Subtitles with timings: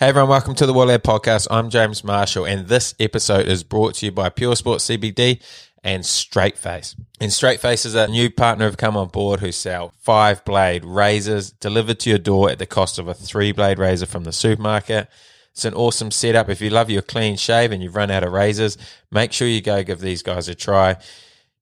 [0.00, 1.46] Hey everyone, welcome to the What a Lad Podcast.
[1.52, 5.40] I'm James Marshall, and this episode is brought to you by Pure Sports CBD
[5.84, 6.96] and Straight Face.
[7.20, 10.84] And Straight Face is a new partner who've come on board who sell five blade
[10.84, 14.32] razors delivered to your door at the cost of a three blade razor from the
[14.32, 15.08] supermarket.
[15.52, 16.48] It's an awesome setup.
[16.48, 18.76] If you love your clean shave and you've run out of razors,
[19.12, 20.96] make sure you go give these guys a try.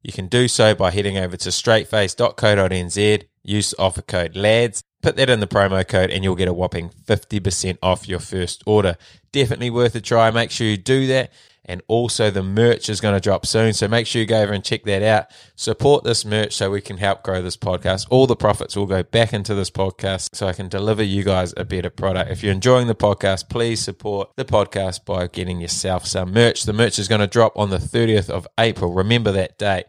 [0.03, 5.29] You can do so by heading over to straightface.co.nz, use offer code LADS, put that
[5.29, 8.97] in the promo code, and you'll get a whopping 50% off your first order.
[9.33, 10.31] Definitely worth a try.
[10.31, 11.33] Make sure you do that.
[11.65, 13.73] And also, the merch is going to drop soon.
[13.73, 15.27] So make sure you go over and check that out.
[15.55, 18.09] Support this merch so we can help grow this podcast.
[18.11, 21.55] All the profits will go back into this podcast so I can deliver you guys
[21.57, 22.33] a better product.
[22.33, 26.65] If you're enjoying the podcast, please support the podcast by getting yourself some merch.
[26.65, 28.93] The merch is going to drop on the 30th of April.
[28.93, 29.87] Remember that date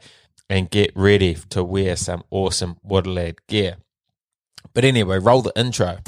[0.50, 3.78] and get ready to wear some awesome What a Lad gear.
[4.74, 6.00] But anyway, roll the intro.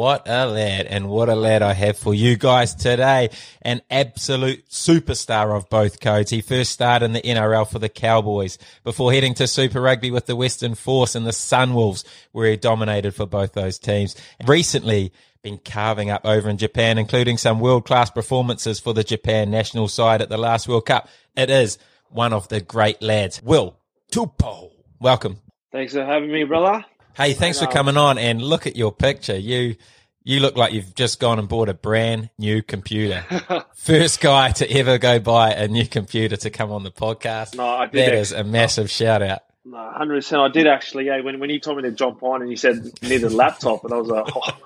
[0.00, 3.28] What a lad, and what a lad I have for you guys today.
[3.60, 6.30] An absolute superstar of both codes.
[6.30, 10.24] He first started in the NRL for the Cowboys before heading to Super Rugby with
[10.24, 14.16] the Western Force and the Sunwolves, where he dominated for both those teams.
[14.46, 19.50] Recently, been carving up over in Japan, including some world class performances for the Japan
[19.50, 21.10] national side at the last World Cup.
[21.36, 21.76] It is
[22.08, 23.76] one of the great lads, Will
[24.10, 24.70] Tupou.
[24.98, 25.40] Welcome.
[25.72, 26.86] Thanks for having me, brother.
[27.20, 29.36] Hey, thanks for coming on and look at your picture.
[29.36, 29.76] You
[30.22, 33.24] you look like you've just gone and bought a brand new computer.
[33.74, 37.56] First guy to ever go buy a new computer to come on the podcast.
[37.56, 39.40] No, I did That actually- is a massive shout out.
[39.66, 40.40] No, hundred percent.
[40.40, 41.06] I did actually.
[41.06, 43.28] Yeah, when when you told me to jump on and you said you need a
[43.28, 44.58] laptop, and I was like, oh,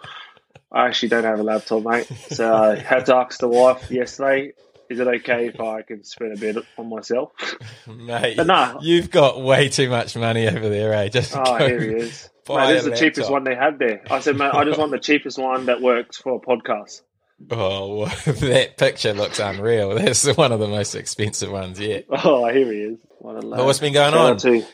[0.70, 2.06] I actually don't have a laptop, mate.
[2.30, 4.52] So I had to ask the wife yesterday.
[4.88, 7.32] Is it okay if I can spend a bit on myself?
[7.88, 8.78] Mate, But nah.
[8.82, 11.08] you've got way too much money over there, eh?
[11.08, 12.28] Just Oh, go here he is.
[12.46, 14.02] Buy Mate, this is the cheapest one they had there.
[14.10, 17.02] I said, man, I just want the cheapest one that works for a podcast.
[17.50, 19.94] Oh, that picture looks unreal.
[19.96, 22.06] That's one of the most expensive ones yet.
[22.10, 22.98] Oh, here he is.
[23.18, 23.64] What a lad.
[23.64, 24.64] what's been going Shout on?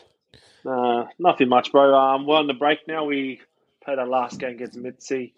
[0.63, 1.95] Uh, nothing much, bro.
[1.95, 3.05] Um, we're on the break now.
[3.05, 3.41] We
[3.83, 5.33] played our last game against Mitzi.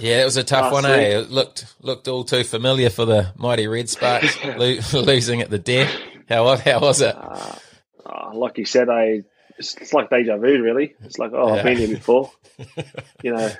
[0.00, 1.18] Yeah, it was a tough Last one, eh?
[1.18, 5.58] It looked looked all too familiar for the mighty Red Sparks lo- losing at the
[5.58, 5.92] death.
[6.28, 7.16] How how was it?
[7.16, 9.24] Oh, like you said, I
[9.58, 10.94] it's, it's like deja vu, really.
[11.04, 12.30] It's like, oh, I've been here before,
[13.22, 13.50] you know.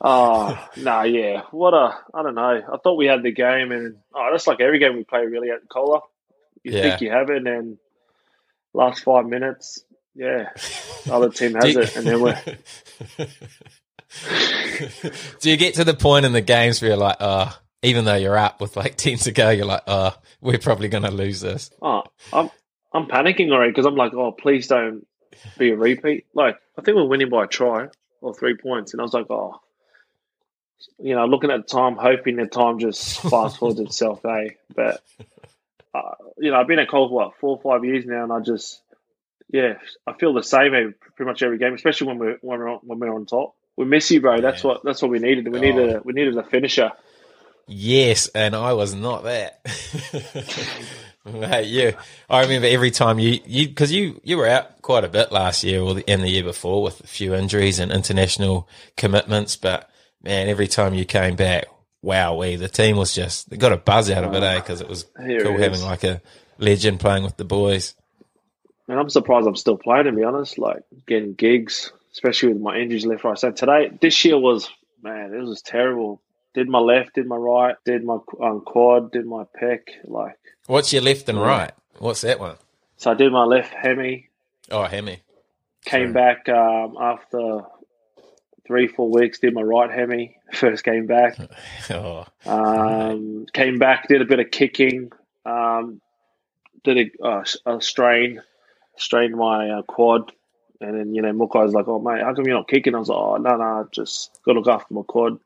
[0.00, 1.42] Ah, oh, no, yeah.
[1.50, 2.62] What a, I don't know.
[2.72, 5.50] I thought we had the game, and oh, that's like every game we play, really,
[5.50, 6.00] at Cola.
[6.62, 6.82] You Yeah.
[6.82, 7.78] think you have it, and then
[8.74, 9.84] last five minutes,
[10.14, 10.50] yeah,
[11.06, 12.38] the other team has it, and then we're.
[15.40, 18.14] Do you get to the point in the games where you're like, oh, even though
[18.14, 21.40] you're up with like 10 to go, you're like, oh, we're probably going to lose
[21.40, 21.70] this.
[21.82, 22.02] Oh,
[22.32, 22.50] I'm
[22.94, 25.06] I'm panicking already because I'm like, oh, please don't
[25.58, 26.26] be a repeat.
[26.32, 27.88] Like, I think we're winning by a try
[28.20, 29.60] or three points, and I was like, oh,
[30.98, 34.50] you know, looking at the time, hoping the time just fast forwards itself, eh?
[34.74, 35.02] But
[35.94, 38.32] uh, you know, I've been at Cole for what four or five years now, and
[38.32, 38.80] I just,
[39.50, 39.74] yeah,
[40.06, 42.78] I feel the same every, pretty much every game, especially when we're when we're on,
[42.84, 43.54] when we're on top.
[43.76, 44.40] We miss you, bro.
[44.40, 44.70] That's Yeah.
[44.70, 45.48] what that's what we needed.
[45.48, 45.62] We Oh.
[45.62, 46.92] needed a, we needed a finisher.
[47.66, 49.60] Yes, and I was not that.
[51.64, 51.94] You,
[52.28, 55.64] I remember every time you, you, because you, you were out quite a bit last
[55.64, 59.56] year or the, and the year before with a few injuries and international commitments.
[59.56, 59.88] But
[60.22, 61.64] man, every time you came back,
[62.02, 64.56] wow, we the team was just they got a buzz out of it, eh?
[64.56, 66.20] Because it was Here it cool having like a
[66.58, 67.94] legend playing with the boys.
[68.86, 70.58] And I'm surprised I'm still playing, to be honest.
[70.58, 73.38] Like getting gigs, especially with my injuries left, right.
[73.38, 74.68] So today, this year was
[75.02, 76.20] man, it was terrible.
[76.54, 79.80] Did my left, did my right, did my um, quad, did my pec.
[80.04, 81.72] Like What's your left and right?
[81.98, 82.56] What's that one?
[82.96, 84.28] so, I did my left hemi.
[84.70, 85.18] Oh, Hemi.
[85.84, 87.60] Came back um, after
[88.66, 89.38] three, four weeks.
[89.40, 90.38] Did my right hemi.
[90.54, 91.36] First came back.
[91.90, 95.12] Oh, Um, came back, did a bit of kicking.
[95.44, 96.00] Um,
[96.82, 98.40] did a, uh, a strain,
[98.96, 100.32] strained my uh, quad,
[100.80, 102.98] and then you know Mukai was like, "Oh mate, how come you're not kicking?" I
[102.98, 105.38] was like, "Oh no, no, just got to look after my quad."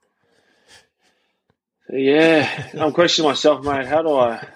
[1.90, 3.86] Yeah, I'm questioning myself, mate.
[3.86, 4.46] How do I?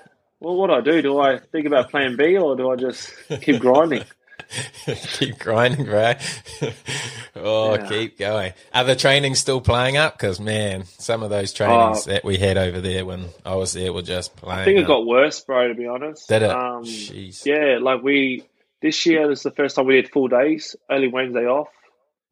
[0.42, 1.02] Well, what do I do?
[1.02, 3.12] Do I think about Plan B or do I just
[3.42, 4.04] keep grinding?
[5.18, 6.14] keep grinding, bro.
[7.36, 7.88] oh, Yeah.
[7.88, 8.52] keep going.
[8.74, 10.14] Are the trainings still playing up?
[10.18, 12.10] Because man, some of those trainings Oh.
[12.10, 14.60] that we had over there when I was there were just playing.
[14.60, 14.88] I think it up.
[14.88, 15.68] got worse, bro.
[15.68, 16.50] To be honest, Did it?
[16.50, 17.46] Um, Jeez.
[17.46, 18.44] yeah, like we
[18.80, 19.28] this year.
[19.28, 21.68] This is the first time we did full days, early Wednesday off.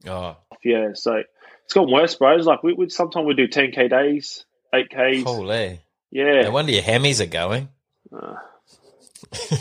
[0.06, 1.22] Oh, Yeah, so
[1.64, 2.36] It's gotten worse, bro.
[2.36, 5.22] It's like we, sometimes we do 10k days, 8ks.
[5.24, 5.80] Holy.
[6.10, 7.68] yeah, No wonder your hammies are going.
[8.12, 8.36] Uh,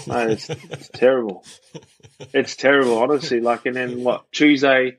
[0.07, 1.43] no, it's, it's terrible.
[2.33, 3.39] It's terrible, honestly.
[3.41, 4.31] Like, and then what?
[4.31, 4.97] Tuesday,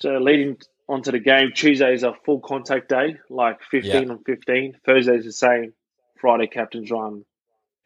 [0.00, 0.56] so leading
[0.88, 4.10] onto the game, Tuesday is a full contact day, like 15 Yeah.
[4.10, 4.76] on 15.
[4.84, 5.72] Thursday's the same.
[6.20, 7.24] Friday, captain's run.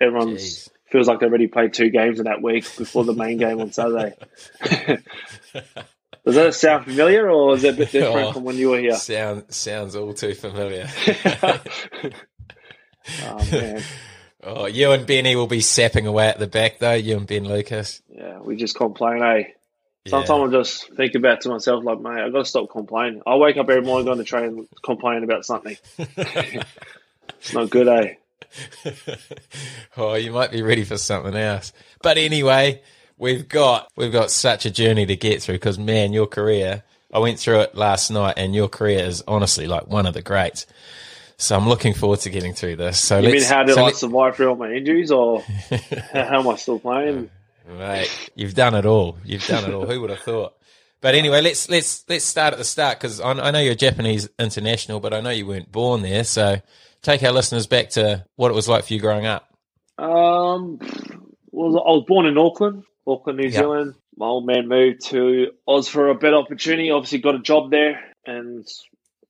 [0.01, 0.69] Everyone's Jeez.
[0.91, 3.73] feels like they already played two games in that week before the main game on
[3.73, 4.15] Saturday.
[6.25, 8.33] Does that sound familiar, or is it a bit different Oh.
[8.33, 8.95] from when you were here?
[8.97, 10.89] Sound, sounds all too familiar.
[13.23, 13.83] oh man,
[14.45, 16.93] oh, you and Benny will be sapping away at the back, though.
[16.93, 18.03] You and Ben Lucas.
[18.09, 19.45] yeah, we just complain, eh?
[20.05, 20.11] Yeah.
[20.11, 23.23] Sometimes I just think about to myself, like, mate, I got to stop complaining.
[23.27, 25.77] I wake up every morning, go on the train, and complain about something.
[27.39, 28.15] It's not good, eh?
[29.97, 31.73] oh, you might be ready for something else.
[32.03, 32.83] But anyway,
[33.19, 36.83] we've got we've got such a journey to get through because man, your career.
[37.13, 40.23] I went through it last night, and your career is honestly like one of the
[40.23, 40.67] greats.
[41.37, 43.01] So I'm looking forward to getting through this.
[43.01, 45.43] So You mean how did so I survive through all my injuries, or
[46.13, 47.31] how am I still playing?
[47.69, 49.19] Mate, you've done it all.
[49.25, 49.87] You've done it all.
[49.87, 50.55] Who would have thought?
[51.01, 53.77] But anyway, let's let's let's start at the start because I, I know you're a
[53.77, 56.25] Japanese international, but I know you weren't born there.
[56.25, 56.57] So
[57.03, 59.49] take our listeners back to what it was like for you growing up.
[59.99, 60.79] Um,
[61.51, 63.59] well, I was born in Auckland, Auckland, New Yeah.
[63.61, 63.95] Zealand.
[64.17, 66.91] My old man moved to Oz for a better opportunity.
[66.91, 68.67] Obviously, got a job there, and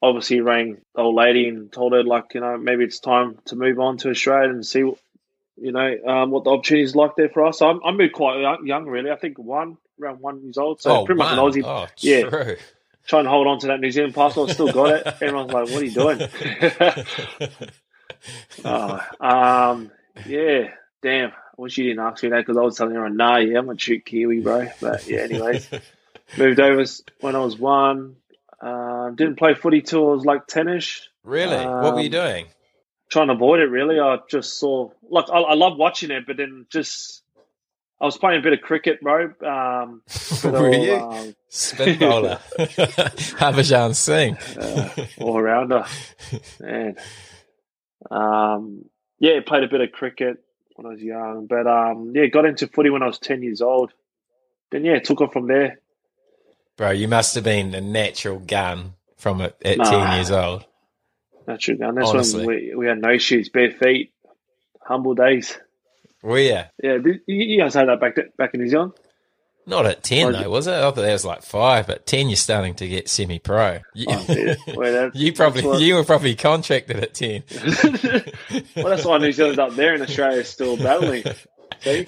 [0.04, 3.56] obviously rang the old lady and told her like, you know, maybe it's time to
[3.56, 4.98] move on to Australia and see, what,
[5.56, 7.58] you know, um, what the opportunities like there for us.
[7.58, 9.10] So I, I moved quite young, really.
[9.10, 10.80] I think one around one years old.
[10.80, 11.38] So pretty much an.
[11.38, 11.64] Aussie.
[11.64, 12.28] Oh, Yeah.
[12.28, 12.56] true.
[13.06, 15.06] Trying to hold on to that New Zealand passport, still got it.
[15.20, 16.20] Everyone's like, "What are you doing?"
[18.64, 19.90] Oh, um,
[20.26, 20.68] yeah,
[21.02, 21.30] damn.
[21.30, 23.68] I wish you didn't ask me that because I was telling everyone, nah, yeah, I'm
[23.68, 24.68] a true Kiwi, bro.
[24.80, 25.68] But yeah, anyways,
[26.36, 26.84] moved over
[27.20, 28.16] when I was one.
[28.64, 31.08] Uh, didn't play footy till I was like 10 ish.
[31.22, 31.64] really?
[31.64, 32.46] what were you Um, doing?
[33.10, 34.00] Trying to avoid it, really.
[34.00, 37.22] I just saw, like, I, I love watching it, but then just,
[38.00, 39.24] I was playing a bit of cricket, bro.
[39.44, 40.00] Um,
[40.42, 40.94] bit were you?
[40.94, 42.38] um, Spin bowler.
[42.58, 44.36] Harbhajan Singh.
[44.58, 45.84] uh, all rounder.
[46.60, 46.96] Man.
[48.10, 48.84] Um,
[49.18, 50.38] yeah, played a bit of cricket
[50.76, 53.60] when I was young, but um, yeah, got into footy when I was ten years
[53.62, 53.92] old.
[54.72, 55.80] Then yeah, took off from there.
[56.76, 59.84] Bro, you must have been a natural gun from at, at Nah.
[59.90, 60.64] 10 years old.
[61.60, 62.46] True, and that's Honestly.
[62.46, 64.12] when we, we had no shoes, bare feet,
[64.82, 65.58] humble days.
[66.22, 66.60] Were you?
[66.82, 68.92] Yeah, did, you, guys had that back back in New Zealand.
[69.66, 70.72] Not at 10, Was though, was it?
[70.72, 73.80] I thought that was like five, but 10, you're starting to get semi pro.
[73.94, 74.54] You, Oh.
[74.74, 77.44] Well, you probably what- you were probably contracted at 10.
[78.76, 81.24] well, that's why New Zealand's up there, and Australia's still battling.
[81.80, 82.06] See,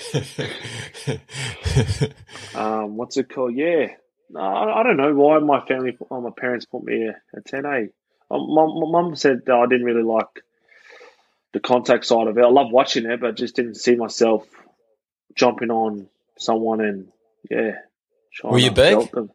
[2.54, 3.54] um, what's it called?
[3.54, 3.88] Yeah,
[4.34, 7.88] I, I don't know why my family, or my parents put me at ten A.
[8.28, 10.42] Um, my, my mum said that I didn't really like
[11.52, 12.42] the contact side of it.
[12.44, 14.46] I love watching it, but just didn't see myself
[15.34, 16.08] jumping on
[16.38, 17.08] someone and
[17.50, 17.72] yeah.
[18.32, 19.30] trying Were you to big?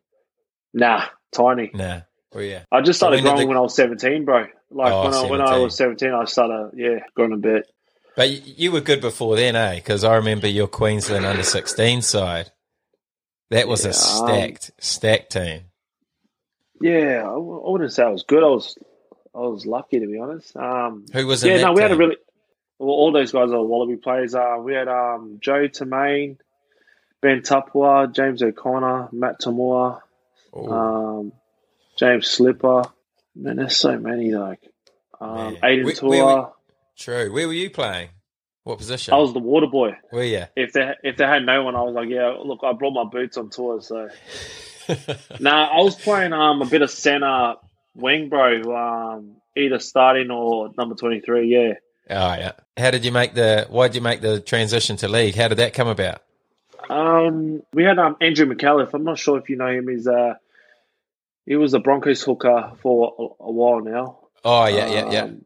[0.74, 1.72] Nah, tiny.
[1.74, 2.02] nah.
[2.34, 2.60] Were you?
[2.72, 4.48] I just started growing when I was seventeen, bro.
[4.70, 7.66] Like Oh, when I when I was seventeen, I started yeah growing a bit.
[8.16, 9.76] But you were good before then, eh?
[9.76, 12.52] Because I remember your Queensland under 16 side.
[13.52, 15.62] That was Yeah, a um, stacked, stacked team.
[16.82, 18.44] Yeah, I wouldn't say I was good.
[18.44, 18.78] I was
[19.36, 20.56] I was lucky to be honest.
[20.56, 22.18] Um, Who was yeah, no, we had a really
[22.80, 24.34] well, all those guys are Wallaby players.
[24.34, 26.38] Uh, we had um, Joe Tomane,
[27.22, 30.02] Ben Tapuai, James O'Connor, Matt Toomua,
[30.56, 31.32] um,
[31.98, 32.84] James Slipper.
[33.36, 34.62] Man, there's so many like
[35.20, 35.56] um, Man.
[35.58, 36.50] Aiden we were-
[36.98, 37.32] true.
[37.32, 38.10] Where were you playing?
[38.64, 39.14] What position?
[39.14, 39.98] I was the water boy.
[40.12, 40.46] Were you?
[40.56, 43.06] If they if they had no one, I was like, yeah, look, I brought my
[43.06, 44.10] boots on tour, so.
[45.40, 47.56] Nah, I was playing um a bit of center
[47.96, 48.62] wing, bro.
[48.76, 51.48] Um, either starting or number twenty three.
[51.48, 51.74] Yeah.
[52.10, 52.52] Oh yeah.
[52.78, 53.68] How did you make the?
[53.70, 55.36] Why did you make the transition to league?
[55.36, 56.22] How did that come about?
[56.90, 58.94] Um, we had um Andrew McCullough.
[58.94, 59.88] I'm not sure if you know him.
[59.88, 60.34] He's uh,
[61.46, 64.20] he was a Broncos hooker for a, a while now.
[64.44, 65.24] Oh yeah, yeah, yeah.
[65.24, 65.46] Um,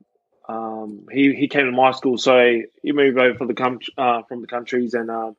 [0.86, 4.22] um, he he came to my school, so he moved over for the com- uh,
[4.24, 5.36] from the countries, and um,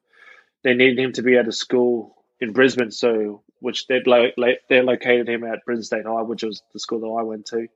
[0.62, 4.31] they needed him to be at a school in Brisbane, so which they lo-
[4.69, 7.69] they located him at Brisbane State High, which was the school that I went to.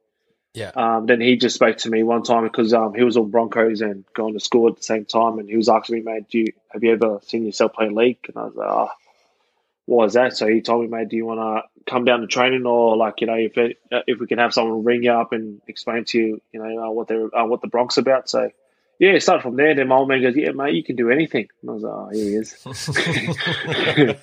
[0.52, 0.72] Yeah.
[0.74, 3.82] Um, then he just spoke to me one time because um, he was on Broncos
[3.82, 6.38] and going to school at the same time, and he was asking me, "Mate, do
[6.38, 8.94] you have you ever seen yourself play league?" And I was like, "Ah."
[9.90, 10.36] What is that?
[10.36, 13.20] So he told me, mate, do you want to come down to training or like,
[13.20, 16.04] you know, if it, uh, if we can have someone ring you up and explain
[16.04, 18.30] to you, you know, uh, what they're, uh, what the Bronx about.
[18.30, 18.50] So
[19.00, 19.74] yeah, start from there.
[19.74, 21.92] Then my old man goes, "Yeah, mate, you can do anything." And I was like,
[21.92, 24.16] "Oh, here he is."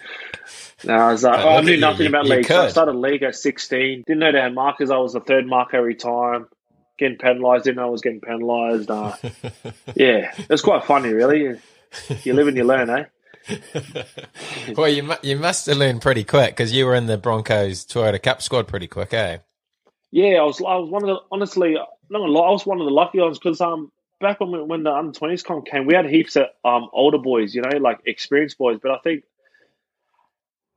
[0.86, 2.46] no, I was like, oh, I knew you, nothing you- about you league.
[2.46, 4.04] So I started league at sixteen.
[4.06, 4.92] Didn't know they had markers.
[4.92, 6.48] I was the third marker every time.
[6.98, 7.66] Getting penalised.
[7.66, 8.90] Didn't know I was getting penalised.
[8.90, 9.16] Uh,
[9.96, 11.60] yeah, it's quite funny, really.
[12.24, 13.06] You live and you learn, eh?
[14.76, 18.22] well, you you must have learned pretty quick because you were in the Broncos Toyota
[18.22, 19.40] Cup squad pretty quick, eh?
[20.12, 20.60] Yeah, I was.
[20.62, 21.20] I was one of the.
[21.32, 21.78] Honestly,
[22.10, 25.18] not I was one of the lucky ones because um back when when the under
[25.18, 28.80] twenties comp came, we had heaps of um older boys, you know, like experienced boys.
[28.82, 29.24] But I think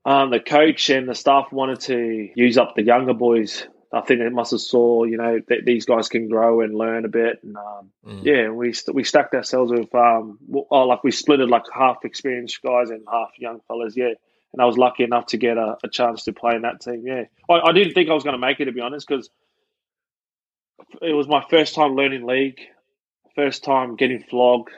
[0.04, 3.66] um the coach and the staff wanted to use up the younger boys.
[3.92, 7.04] I think they must have saw, you know, that these guys can grow and learn
[7.04, 8.24] a bit, and um, Mm.
[8.24, 10.38] yeah, we st- we stacked ourselves with um,
[10.70, 14.12] oh, like we split it like half experienced guys and half young fellas, yeah.
[14.52, 17.02] And I was lucky enough to get a, a chance to play in that team,
[17.06, 17.24] yeah.
[17.48, 19.28] I, I didn't think I was going to make it, to be honest, because
[21.02, 22.60] it was my first time learning league,
[23.34, 24.70] first time getting flogged.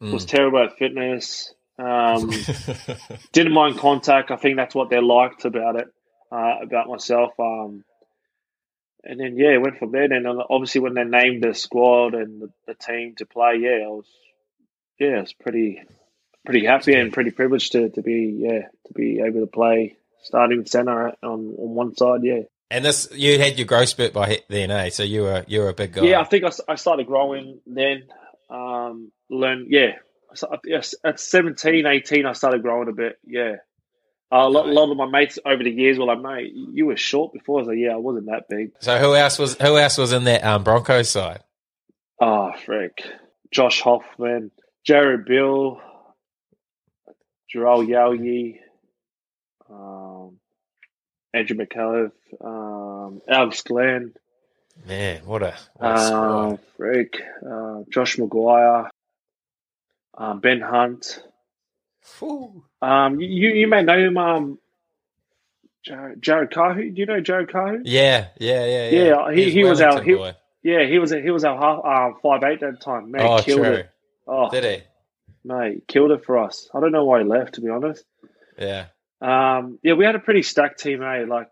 [0.00, 0.28] Was Mm.
[0.28, 1.54] terrible at fitness.
[1.78, 2.30] Um,
[3.32, 4.30] didn't mind contact.
[4.30, 5.88] I think that's what they liked about it,
[6.30, 7.32] uh, about myself.
[7.38, 7.82] Um,
[9.04, 10.04] and then yeah, it went from there.
[10.04, 13.88] And obviously when they named the squad and the, the team to play, yeah, I
[13.88, 14.06] was
[14.98, 15.82] yeah, I was pretty
[16.44, 20.66] pretty happy and pretty privileged to, to be yeah to be able to play starting
[20.66, 22.20] centre on on one side.
[22.22, 24.90] Yeah, and this, you had your growth spurt by he- then, eh?
[24.90, 26.02] So you were you were a big guy.
[26.02, 26.20] yeah.
[26.20, 28.04] I think I started growing then.
[28.50, 29.92] Um, learn yeah.
[30.34, 33.18] So, yes, at 17, 18, I started growing a bit.
[33.24, 33.56] Yeah.
[34.32, 36.96] Uh, a lot, lot of my mates over the years were like, "Mate, you were
[36.96, 39.78] short before." I was like, "Yeah, I wasn't that big." So who else was who
[39.78, 41.42] else was in that um, Broncos side?
[42.20, 43.04] Oh, frick.
[43.52, 44.50] Josh Hoffman,
[44.84, 45.80] Gerard Beale,
[47.54, 48.58] Jarrell Yowie,
[49.70, 50.38] um,
[51.32, 52.10] Andrew McCullough,
[52.44, 54.14] um, Alex Glenn,
[54.84, 58.88] Man, what a, what a uh, uh, Josh McGuire,
[60.16, 61.22] um, Ben Hunt.
[62.18, 62.64] Whew.
[62.82, 64.58] Um, you you may know him, um,
[65.84, 66.94] Jared, Jared Kahu.
[66.94, 67.82] Do you know Jared Kahu?
[67.84, 69.04] Yeah, yeah, yeah, yeah.
[69.04, 70.18] Yeah, he- he was our- he-
[70.62, 73.10] Yeah, he was he was our half uh, five eight at the time.
[73.12, 73.72] Man, Oh, killed true.
[73.72, 73.90] it.
[74.26, 74.82] Oh, Did he?
[75.44, 76.68] mate, killed it for us.
[76.74, 78.04] I don't know why he left, to be honest.
[78.58, 78.86] Yeah.
[79.20, 81.24] Um, yeah, we had a pretty stacked team, eh?
[81.28, 81.50] Like,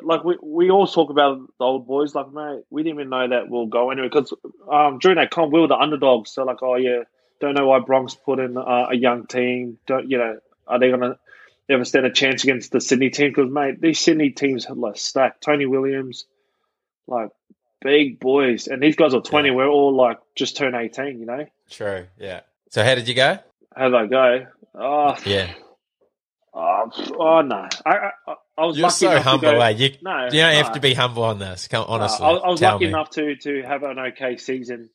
[0.00, 2.14] like we, we all talk about the old boys.
[2.14, 4.32] Like, mate, we didn't even know that we'll go anywhere because
[4.70, 6.30] um, during that comp we were the underdogs.
[6.30, 7.02] So, like, oh yeah,
[7.42, 9.78] don't know why Bronx put in uh, a young team.
[9.86, 10.38] Don't you know?
[10.66, 11.18] Are they gonna
[11.68, 13.30] ever stand a chance against the Sydney team?
[13.30, 15.42] Because mate, these Sydney teams had like stacked.
[15.42, 16.24] Tony Williams,
[17.06, 17.30] like
[17.80, 19.48] big boys, and these guys are twenty.
[19.48, 19.56] Yeah.
[19.56, 21.18] We're all like just turned eighteen.
[21.20, 21.46] You know?
[21.68, 22.06] True.
[22.18, 22.40] Yeah.
[22.70, 23.38] So how did you go?
[23.74, 24.46] How did I go?
[24.74, 25.52] Oh, Yeah.
[26.54, 27.68] oh, oh no!
[27.84, 29.68] I, I I was You're lucky so humble, to go, eh?
[29.70, 31.68] You, No, you don't have to be humble on this.
[31.68, 32.24] Come No, honestly.
[32.24, 32.90] I, I was lucky me.
[32.90, 34.90] enough to to have an okay season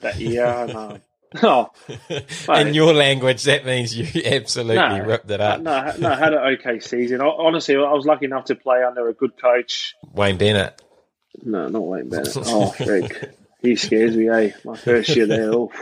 [0.00, 0.44] that year.
[0.46, 0.98] and, uh,
[1.42, 1.70] oh,
[2.54, 5.60] In your language, that means you absolutely No, ripped it up.
[5.60, 7.20] no, no, I had an okay season.
[7.20, 9.94] Honestly, I was lucky enough to play under a good coach.
[10.12, 10.80] Wayne Bennett.
[11.42, 12.36] No, not Wayne Bennett.
[12.36, 13.12] Oh, freak.
[13.62, 14.52] He scares me, eh?
[14.64, 15.52] My first year there.
[15.52, 15.72] Oof.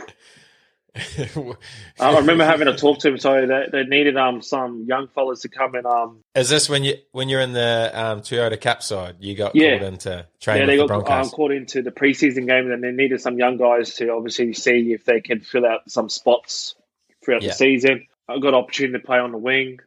[0.95, 3.17] I remember having to talk to him.
[3.17, 6.83] So they, they needed um some young fellas to come and um Is this when
[6.83, 9.15] you when you're in the um, Toyota Cup side?
[9.19, 9.79] You got Yeah.
[9.79, 11.31] called into train yeah they the got um, Broncos.
[11.31, 15.05] called into the preseason games and they needed some young guys to obviously see if
[15.05, 16.75] they can fill out some spots
[17.23, 17.49] throughout Yeah.
[17.49, 18.07] the season.
[18.29, 19.79] I got opportunity to play on the wing.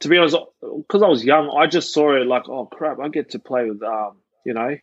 [0.00, 3.08] To be honest, because I was young, I just saw it like, oh crap, I
[3.08, 4.16] get to play with um
[4.46, 4.78] you know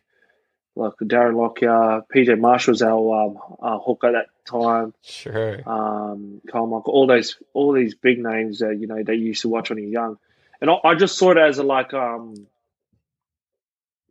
[0.76, 4.94] like Darren Lockyer, PJ Marshall's our um, uh, hooker that time.
[5.02, 5.60] Sure.
[5.68, 9.48] um, Carl Michael, all those, all these big names that you know they used to
[9.48, 10.18] watch when you're young,
[10.60, 12.46] and I, I just saw it as a like, um,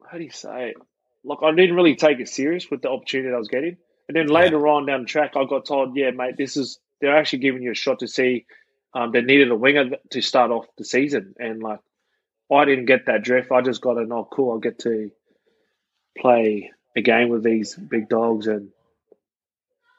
[0.10, 0.77] how do you say it?
[1.24, 3.77] Like I didn't really take it serious with the opportunity that I was getting,
[4.08, 7.17] and then later on down the track, I got told, yeah, mate, this is they're
[7.17, 8.46] actually giving you a shot to see.
[8.94, 11.79] Um, they needed a winger to start off the season, and like
[12.51, 13.51] I didn't get that drift.
[13.51, 15.12] I just got an oh cool, I'll get to
[16.17, 18.70] play a game with these big dogs and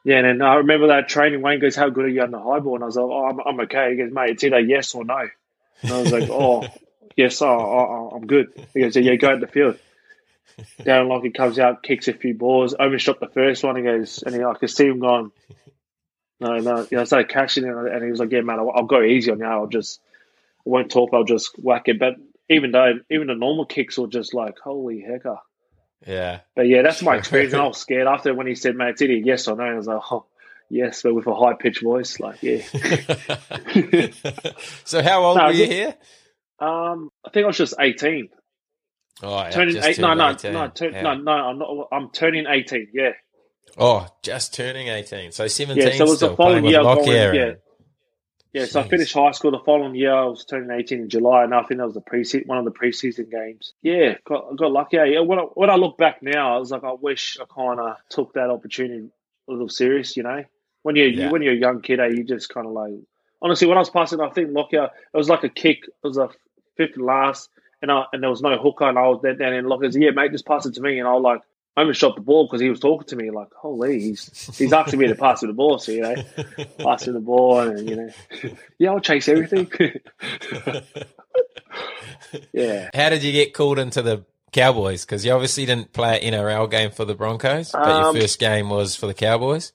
[0.03, 1.41] yeah, and then I remember that training.
[1.41, 3.25] Wayne goes, "How good are you on the high ball?" And I was like, "Oh,
[3.25, 5.27] I'm, I'm okay." He goes, "Mate, it's either yes or no."
[5.81, 6.67] And I was like, "Oh,
[7.17, 9.77] yes, oh, oh, I'm good." He goes, "Yeah, go at the field."
[10.79, 13.75] Darren Lockyer comes out, kicks a few balls, overshot the first one.
[13.75, 15.31] He goes, and he, I could see him going,
[16.39, 18.71] "No, no." You know, I started catching it, and he was like, "Yeah, man, I'll,
[18.71, 19.45] I'll go easy on you.
[19.45, 19.99] I'll just,
[20.65, 21.09] I won't talk.
[21.13, 22.15] I'll just whack it." But
[22.49, 25.39] even though, even the normal kicks were just like, "Holy hecker!"
[26.07, 26.39] Yeah.
[26.55, 27.53] But yeah, that's my experience.
[27.53, 29.73] And I was scared after when he said, "Mate, it's either yes or no." I
[29.75, 30.25] was like, "Oh,
[30.69, 32.61] yes," but with a high pitched voice, like, yeah.
[34.85, 35.69] so how old No, were you yeah.
[35.71, 35.95] here?
[36.59, 38.29] Um, I think I was just eighteen.
[39.21, 39.99] Oh, yeah, Turning just eight.
[39.99, 40.53] No, no, 18.
[40.53, 41.01] no, turn, Yeah.
[41.01, 41.31] no, no.
[41.31, 41.87] I'm not.
[41.91, 42.87] I'm turning eighteen.
[42.93, 43.11] Yeah,
[43.77, 45.31] Oh, just turning 18.
[45.31, 46.81] So 17 Yeah, so it was the following year.
[46.81, 47.53] Going, yeah,
[48.53, 48.65] yeah.
[48.65, 50.13] So I finished high school the following year.
[50.13, 52.65] I was turning eighteen in July, and I think that was the pre one of
[52.65, 53.73] the preseason games.
[53.81, 54.97] Yeah, got got lucky.
[54.97, 57.79] Yeah, when I, when I look back now, I was like, I wish I kind
[57.79, 59.09] of took that opportunity
[59.47, 60.17] a little serious.
[60.17, 60.43] You know,
[60.83, 61.31] when you Yeah.
[61.31, 62.93] when you're a young kid, eh, you just kind of like.
[63.41, 65.83] Honestly, when I was passing, I think Lockyer, it was like a kick.
[65.85, 66.29] It was a
[66.75, 67.49] fifth and last,
[67.81, 69.95] and I, and there was no hooker, and I was there down in Lockyer's.
[69.95, 71.41] Yeah, mate, just pass it to me, and I was like.
[71.79, 74.73] I almost shot the ball because he was talking to me like, holy, he's he's
[74.73, 76.15] asking me to pass him the ball, so you know,
[76.79, 78.09] passing the ball and you know,
[78.77, 79.71] yeah, I'll chase everything.
[82.51, 85.05] yeah, How did you get called into the Cowboys?
[85.05, 88.39] Because you obviously didn't play an NRL game for the Broncos, but Um, your first
[88.39, 89.71] game was for the Cowboys.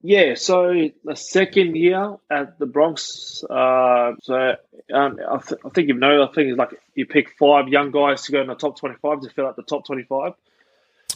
[0.00, 0.34] yeah.
[0.34, 4.54] So the second year at the Bronx, uh, so
[4.94, 7.90] um, I, th- I think you know, I think it's like you pick five young
[7.90, 10.34] guys to go in the top twenty-five to fill out the top twenty-five.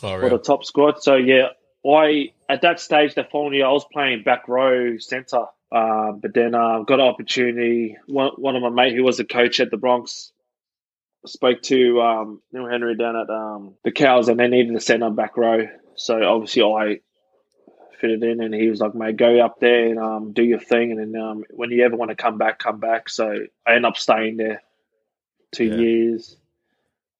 [0.02, 1.02] Oh, for the top squad.
[1.02, 1.48] So yeah,
[1.88, 6.34] I at that stage the following year I was playing back row centre, um, but
[6.34, 7.96] then uh, got an opportunity.
[8.06, 10.32] One one of my mate who was a coach at the Bronx
[11.26, 15.10] spoke to um, Neil Henry down at um, the Cows, and they needed a centre
[15.10, 15.68] back row.
[15.94, 17.00] So obviously I
[18.00, 20.90] fitted in, and he was like, "Mate, go up there and um, do your thing,
[20.92, 23.86] and then um, when you ever want to come back, come back." So I end
[23.86, 24.62] up staying there
[25.52, 25.76] two Yeah.
[25.76, 26.36] years.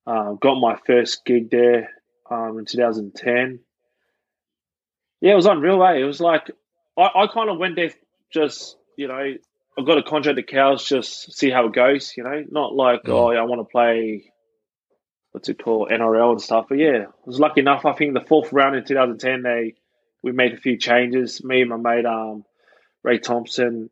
[0.04, 1.88] Uh, got my first gig there
[2.32, 3.60] um, in 2010.
[5.20, 5.82] Yeah, it was unreal.
[5.84, 5.98] Eh?
[5.98, 6.50] It was like
[6.96, 7.90] I, I kind of went there
[8.32, 9.14] just you know
[9.78, 12.14] I got a contract to Cows just see how it goes.
[12.16, 13.12] You know, not like Mm.
[13.12, 14.32] oh yeah, I want to play
[15.32, 16.66] what's it called NRL and stuff.
[16.68, 17.84] But yeah, I was lucky enough.
[17.86, 19.74] I think the fourth round in 2010 they
[20.22, 21.42] we made a few changes.
[21.42, 22.44] Me and my mate um,
[23.02, 23.90] Ray Thompson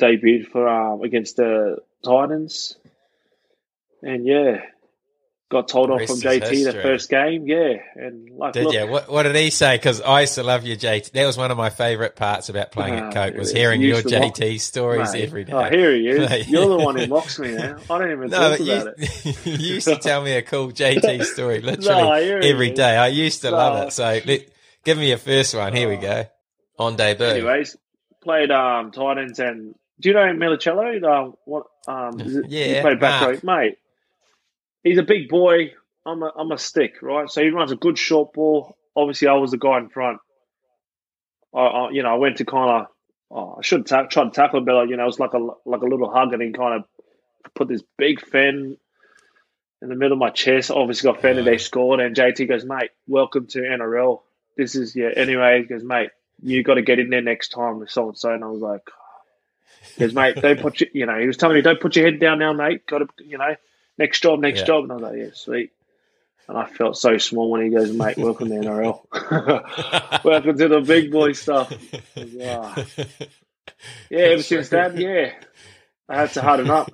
[0.00, 2.76] debuted for um, against the Titans,
[4.02, 4.60] and yeah.
[5.54, 8.86] Got told off from JT the first game, yeah, and like Did look, you?
[8.88, 9.76] What, what did he say?
[9.76, 11.12] Because I used to love your JT.
[11.12, 14.02] That was one of my favourite parts about playing Ah, at Coke was hearing your
[14.02, 15.52] to mock- JT stories Mate, every day.
[15.52, 16.48] Oh, here he is.
[16.48, 17.76] You're the one who mocks me now.
[17.88, 19.46] I don't even No, talk about it.
[19.46, 22.96] you, you used to tell me a cool JT story literally No, every day.
[22.96, 23.92] I used to love it.
[23.92, 24.48] So let,
[24.84, 25.72] give me your first one.
[25.72, 26.24] Here we go.
[26.80, 27.26] On debut.
[27.26, 27.76] Anyways,
[28.24, 31.04] played um Titans and do you know Minichiello?
[31.04, 33.78] Um, what um it- Yeah, he played back row, mate.
[34.84, 35.72] He's a big boy.
[36.06, 37.28] I'm a I'm a stick, right?
[37.28, 38.76] So he runs a good short ball.
[38.94, 40.18] Obviously, I was the guy in front.
[41.54, 42.86] I, I you know I went to kind of
[43.30, 45.38] oh, I should ta- try to tackle him, but you know it was like a
[45.38, 46.84] like a little hug, and he kind of
[47.54, 48.76] put this big fin
[49.80, 50.70] in the middle of my chest.
[50.70, 51.46] Obviously, got fended.
[51.46, 54.20] They scored, and JT goes, "Mate, welcome to NRL.
[54.56, 56.10] This is yeah." Anyway, he goes, "Mate,
[56.42, 58.60] you got to get in there next time with so and so." And I was
[58.60, 58.82] like,
[59.98, 62.38] "Goes, mate, don't put you know." He was telling me, "Don't put your head down
[62.38, 62.86] now, mate.
[62.86, 63.54] Got to, you know,
[63.98, 64.66] next job, next Yeah.
[64.66, 65.70] job." And I was like, "Yeah, sweet."
[66.46, 69.00] And I felt so small when he goes, "Mate, welcome to NRL.
[70.24, 71.72] welcome to the big boy stuff."
[72.16, 72.74] Yeah,
[74.10, 74.18] yeah.
[74.18, 75.32] Ever since that, yeah,
[76.08, 76.90] I had to harden up.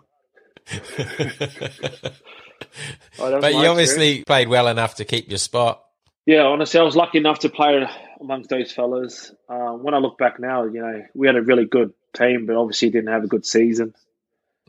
[3.18, 5.84] Oh, but you obviously played well enough to keep your spot.
[6.26, 7.84] Yeah, honestly, I was lucky enough to play
[8.20, 9.32] amongst those fellas.
[9.48, 12.56] Um, when I look back now, you know, we had a really good team, but
[12.56, 13.94] obviously didn't have a good season.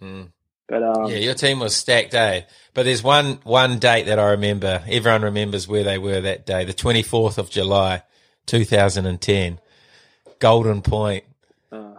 [0.02, 0.30] Mm.
[0.72, 2.44] But um, Yeah, your team was stacked, eh?
[2.74, 4.82] But there's one one date that I remember.
[4.88, 8.04] Everyone remembers where they were that day, the 24th of July,
[8.46, 9.60] 2010,
[10.40, 11.26] Golden Point,
[11.74, 11.96] uh,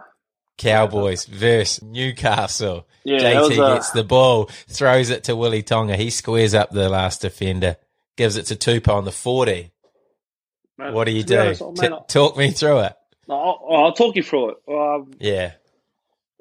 [0.57, 2.87] Cowboys versus Newcastle.
[3.03, 5.95] Yeah, JT uh, gets the ball, throws it to Willie Tonga.
[5.95, 7.75] He squares up the last defender,
[8.17, 9.71] gives it to Tupou on the 40.
[10.79, 11.37] man, What do you do?
[11.37, 12.93] honest, oh, T- talk me through it.
[13.29, 14.57] I'll, I'll talk you through it.
[14.67, 15.51] Um, Yeah.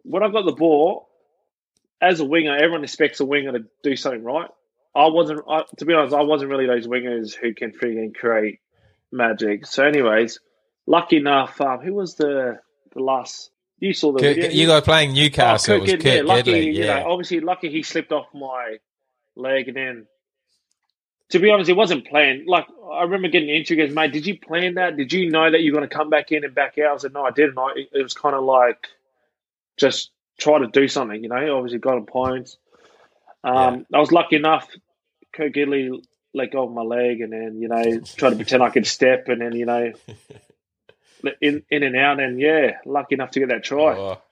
[0.04, 1.08] when I got the ball,
[2.02, 4.50] as a winger, everyone expects a winger to do something right.
[4.94, 8.60] I wasn't, I, to be honest, I wasn't really those wingers who can freaking create
[9.10, 9.64] magic.
[9.66, 10.40] So, anyways,
[10.86, 12.58] lucky enough, um, who was the
[12.92, 13.50] the last?
[13.78, 14.50] You saw the Kurt, video.
[14.50, 15.74] you got playing Newcastle.
[15.74, 16.74] Oh, it was Kurt yeah, lucky, Gidley.
[16.74, 18.76] you know, obviously lucky he slipped off my
[19.34, 20.06] leg and then
[21.30, 22.46] to be honest, it wasn't planned.
[22.46, 24.96] Like I remember getting the interview, goes, mate, did you plan that?
[24.96, 26.94] Did you know that you're gonna come back in and back out?
[26.94, 27.58] I said, No, I didn't.
[27.58, 28.88] I, it was kinda like
[29.78, 30.10] just
[30.42, 32.56] try to do something, you know, obviously got him points.
[33.44, 34.68] Um I was lucky enough,
[35.32, 36.02] Kurt Gidley
[36.34, 39.28] let go of my leg and then, you know, try to pretend I could step
[39.28, 39.92] and then, you know,
[41.40, 43.96] in in and out and yeah, lucky enough to get that try.
[43.96, 44.22] Oh,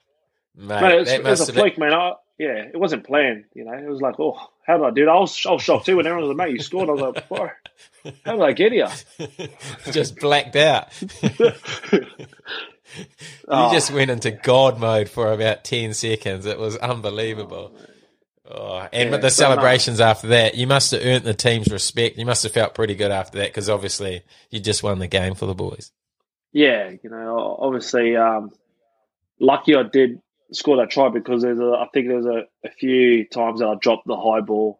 [0.55, 1.93] mate, it was, that it was a been, fluke, man.
[1.93, 3.45] I, yeah, it wasn't planned.
[3.53, 5.11] You know, it was like, oh, how did I do that?
[5.11, 6.89] I was, I was shocked too when everyone was like, mate, you scored.
[6.89, 7.49] I was like, "Whoa,
[8.25, 8.89] how did I get here?
[9.91, 10.89] just blacked out.
[12.97, 13.05] You
[13.47, 13.71] Oh.
[13.73, 16.45] just went into God mode for about 10 seconds.
[16.45, 17.75] It was unbelievable.
[18.49, 22.17] Oh, and Yeah, the celebrations after that, you must have earned the team's respect.
[22.17, 25.35] You must have felt pretty good after that because obviously you just won the game
[25.35, 25.91] for the boys.
[26.51, 28.51] yeah, you know, obviously, um,
[29.39, 30.19] lucky I did
[30.51, 33.67] score that try because there's a, I think there was a, a few times that
[33.67, 34.79] I dropped the high ball.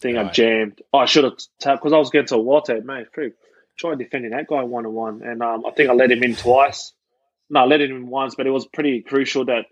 [0.00, 0.32] thing I Right.
[0.32, 0.80] jammed.
[0.92, 3.06] I should have tapped because I was getting to a water, mate.
[3.12, 3.34] Freak,
[3.78, 6.34] try defending that guy one on one, and um, I think I let him in
[6.36, 6.92] twice.
[7.50, 9.66] No, I let him in once, but it was pretty crucial that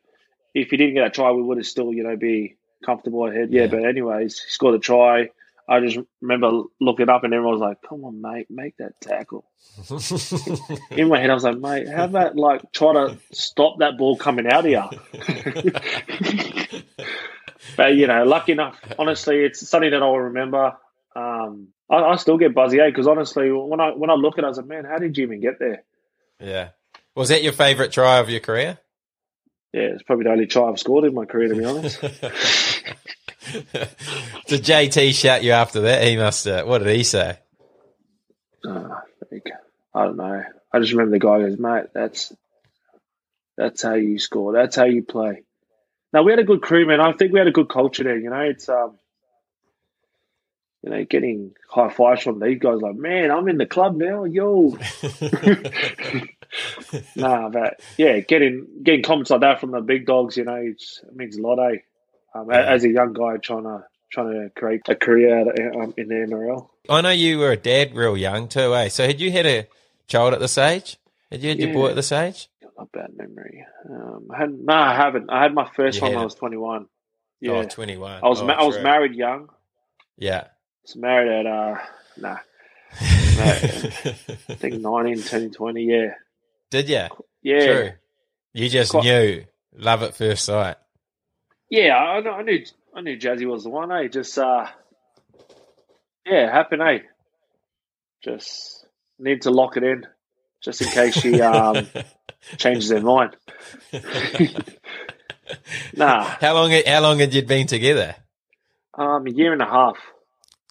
[0.54, 3.50] if he didn't get that try, we would have still, you know, be comfortable ahead.
[3.50, 3.66] Yeah, Yeah.
[3.68, 5.30] but anyways, he scored a try.
[5.68, 9.50] I just remember looking up and everyone was like, "Come on, mate, make that tackle."
[10.92, 14.16] In my head, I was like, "Mate, how about like try to stop that ball
[14.16, 14.82] coming out of you?"
[17.76, 20.76] but you know, lucky enough, honestly, it's something that I'll remember.
[21.16, 24.46] Um, I, I still get buzzy because honestly, when I when I look at it,
[24.46, 25.82] I was like, "Man, how did you even get there?"
[26.40, 26.68] yeah.
[27.16, 28.78] Was that your favourite try of your career?
[29.72, 32.00] Yeah, it's probably the only try I've scored in my career, to be honest.
[32.00, 32.12] Did
[34.62, 36.06] JT shout you after that?
[36.06, 36.46] He must.
[36.46, 37.38] Uh, what did he say?
[38.66, 38.88] Uh,
[39.30, 39.50] like,
[39.94, 40.42] I don't know.
[40.72, 42.32] I just remember the guy goes, mate, that's
[43.56, 44.52] that's how you score.
[44.52, 45.42] That's how you play.
[46.12, 47.00] Now we had a good crew, man.
[47.00, 48.18] I think we had a good culture there.
[48.18, 48.98] You know, it's um,
[50.86, 52.80] you know, getting high fives from these guys.
[52.80, 54.78] Like, man, I'm in the club now, yo.
[57.16, 61.00] nah, but yeah, getting getting comments like that from the big dogs, you know, it's,
[61.02, 61.78] it means a lot, eh?
[62.34, 62.60] Um, Yeah.
[62.72, 66.06] As a young guy trying to trying to create a career out of- um, in
[66.08, 66.68] the NRL.
[66.88, 68.88] I know you were a dad real young too, eh?
[68.88, 69.66] So had you had a
[70.06, 70.98] child at this age?
[71.32, 72.48] Had you had your boy at this age?
[72.78, 73.66] Not bad memory.
[73.90, 75.30] Um, I had, no, I haven't.
[75.30, 76.86] I had my first You one when I was 21.
[77.40, 77.50] Yeah.
[77.52, 78.20] Oh, 21.
[78.22, 79.48] I was oh, ma- I was married young.
[80.16, 80.44] Yeah.
[80.86, 81.78] Was married at, uh,
[82.16, 82.36] nah,
[82.92, 83.56] I
[84.54, 85.82] think 19, turning 20.
[85.84, 86.14] Yeah.
[86.70, 87.06] Did you?
[87.42, 87.66] Yeah.
[87.66, 87.90] True.
[88.52, 89.44] You just Quite- knew.
[89.78, 90.76] Love at first sight.
[91.68, 94.06] Yeah, I, I knew I knew Jazzy was the one, eh?
[94.08, 94.66] Just, uh,
[96.24, 96.98] yeah, happened, eh?
[98.24, 98.86] Just
[99.18, 100.06] need to lock it in
[100.62, 101.86] just in case she um,
[102.58, 103.36] changes her mind.
[105.94, 106.72] Nah, How long?
[106.86, 108.16] How long had you been together?
[108.94, 109.96] um, a year and a half.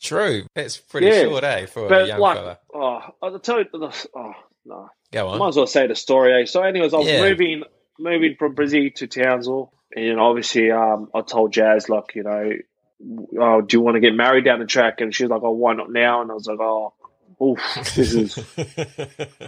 [0.02, 0.44] True.
[0.56, 1.24] That's pretty Yeah.
[1.24, 2.60] short, eh, for a young like, fella.
[2.74, 4.34] oh, I'll tell you, oh
[4.66, 5.40] no, Go I on.
[5.40, 6.42] might as well say the story.
[6.42, 6.46] Eh?
[6.46, 7.20] So, anyways, I was Yeah.
[7.22, 7.64] moving
[8.00, 12.52] moving from Brizzy to Townsville, and obviously, um, I told Jazz like, you know,
[13.40, 15.02] oh, do you want to get married down the track?
[15.02, 16.22] And she was like, oh, why not now?
[16.22, 16.94] And I was like, oh,
[17.42, 17.60] oof,
[17.96, 18.40] this is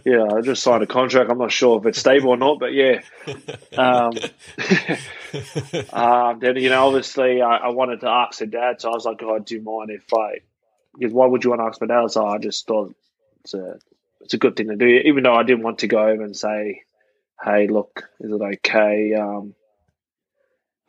[0.05, 0.25] yeah.
[0.35, 1.29] I just signed a contract.
[1.31, 3.01] I'm not sure if it's stable or not, but yeah.
[3.77, 4.11] Um,
[5.93, 9.05] um, then you know, obviously, I, I wanted to ask her dad, so I was
[9.05, 10.39] like, oh, do you mind if I?
[10.97, 12.11] Because why would you want to ask my dad?
[12.11, 12.95] So I just thought
[13.41, 13.77] it's a
[14.21, 16.35] it's a good thing to do, even though I didn't want to go over and
[16.35, 16.81] say,
[17.43, 19.53] "Hey, look, is it okay um,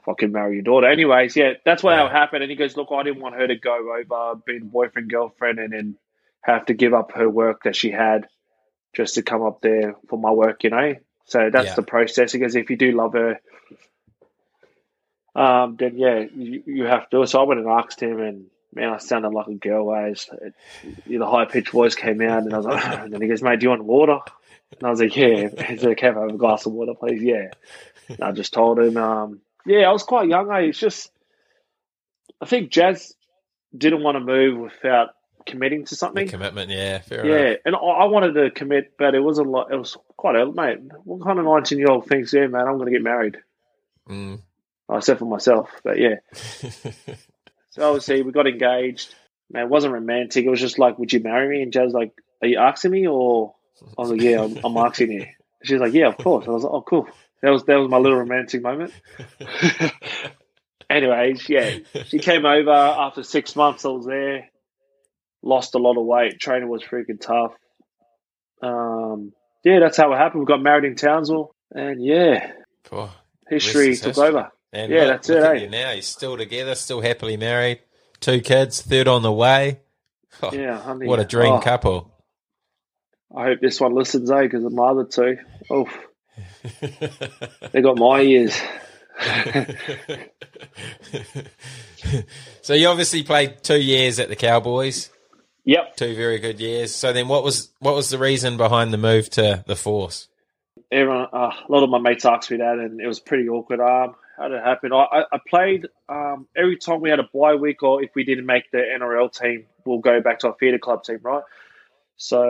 [0.00, 2.10] if I can marry your daughter?" Anyways, yeah, that's what Yeah.
[2.10, 2.42] happened.
[2.42, 5.72] And he goes, "Look, I didn't want her to go over being boyfriend girlfriend and
[5.72, 5.96] then
[6.52, 8.26] have to give up her work that she had
[8.94, 10.94] just to come up there for my work, you know."
[11.26, 11.74] So that's Yeah.
[11.74, 12.32] the process.
[12.32, 13.40] Because "If you do love her."
[15.34, 17.26] Um, then yeah, you, you have to.
[17.26, 19.94] So I went and asked him, and man, I sounded like a girl.
[19.94, 20.08] eh?
[20.10, 20.54] It's- it-
[21.06, 23.60] the high pitched voice came out, and I was like, and then he goes, "Mate,
[23.60, 24.18] do you want water?"
[24.72, 27.22] And I was like, "Yeah." He's like, "Can I have a glass of water, please?"
[27.22, 27.50] Yeah.
[28.08, 30.50] And I just told him, um, "Yeah, I was quite young.
[30.50, 31.10] I It's just,
[32.40, 33.14] I think Jazz
[33.76, 35.10] didn't want to move without
[35.46, 36.28] committing to The something.
[36.28, 37.58] commitment, yeah, fair Yeah, enough.
[37.64, 39.72] and I, I wanted to commit, but it was a lot.
[39.72, 40.78] it was quite early, mate.
[41.04, 43.38] What kind of nineteen year old thinks, yeah, man, I'm going to get married?
[44.08, 44.40] Mm.
[45.00, 46.16] said for myself, but yeah.
[47.70, 49.14] So obviously we got engaged.
[49.50, 50.44] Man, it wasn't romantic.
[50.44, 53.06] It was just like, "Would you marry me?" And Jazz like, "Are you asking me?"
[53.06, 53.54] Or
[53.96, 55.26] I was like, "Yeah, I'm, I'm asking you."
[55.62, 57.08] She's like, "Yeah, of course." I was like, "Oh, cool."
[57.42, 58.92] That was that was my little romantic moment.
[60.90, 63.84] Anyways, yeah, she came over after six months.
[63.84, 64.48] I was there.
[65.42, 66.38] Lost a lot of weight.
[66.40, 67.52] Training was freaking tough.
[68.62, 69.32] Um,
[69.64, 70.40] yeah, that's how it happened.
[70.40, 72.52] We got married in Townsville, and yeah,
[72.90, 73.14] Oh,
[73.48, 74.26] history took history.
[74.28, 74.50] over.
[74.72, 75.60] And Yeah, look, that's look it, at eh?
[75.60, 75.90] you now.
[75.92, 77.80] You're still together, still happily married,
[78.20, 79.80] two kids, third on the way.
[80.42, 81.06] Oh, Yeah, honey.
[81.06, 82.12] what a dream Oh, couple.
[83.36, 84.42] I hope this one listens, eh?
[84.42, 85.36] Because my other two,
[85.70, 85.88] oh,
[87.72, 88.58] they got my ears.
[92.62, 95.10] so you obviously played two years at the Cowboys,
[95.68, 95.96] Yep.
[95.96, 96.94] two very good years.
[96.94, 100.26] So then, what was what was the reason behind the move to the Force?
[100.90, 103.78] Everyone, uh, a lot of my mates asked me that, and it was pretty awkward.
[103.78, 104.94] Um, how did it happen?
[104.94, 108.46] I, I, played um, every time we had a bye week, or if we didn't
[108.46, 111.42] make the NRL team, we'll go back to our theatre club team, right?
[112.16, 112.40] So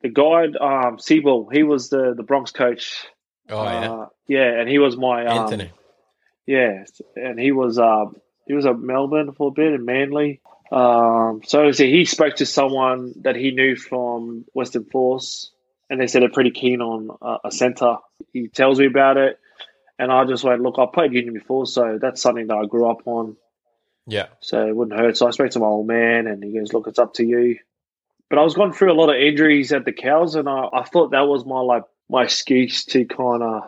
[0.00, 3.04] the guy, um, Seibold, he was the the Bronx coach.
[3.50, 5.72] Oh yeah, Uh, yeah, and he was my um, Anthony.
[6.46, 6.84] Yeah,
[7.16, 10.40] and he was um he was at Melbourne for a bit in Manly.
[10.74, 15.52] Um, so obviously he spoke to someone that he knew from Western Force,
[15.88, 17.96] and they said they're pretty keen on uh, a centre.
[18.32, 19.38] He tells me about it,
[20.00, 22.90] and I just went, look, I played union before, so that's something that I grew
[22.90, 23.36] up on,
[24.06, 24.26] Yeah.
[24.40, 25.16] so it wouldn't hurt.
[25.16, 27.58] So I spoke to my old man, and he goes, look, it's up to you.
[28.28, 30.82] But I was going through a lot of injuries at the cows, and I, I
[30.82, 33.62] thought that was my like my excuse to kind of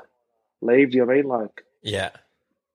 [0.60, 0.90] leave.
[0.90, 1.28] Do you know what I mean?
[1.28, 2.10] Like, Yeah.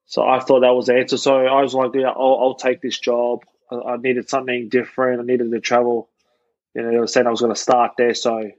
[0.05, 1.17] so I thought that was the answer.
[1.17, 3.41] So I was like, yeah, I'll, I'll take this job.
[3.71, 5.21] I, needed something different.
[5.21, 6.09] I needed to travel.
[6.73, 8.51] You know, they were saying I was going to start there, so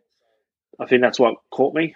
[0.81, 1.95] I think that's what caught me,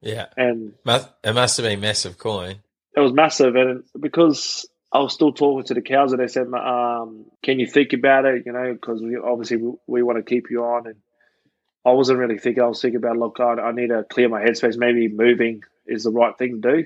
[0.00, 0.26] Yeah.
[0.36, 2.56] and it must have been massive coin.
[2.94, 3.56] it was massive.
[3.56, 7.66] And because I was still talking to the cows, and they said, um, "Can you
[7.66, 10.86] think about it?" You know, because we obviously we, we want to keep you on,
[10.86, 10.96] and
[11.84, 12.62] I wasn't really thinking.
[12.62, 14.76] I was thinking about, look, I, I need to clear my headspace.
[14.76, 16.84] Maybe moving is the right thing to do.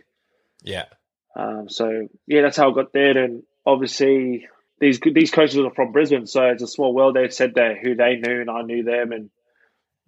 [0.63, 0.85] Yeah.
[1.35, 3.17] Um, so yeah, that's how I got there.
[3.17, 4.47] And obviously,
[4.81, 7.15] these these coaches are from Brisbane, so it's a small world.
[7.17, 9.31] They said that who they knew, and I knew them, and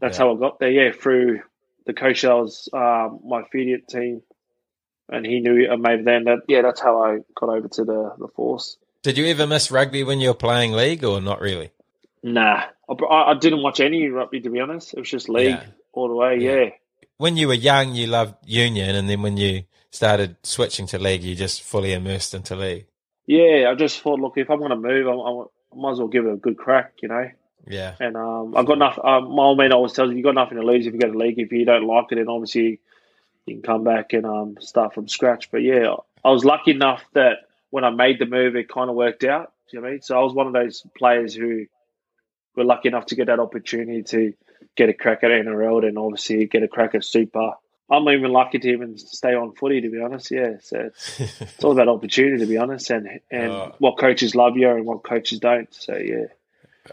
[0.01, 0.25] that's Yeah.
[0.25, 0.71] how I got there.
[0.71, 1.41] Yeah, through
[1.87, 4.23] the coach that was um, my immediate team,
[5.09, 6.25] and he knew a mate then.
[6.25, 8.77] That yeah, that's how I got over to the the force.
[9.03, 11.71] Did you ever miss rugby when you were playing league or not really?
[12.23, 14.95] Nah, I, I didn't watch any rugby to be honest.
[14.95, 15.65] It was just league Yeah.
[15.93, 16.39] all the way.
[16.39, 16.55] Yeah.
[16.55, 16.71] Yeah.
[17.19, 21.23] When you were young, you loved union, and then when you started switching to league,
[21.23, 22.87] you just fully immersed into league.
[23.27, 25.99] Yeah, I just thought, look, if I'm going to move, I, I, I might as
[25.99, 27.31] well give it a good crack, you know.
[27.67, 27.95] Yeah.
[28.01, 29.05] And um, I've got nothing.
[29.05, 31.11] Um, my old man always tells you, you've got nothing to lose if you go
[31.11, 31.39] to league.
[31.39, 32.81] If you don't like it, then obviously
[33.47, 35.51] you can come back and um, start from scratch.
[35.51, 37.39] But yeah, I was lucky enough that
[37.71, 39.53] when I made the move, it kind of worked out.
[39.71, 40.03] Do you know what I mean?
[40.03, 41.67] So I was one of those players who
[42.57, 44.35] were lucky enough to get that opportunity to
[44.77, 47.53] get a crack at NRL and obviously get a crack at Super.
[47.93, 50.31] I'm even lucky to even stay on footy, to be honest.
[50.31, 53.75] Yeah, so it's, all about opportunity, to be honest, and and Oh.
[53.79, 55.73] what coaches love you and what coaches don't.
[55.75, 56.27] So yeah,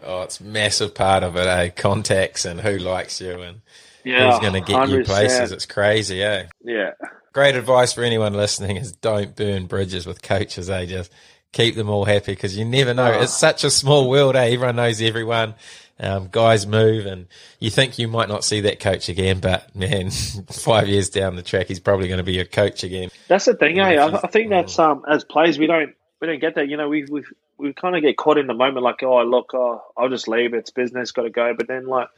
[0.02, 1.70] oh, it's a massive part of it, eh?
[1.70, 3.62] Contacts and who likes you and
[4.04, 5.06] yeah, who's going to get you 100%.
[5.06, 5.52] places.
[5.52, 6.46] It's crazy, eh?
[6.62, 6.92] Yeah,
[7.32, 10.84] Great advice for anyone listening is don't burn bridges with coaches, eh?
[10.86, 11.12] Just
[11.52, 13.12] keep them all happy because you never know.
[13.12, 13.22] Oh.
[13.22, 14.46] It's such a small world, eh?
[14.46, 15.54] Everyone knows everyone.
[16.02, 17.26] Um, guys move and
[17.58, 20.10] you think you might not see that coach again, but man,
[20.50, 23.10] five years down the track, he's probably going to be your coach again.
[23.28, 23.92] that's the thing, eh?
[23.92, 26.68] Yeah, I, I think that's um as players we don't we don't get that.
[26.68, 27.24] You know, we we
[27.58, 30.54] we kind of get caught in the moment, like oh look, oh, I'll just leave.
[30.54, 31.52] It's business, got to go.
[31.54, 32.08] But then like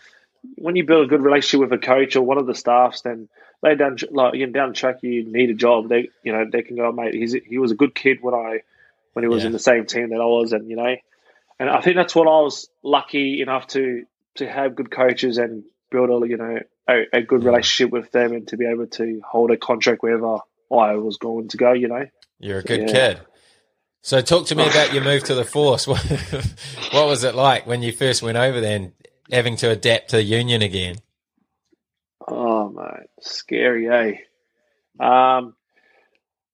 [0.57, 3.29] when you build a good relationship with a coach or one of the staffs, then
[3.63, 5.89] they down like you know, down the track you need a job.
[5.89, 7.15] They you know they can go, mate.
[7.15, 8.61] He's he was a good kid when I
[9.15, 9.49] when he was Yeah.
[9.49, 10.95] in the same team that I was, and you know,
[11.63, 14.03] and I think that's what I was lucky enough to
[14.37, 17.51] to have good coaches and build a you know a, a good Yeah.
[17.51, 20.39] relationship with them and to be able to hold a contract wherever
[20.73, 21.73] I was going to go.
[21.73, 22.07] You know,
[22.41, 22.87] You're a good Yeah.
[22.89, 23.21] kid.
[24.03, 25.87] So talk to me about your move to the force.
[25.93, 26.03] What,
[26.91, 28.93] what was it like when you first went over there and
[29.31, 30.97] having to adapt to the union again?
[32.27, 35.05] oh mate, scary, eh?
[35.05, 35.55] Um,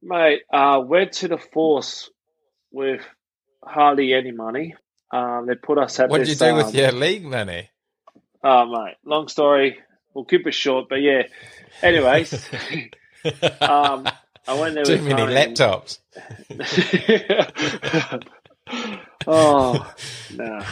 [0.02, 2.10] mate, uh, went to the force
[2.70, 3.00] with
[3.64, 4.74] hardly any money.
[5.10, 7.70] Um, they put us at What did you do um, with your league money?
[8.42, 9.78] Oh, mate, long story.
[10.14, 11.22] We'll keep it short, but yeah.
[11.82, 12.32] Anyways,
[13.60, 14.08] um,
[14.46, 15.98] I went there Too many laptops.
[19.26, 19.94] oh,
[20.34, 20.64] no.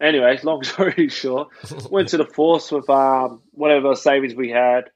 [0.00, 1.48] Anyways, long story short,
[1.90, 4.90] went to the force with um, whatever savings we had.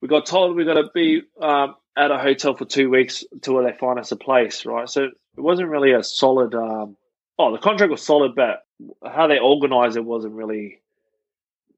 [0.00, 3.62] We got told we got to be um, at a hotel for two weeks until
[3.62, 4.88] they find us a place, right?
[4.88, 6.54] So it wasn't really a solid.
[6.54, 6.96] Um,
[7.40, 8.64] oh, the contract was solid, but
[9.04, 10.80] how they organised it wasn't really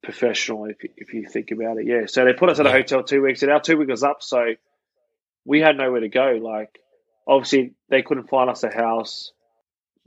[0.02, 0.66] professional.
[0.66, 2.06] If you, if you think about it, yeah.
[2.06, 4.22] So they put us at a hotel two weeks, and our two weeks was up,
[4.22, 4.54] so
[5.44, 6.38] we had nowhere to go.
[6.42, 6.80] Like,
[7.26, 9.32] obviously, they couldn't find us a house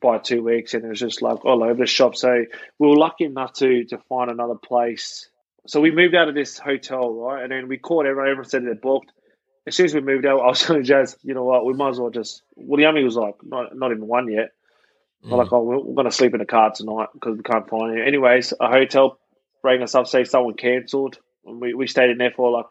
[0.02, 2.16] by two weeks, and it was just like all over the shop.
[2.16, 2.46] So
[2.80, 5.30] we were lucky enough to to find another place.
[5.68, 7.44] So we moved out of this hotel, right?
[7.44, 8.30] And then we called everyone.
[8.30, 9.12] Everyone said they're booked.
[9.68, 11.66] As soon as we moved out, I was telling Jazz, you know what?
[11.66, 12.44] We might as well just.
[12.56, 14.52] Well, the army was like, not not even one yet.
[15.24, 17.68] We're like, oh, we're, we're going to sleep in a car tonight because we can't
[17.68, 18.08] find it.
[18.08, 19.20] Anyways, a hotel
[19.64, 22.68] rang us up, say someone cancelled, and we, we stayed in there for like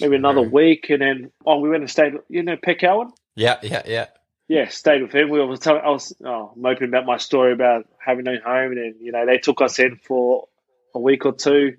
[0.00, 2.14] maybe another week, and then oh, we went and stayed.
[2.28, 3.12] You know, Pek Cowan.
[3.34, 4.06] Yeah, yeah, yeah.
[4.48, 5.30] Yeah, stayed with him.
[5.30, 8.76] We was telling, I was oh, moping about my story about having no home, and
[8.76, 10.48] then you know they took us in for
[10.94, 11.76] a week or two,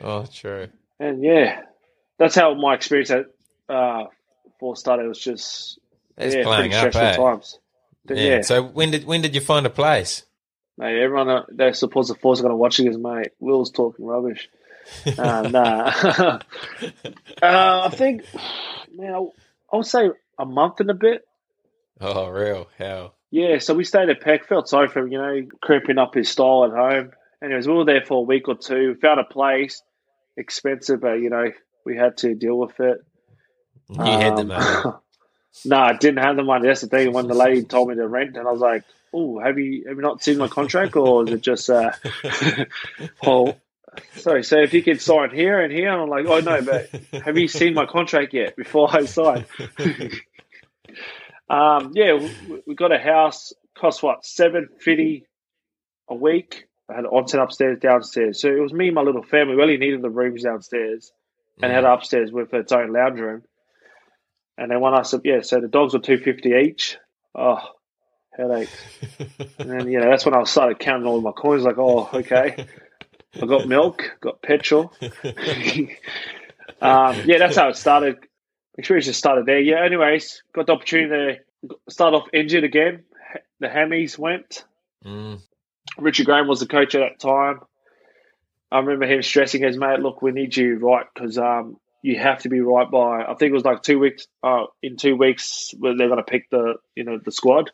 [0.00, 0.68] Oh, true.
[0.98, 1.62] and yeah,
[2.18, 3.26] that's how my experience at
[3.68, 4.04] uh,
[4.60, 5.04] Four started.
[5.04, 5.78] It was just
[6.16, 7.16] yeah, pretty up, stressful eh?
[7.16, 7.58] times.
[8.08, 8.16] Yeah.
[8.16, 10.24] yeah, So when did when did you find a place?
[10.76, 13.28] mate, everyone uh, that supports the Force are going to watch this, mate.
[13.40, 14.48] Will's talking rubbish.
[15.18, 15.92] Uh, nah,
[17.42, 18.24] uh, I think
[18.92, 19.32] now
[19.72, 21.22] I would say a month and a bit.
[22.00, 22.68] Oh, real?
[22.76, 23.14] hell.
[23.30, 24.46] Yeah, so we stayed at Pek.
[24.46, 27.12] Felt sorry for him, you know, creeping up his style at home.
[27.42, 28.94] Anyways, we were there for a week or two.
[29.00, 29.82] Found a place,
[30.36, 31.50] expensive, but you know
[31.86, 32.98] we had to deal with it.
[33.88, 34.96] You had the Um, money.
[35.64, 36.66] no, I didn't have the money.
[36.66, 37.12] That's the thing.
[37.12, 39.96] When the lady told me to rent, and I was like, "Oh, have you have
[39.96, 41.92] you not seen my contract, or is it just uh,
[43.26, 43.56] oh,
[44.16, 44.42] sorry?
[44.44, 47.38] So if you could sign here and here, and I'm like, oh no, but have
[47.38, 49.44] you seen my contract yet before I sign?
[51.48, 53.52] um, yeah, we, we got a house.
[53.74, 55.26] Cost what seven fifty
[56.08, 56.66] a week.
[56.88, 58.40] I had an onsen upstairs, downstairs.
[58.40, 59.56] So it was me and my little family.
[59.56, 61.12] We only needed the rooms downstairs,
[61.62, 63.42] and had upstairs with its own lounge room.
[64.56, 66.96] And then when I said, yeah, so the dogs were two fifty each.
[67.34, 67.60] Oh,
[68.36, 68.70] headache.
[69.58, 71.64] And then you know that's when I started counting all of my coins.
[71.64, 72.66] Like, oh, okay,
[73.42, 74.92] I got milk, got petrol.
[75.02, 75.10] um,
[77.24, 78.18] yeah, that's how it started.
[78.76, 79.60] Experience just started there.
[79.60, 79.84] Yeah.
[79.84, 83.04] Anyways, got the opportunity to start off injured again.
[83.60, 84.64] The hammies went.
[85.04, 85.40] Mm.
[85.98, 87.60] Richard Graham was the coach at that time.
[88.70, 92.42] I remember him stressing his mate, look, we need you right because um, you have
[92.42, 93.22] to be right by.
[93.22, 94.26] I think it was like two weeks.
[94.42, 97.70] Uh, in two weeks, where they're going to pick the you know the squad.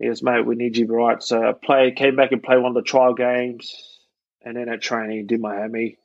[0.00, 1.22] He goes, mate, we need you right.
[1.22, 3.72] So I play, came back and played one of the trial games,
[4.44, 5.96] and then at training did my hammy.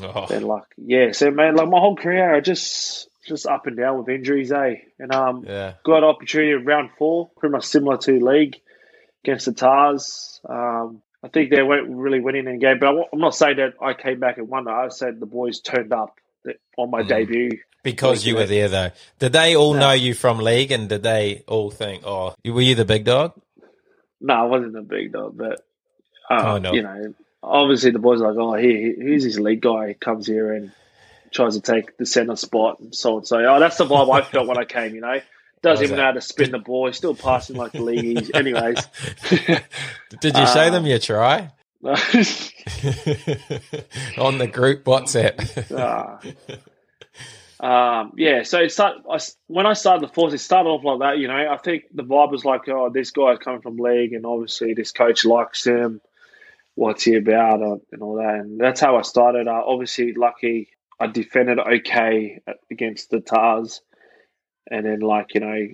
[0.00, 3.76] Oh, Then like yeah, so man, like my whole career, I just just up and
[3.76, 4.74] down with injuries, eh?
[5.00, 5.74] And um, yeah.
[5.84, 8.56] got an opportunity in round four, pretty much similar to league
[9.24, 10.40] against the Tahs.
[10.48, 13.56] Um, I think they weren't really winning in the game, but I, am not saying
[13.56, 14.68] that I came back and won.
[14.68, 16.14] I said the boys turned up
[16.76, 17.08] on my Mhm.
[17.08, 17.58] debut.
[17.82, 18.90] Because you were there, though.
[19.18, 19.80] Did they all No.
[19.80, 23.32] know you from league, and did they all think, "Oh, were you the big dog"?
[24.20, 25.60] No, I wasn't the big dog, but
[26.30, 26.72] uh, Oh, no.
[26.72, 30.52] you know, obviously the boys are like, oh, here, here's this league guy comes here
[30.52, 30.72] and
[31.30, 33.38] tries to take the center spot and so and so.
[33.38, 34.94] Oh, that's the vibe I felt when I came.
[34.94, 35.20] You know,
[35.62, 35.98] doesn't even it?
[35.98, 36.86] know how to spin the ball.
[36.88, 38.30] He's still passing like the leagueies.
[38.34, 38.76] Anyways.
[40.20, 41.50] Did you show Uh, them your try
[44.18, 45.38] on the group WhatsApp?
[47.60, 48.00] Ah.
[48.00, 51.00] um, yeah, so it start, I, when I started the force, it started off like
[51.00, 51.18] that.
[51.18, 54.24] You know, I think the vibe was like, oh, this guy's coming from league, and
[54.24, 56.00] obviously this coach likes him.
[56.74, 58.34] What's he about, uh, and all that.
[58.36, 59.48] And that's how I started.
[59.48, 60.68] Uh, obviously, lucky
[61.00, 63.80] I defended okay against the Tahs,
[64.70, 65.68] and then like you know,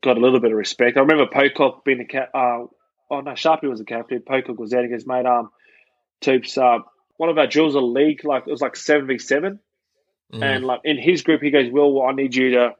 [0.00, 0.96] got a little bit of respect.
[0.96, 2.30] I remember Pocock being a cat.
[2.34, 2.64] Uh,
[3.12, 4.22] oh no, Sharpie was the captain.
[4.22, 4.82] Pocock was there.
[4.82, 5.50] He goes, mate, um,
[6.22, 6.82] Toops, uh,
[7.16, 9.60] one of our drills a league, like it was like seven v seven.
[10.32, 10.42] Mm.
[10.42, 12.74] And like in his group, he goes, "Will, I need you to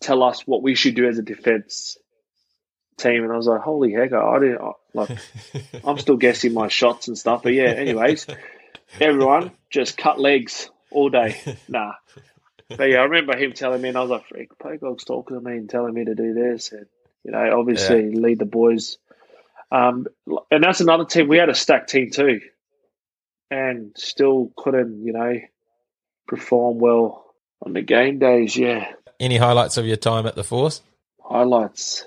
[0.00, 1.96] tell us what we should do as a defense
[2.98, 5.18] team." And I was like, "Holy heck, I didn't I- like.
[5.84, 8.26] I'm still guessing my shots and stuff." But yeah, anyways,
[9.00, 11.40] everyone just cut legs all day.
[11.68, 11.94] Nah.
[12.68, 15.42] But yeah, I remember him telling me, and I was like, "Freak, Pocock's talking to
[15.42, 16.86] me and telling me to do this, and
[17.22, 18.98] you know, obviously lead the boys."
[19.74, 20.06] Um,
[20.52, 21.26] and that's another team.
[21.26, 22.40] We had a stacked team too,
[23.50, 25.34] and still couldn't, you know,
[26.28, 27.24] perform well
[27.60, 28.56] on the game days.
[28.56, 28.86] Yeah,
[29.18, 30.80] Any highlights of your time at the Force?
[31.20, 32.06] highlights.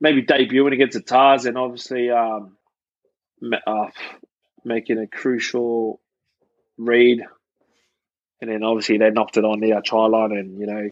[0.00, 2.56] Maybe debuting against the Tahs, and obviously um,
[3.66, 3.86] uh,
[4.64, 6.00] making a crucial
[6.78, 7.22] read,
[8.40, 10.90] and then obviously they knocked it on the try line, and you know.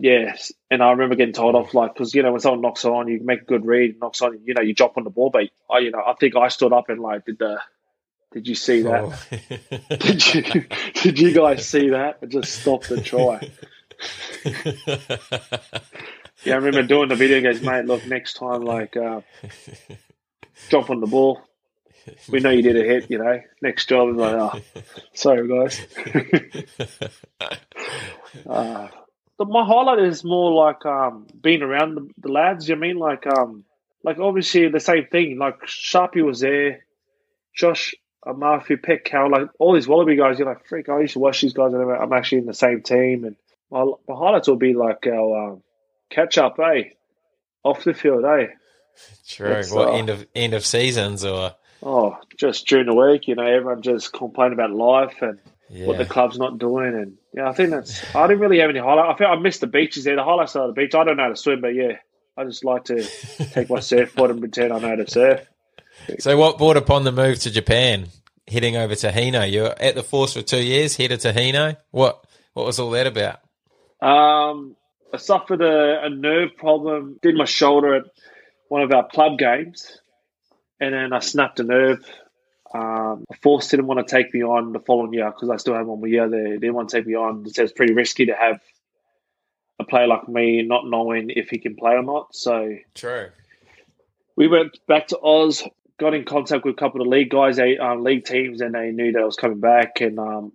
[0.00, 3.08] Yes, and I remember getting told off like because you know when someone knocks on,
[3.08, 5.30] you make a good read, knocks on, you know, you drop on the ball.
[5.30, 7.60] But I, you know, I think I stood up and like did the,
[8.32, 9.02] did you see that?
[9.02, 9.14] Oh.
[9.96, 12.18] Did you did you guys see that?
[12.22, 13.50] It just stopped the try.
[16.44, 17.84] Yeah, I remember doing the video games, mate.
[17.84, 19.22] Look, next time, like, uh,
[20.68, 21.40] jump on the ball.
[22.28, 23.40] We know you did a hit, you know.
[23.60, 24.60] Next job, is like, oh,
[25.14, 25.84] sorry, guys.
[28.48, 28.88] uh,
[29.38, 32.68] the, my highlight is more like um, being around the, the lads.
[32.68, 33.64] You know I mean, like, um,
[34.02, 35.38] like obviously the same thing.
[35.38, 36.84] Like Sharpie was there,
[37.54, 37.94] Josh
[38.26, 40.38] Murphy, Pek Cowan, like all these Wallaby guys.
[40.38, 40.88] You're like, freak!
[40.88, 43.24] I used to watch these guys, and I'm actually in the same team.
[43.24, 43.36] And
[43.70, 45.62] my, my highlights will be like our um,
[46.10, 46.90] catch up, eh?
[47.64, 48.46] Off the field, eh?
[49.28, 49.52] True.
[49.52, 53.36] It's, what uh, end of end of seasons or Oh, just during the week, you
[53.36, 55.38] know, everyone just complain about life and
[55.70, 55.86] yeah.
[55.86, 56.94] what the club's not doing.
[56.94, 58.02] And yeah, I think that's.
[58.14, 59.10] I didn't really have any highlight.
[59.10, 60.16] I think I missed the beaches there.
[60.16, 60.94] The highlights are the beach.
[60.94, 61.98] I don't know how to swim, but yeah,
[62.36, 63.02] I just like to
[63.52, 65.46] take my surfboard and pretend I know how to surf.
[66.18, 68.08] So what brought upon the move to Japan,
[68.46, 69.50] heading over to Hino?
[69.50, 71.76] You're at the Force for two years, headed to Hino.
[71.90, 73.40] What what was all that about?
[74.00, 74.76] Um,
[75.12, 77.18] I suffered a, a nerve problem.
[77.22, 78.04] Did my shoulder at
[78.68, 79.98] one of our club games,
[80.80, 82.04] and then I snapped a nerve.
[82.74, 85.86] Um, Force didn't want to take me on the following year because I still had
[85.86, 86.50] one more year there.
[86.50, 87.44] They didn't want to take me on.
[87.44, 88.60] They said it's pretty risky to have
[89.78, 92.34] a player like me not knowing if he can play or not.
[92.34, 93.28] So True.
[94.36, 95.62] we went back to Oz,
[95.98, 98.90] got in contact with a couple of league guys, they, um, league teams, and they
[98.90, 100.00] knew that I was coming back.
[100.00, 100.52] And um,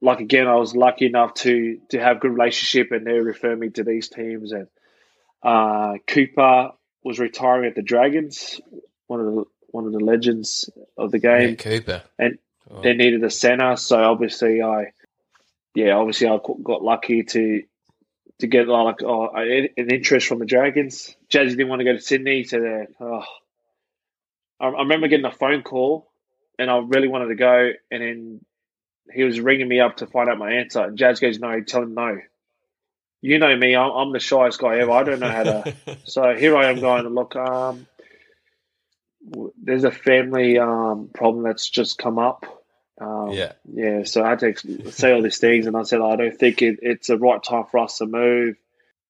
[0.00, 3.70] like again, I was lucky enough to to have good relationship, and they refer me
[3.70, 4.52] to these teams.
[4.52, 4.68] And
[5.42, 6.70] uh, Cooper
[7.02, 8.60] was retiring at the Dragons,
[9.06, 11.50] one of the one of the legends of the game.
[11.50, 12.02] Yeah, Cooper.
[12.18, 12.38] And
[12.70, 12.82] Oh.
[12.82, 14.92] they needed a center, so obviously I,
[15.74, 17.62] yeah, obviously I got lucky to
[18.38, 21.14] to get like oh, an interest from the Dragons.
[21.28, 23.24] Jazzy didn't want to go to Sydney, so oh.
[24.60, 26.10] I, I remember getting a phone call,
[26.58, 28.40] and I really wanted to go, and then
[29.12, 31.82] he was ringing me up to find out my answer, and Jazz goes, "No, tell
[31.82, 32.20] him no."
[33.22, 34.92] You know me, I'm, I'm the shyest guy ever.
[34.92, 35.76] I don't know how to.
[36.04, 37.86] So here I am going, to look, um,
[39.62, 42.44] there's a family um, problem that's just come up.
[43.00, 43.52] Um, yeah.
[43.72, 46.36] yeah, so I had to ex- say all these things, and I said I don't
[46.36, 48.56] think it, it's the right time for us to move.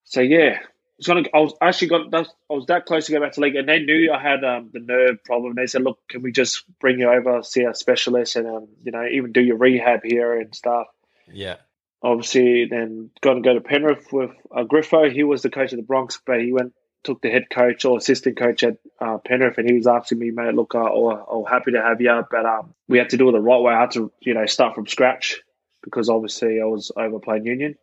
[0.05, 0.59] So yeah,
[0.99, 1.25] it's gonna.
[1.35, 2.11] I was actually got.
[2.13, 4.45] that- I was that close to go back to league, and they knew I had
[4.45, 5.55] um, the nerve problem.
[5.55, 8.93] They said, "Look, can we just bring you over, see our specialist, and um, you
[8.93, 10.87] know, even do your rehab here and stuff."
[11.33, 11.57] Yeah.
[12.03, 15.13] obviously then got to go to Penrith with uh, Griffo.
[15.13, 17.97] He was the coach of the Broncos, but he went took the head coach or
[17.99, 21.45] assistant coach at uh, Penrith, and he was asking me, mate, look, uh, oh, oh,
[21.45, 23.73] happy to have you, but um, we had to do it the right way.
[23.75, 25.41] I had to, you know, start from scratch
[25.83, 27.77] because obviously I was overplaying Union.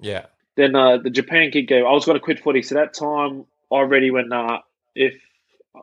[0.00, 0.26] Yeah.
[0.56, 2.62] Then uh, the Japan gig game, I was going to quit footy.
[2.62, 4.60] So that time, I already went, nah,
[4.94, 5.14] if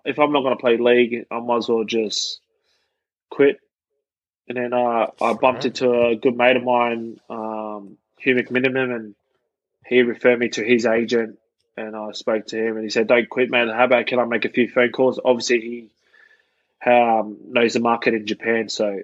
[0.05, 2.39] if I'm not going to play league, I might as well just
[3.29, 3.59] quit.
[4.49, 5.65] And then uh, I bumped Right.
[5.65, 9.15] into a good mate of mine, um, Hugh McMeniman, and
[9.86, 11.38] he referred me to his agent.
[11.76, 13.69] And I spoke to him, and he said, "Don't quit, man.
[13.69, 15.89] How about can I make a few phone calls?" Obviously,
[16.84, 19.01] he um, knows the market in Japan, so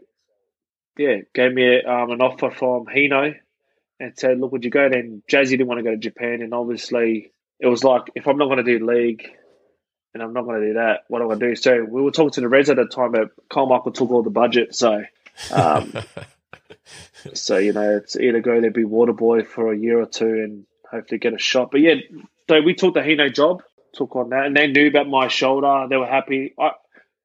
[0.98, 3.36] yeah, gave me um, an offer from Hino
[4.00, 6.54] and said, "Look, would you go?" Then Jazzy didn't want to go to Japan, and
[6.54, 9.30] obviously it was like, if I'm not going to do league,
[10.14, 11.56] and I'm not going to do that, what do I going to do?
[11.56, 14.30] So we were talking to the Reds at the time, but Karmichael took all the
[14.30, 15.04] budget, so
[15.54, 15.94] um,
[17.34, 20.26] so you know it's either go there be water boy for a year or two
[20.26, 21.72] and hopefully get a shot.
[21.72, 21.96] But yeah,
[22.50, 23.62] so we took the Hino job,
[23.94, 25.86] took on that, and they knew about my shoulder.
[25.88, 26.54] They were happy.
[26.60, 26.72] I,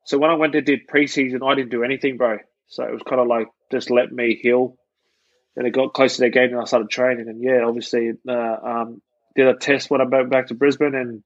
[0.04, 2.38] so when I went to did preseason, I didn't do anything, bro.
[2.68, 4.76] So it was kind of like just let me heal.
[5.56, 7.28] Then it got close to their game, and I started training.
[7.28, 9.00] And yeah, obviously, uh, um,
[9.34, 11.22] did a test when I went back to Brisbane, and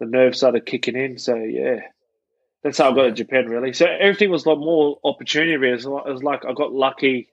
[0.00, 1.18] the nerves started kicking in.
[1.18, 1.80] So yeah,
[2.62, 3.48] that's how I got to Japan.
[3.50, 5.52] Really, so everything was a lot more opportunity.
[5.68, 7.28] It was like- it was like I got lucky.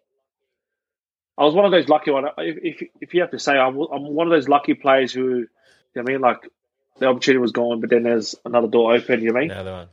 [1.38, 2.26] I was one of those lucky one.
[2.38, 5.48] If if, if you have to say, I'm, I'm one of those lucky players who,
[5.96, 6.52] you know what I mean, like
[7.00, 9.22] the opportunity was gone, but then there's another door open.
[9.22, 9.52] You know what I mean?
[9.52, 9.88] Another one.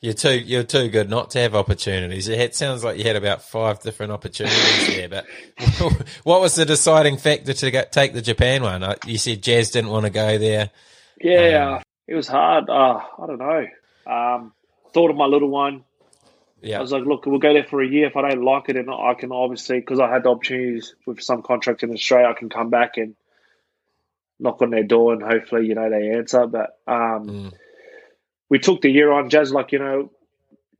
[0.00, 2.28] You're too you're too good not to have opportunities.
[2.28, 5.08] It sounds like you had about five different opportunities there.
[5.08, 5.26] But
[6.24, 8.82] what was the deciding factor to get, take the Japan one?
[8.82, 10.70] Uh, You said Jazz didn't want to go there.
[11.20, 12.68] Yeah, it was hard.
[12.68, 13.66] Uh, I don't know.
[14.06, 14.52] Um,
[14.92, 15.84] thought of my little one.
[16.60, 18.06] Yeah, I was like, look, we'll go there for a year.
[18.06, 21.22] If I don't like it, and I can obviously, because I had the opportunities with
[21.22, 23.14] some contracts in Australia, I can come back and
[24.38, 26.46] knock on their door and hopefully, you know, they answer.
[26.46, 27.52] But um, Mm.
[28.50, 29.30] we took the year on.
[29.30, 30.10] Jazz, like, you know,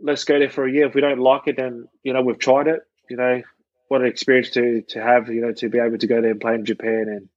[0.00, 0.86] let's go there for a year.
[0.86, 2.80] If we don't like it, then, you know, we've tried it.
[3.08, 3.42] You know,
[3.88, 6.40] what an experience to, to have, you know, to be able to go there and
[6.40, 7.28] play in Japan and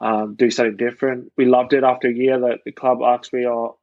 [0.00, 1.32] um, do something different.
[1.36, 3.78] We loved it after a year that the club asked me, oh,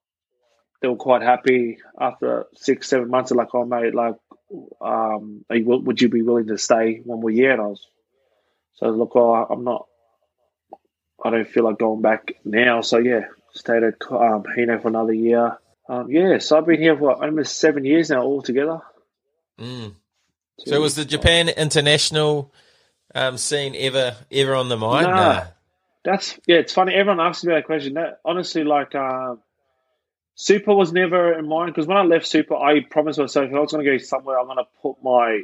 [0.81, 3.29] they were quite happy after six, seven months.
[3.31, 4.15] They're like, oh, mate, like,
[4.81, 7.51] um, are you, would you be willing to stay one more year?
[7.51, 7.85] And I was,
[8.75, 9.87] so look, well, I'm not,
[11.23, 12.81] I don't feel like going back now.
[12.81, 15.57] So yeah, stayed at um, Hino for another year.
[15.87, 18.81] Um, yeah, so I've been here for almost seven years now altogether.
[19.59, 19.95] Mm.
[20.59, 22.51] So was the Japan international
[23.13, 25.07] um, scene ever ever on the mind?
[25.07, 25.45] Nah.
[26.03, 26.57] That's yeah.
[26.57, 26.93] It's funny.
[26.93, 27.95] Everyone asks me that question.
[27.95, 29.35] That honestly, like, uh,
[30.35, 33.59] Super was never in mind because when I left Super, I promised myself if I
[33.59, 35.43] was going to go somewhere, I'm going to put my,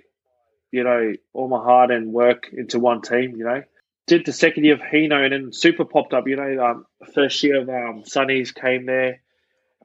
[0.71, 3.35] you know, all my heart and work into one team.
[3.37, 3.63] You know,
[4.07, 6.27] did the second year of Hino and then Super popped up.
[6.27, 9.21] You know, um, first year of um, Sunnies came there.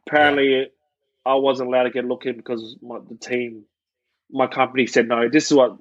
[0.07, 0.69] Apparently,
[1.25, 3.65] I wasn't allowed to get a look in because my, the team,
[4.31, 5.29] my company said no.
[5.29, 5.77] This is what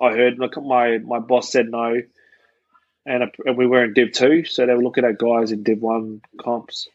[0.00, 0.38] I heard.
[0.38, 2.00] My my boss said no
[3.06, 5.80] and, and we were in Div two, so they were looking at guys in Div
[5.80, 6.88] one comps.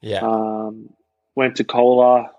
[0.00, 0.20] Yeah.
[0.22, 0.90] Um,
[1.34, 2.30] went to Cola.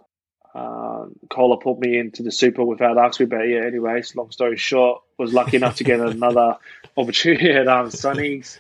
[0.57, 3.65] Um, Cola put me into the Super without asking me, but yeah.
[3.65, 6.57] Anyways, long story short, was lucky enough to get another
[6.97, 8.59] opportunity at um, Sunny's.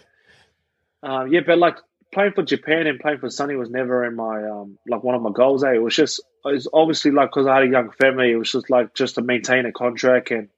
[1.01, 1.77] Um, yeah, but like
[2.13, 5.21] playing for Japan and playing for Sunny was never in my um, like one of
[5.21, 5.63] my goals.
[5.63, 5.73] Eh?
[5.73, 8.51] It was just it was obviously like because I had a young family, it was
[8.51, 10.49] just like just to maintain a contract and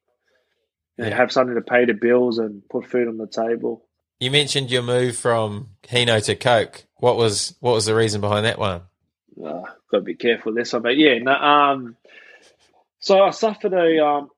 [0.97, 1.15] know, Yeah.
[1.15, 3.85] have something to pay the bills and put food on the table.
[4.19, 6.85] You mentioned your move from Hino to Coke.
[6.97, 8.81] What was what was the reason behind that one?
[9.43, 9.61] uh,
[9.91, 11.95] got to be careful with this one, but yeah, no, um,
[12.99, 14.29] so I suffered a um,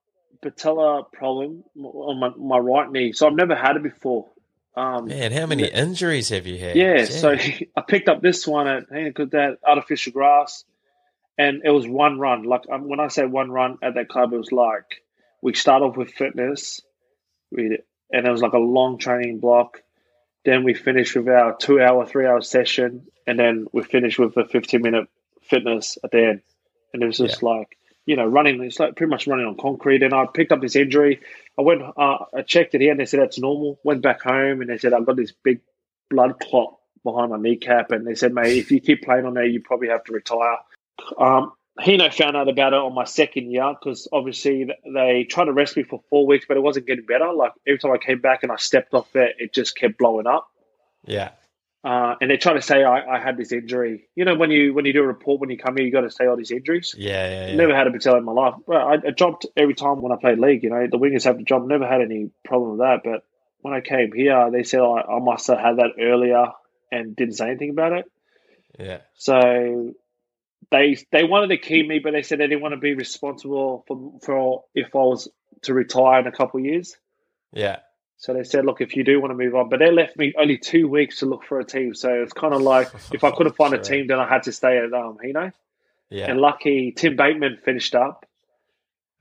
[0.41, 4.30] patella problem on my, my right knee, so I've never had it before.
[4.76, 6.76] Um, Man, how many injuries have you had?
[6.76, 7.32] yeah, so
[7.76, 10.64] I picked up this one at because that artificial grass,
[11.38, 12.43] and it was one run.
[12.43, 15.04] Like um, when I say one run at that club, it was like
[15.41, 16.82] we start off with fitness,
[17.52, 17.80] we
[18.12, 19.82] and it was like a long training block.
[20.45, 24.38] Then we finish with our two hour, three hour session, and then we finish with
[24.38, 25.10] a fifteen minute
[25.52, 26.41] fitness at the end.
[26.93, 28.64] And it was just like you know running.
[28.64, 30.02] It's like pretty much running on concrete.
[30.02, 31.20] And I picked up this injury.
[31.58, 33.80] I went, uh, I checked it here, and they said that's normal.
[33.84, 35.60] Went back home, and they said I've got this big
[36.10, 39.45] blood clot behind my kneecap, and they said, mate, if you keep playing on there,
[39.45, 40.58] you probably have to retire.
[41.18, 45.54] Um, Hino found out about it on my second year because obviously they tried to
[45.54, 47.32] rest me for four weeks, but it wasn't getting better.
[47.34, 50.28] Like every time I came back and I stepped off it, it just kept blowing
[50.28, 50.47] up.
[51.06, 51.30] yeah,
[51.84, 54.08] Uh, and they tried to say I, I had this injury.
[54.14, 56.02] You know, when you when you do a report when you come here, you got
[56.02, 56.94] to say all these injuries.
[56.96, 57.56] yeah, yeah, yeah.
[57.56, 58.54] Never had a patella in my life.
[58.68, 60.64] Well, I, I jumped every time when I played league.
[60.64, 61.68] You know, the wingers have to jump.
[61.68, 63.02] Never had any problem with that.
[63.04, 63.24] But
[63.62, 66.46] when I came here, they said I, I must have had that earlier
[66.92, 68.06] and didn't say anything about it.
[68.80, 69.94] yeah, So
[70.70, 73.84] they they wanted to keep me, but they said they didn't want to be responsible
[73.88, 75.30] for for if I was
[75.64, 76.96] to retire in a couple of years.
[77.52, 77.80] yeah.
[78.22, 80.32] So they said, look, if you do want to move on, but they left me
[80.38, 81.96] only two weeks to look for a team.
[81.96, 84.52] So it's kind of like if I couldn't find a team, then I had to
[84.52, 85.52] stay at um, Hino.
[86.12, 86.30] Yeah.
[86.30, 88.26] And lucky Tim Bateman finished up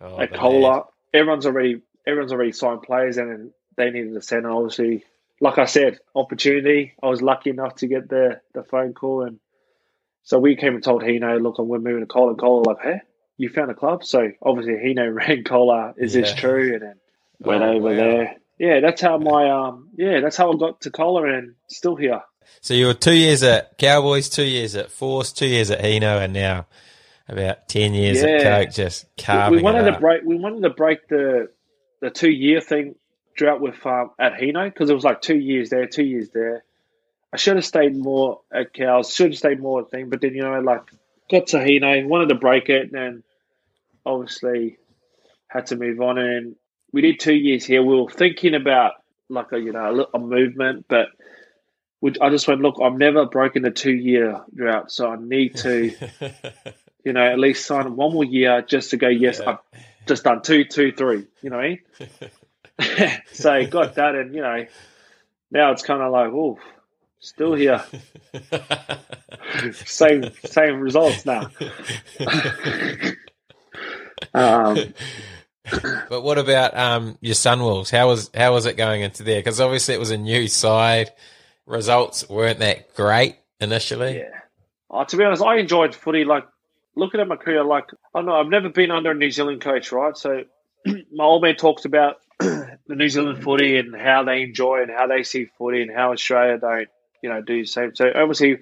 [0.03, 0.85] Oh, at Cola.
[1.15, 4.51] Everyone's already everyone's already signed players, and they needed a centre.
[4.51, 5.05] Obviously,
[5.41, 6.93] like I said, opportunity.
[7.03, 9.39] I was lucky enough to get the the phone call, and
[10.25, 12.31] so we came and told Hino, look, we're moving to Cola.
[12.31, 13.01] And Cola like, hey,
[13.39, 14.05] you found a club?
[14.05, 15.95] So obviously Hino rang Cola.
[15.97, 16.75] Is this true?
[16.75, 16.95] And then
[17.39, 17.95] went Oh, over wow.
[17.97, 18.37] there.
[18.61, 22.21] Yeah, that's how my um yeah, that's how I got to Cola and still here.
[22.61, 26.23] So you were two years at Cowboys, two years at Force, two years at Hino,
[26.23, 26.67] and now
[27.27, 28.29] about ten years Yeah.
[28.29, 31.49] at Coke, just carving we wanted to break we wanted to break the
[32.03, 32.97] the two year thing
[33.35, 36.63] drought with um, at Hino because it was like two years there, two years there.
[37.33, 40.35] I should have stayed more at Cows, should have stayed more at thing, but then
[40.35, 40.83] you know like
[41.31, 43.23] got to Hino, wanted to break it, and then
[44.05, 44.77] obviously
[45.49, 46.19] had to move on.
[46.19, 46.57] And
[46.93, 47.83] we did two years here.
[47.83, 48.95] We were thinking about
[49.29, 51.09] like a you know a, a movement, but
[52.01, 52.77] we, I just went look.
[52.83, 55.93] I'm never broken the two year drought, so I need to
[57.05, 59.09] you know at least sign one more year just to go.
[59.09, 59.51] Yes, Yeah.
[59.51, 61.27] I've just done two, two, three.
[61.43, 63.21] You know what I mean?
[63.33, 64.67] so got that, and you know
[65.51, 66.59] now it's kind of like oh,
[67.19, 67.85] still here.
[69.73, 71.51] same same results now.
[74.35, 74.95] um,
[76.09, 77.91] But what about um, your Sunwolves?
[77.91, 79.41] How was how was it going into there?
[79.41, 81.11] Because obviously it was a new side.
[81.67, 84.19] Results weren't that great initially.
[84.19, 84.41] Yeah.
[84.91, 86.25] Uh, to be honest, I enjoyed footy.
[86.25, 86.45] Like
[86.97, 89.61] looking at my career, like I don't know, I've never been under a New Zealand
[89.61, 90.17] coach, right?
[90.17, 90.43] So
[90.87, 95.07] my old man talks about the New Zealand footy and how they enjoy and how
[95.07, 96.89] they see footy and how Australia don't,
[97.23, 97.95] you know, do the same.
[97.95, 98.59] So obviously,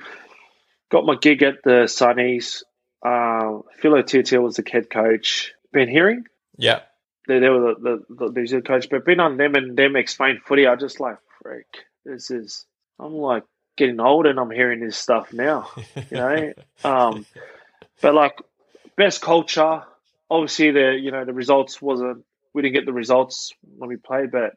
[0.91, 2.63] got my gig at the Sunnies.
[3.05, 5.53] Uh, Filo Tiatia was the head coach.
[5.73, 6.25] Ben Herring,
[6.57, 6.81] Yeah.
[7.29, 9.95] They, they were the, the, the New Zealand coach, but being on them and them
[9.95, 11.67] explain footy, I just like, freak,
[12.05, 12.65] this is,
[12.99, 13.45] I'm like
[13.77, 16.53] getting old and I'm hearing this stuff now, you know?
[16.85, 17.27] um,
[18.01, 18.41] but like,
[18.97, 19.83] best culture,
[20.31, 22.25] obviously the, you know, the results wasn't,
[22.55, 24.57] we didn't get the results when we played, but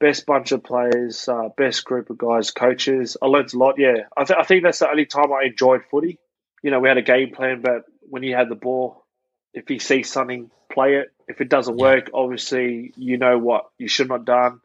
[0.00, 3.18] best bunch of players, uh, best group of guys, coaches.
[3.22, 4.04] I learned a lot, yeah.
[4.16, 6.18] I, th- I think that's the only time I enjoyed footy.
[6.62, 9.04] You know, we had a game plan, but when you had the ball,
[9.52, 11.13] if you see something, play it.
[11.28, 14.60] If it doesn't work, obviously you know what you should not done.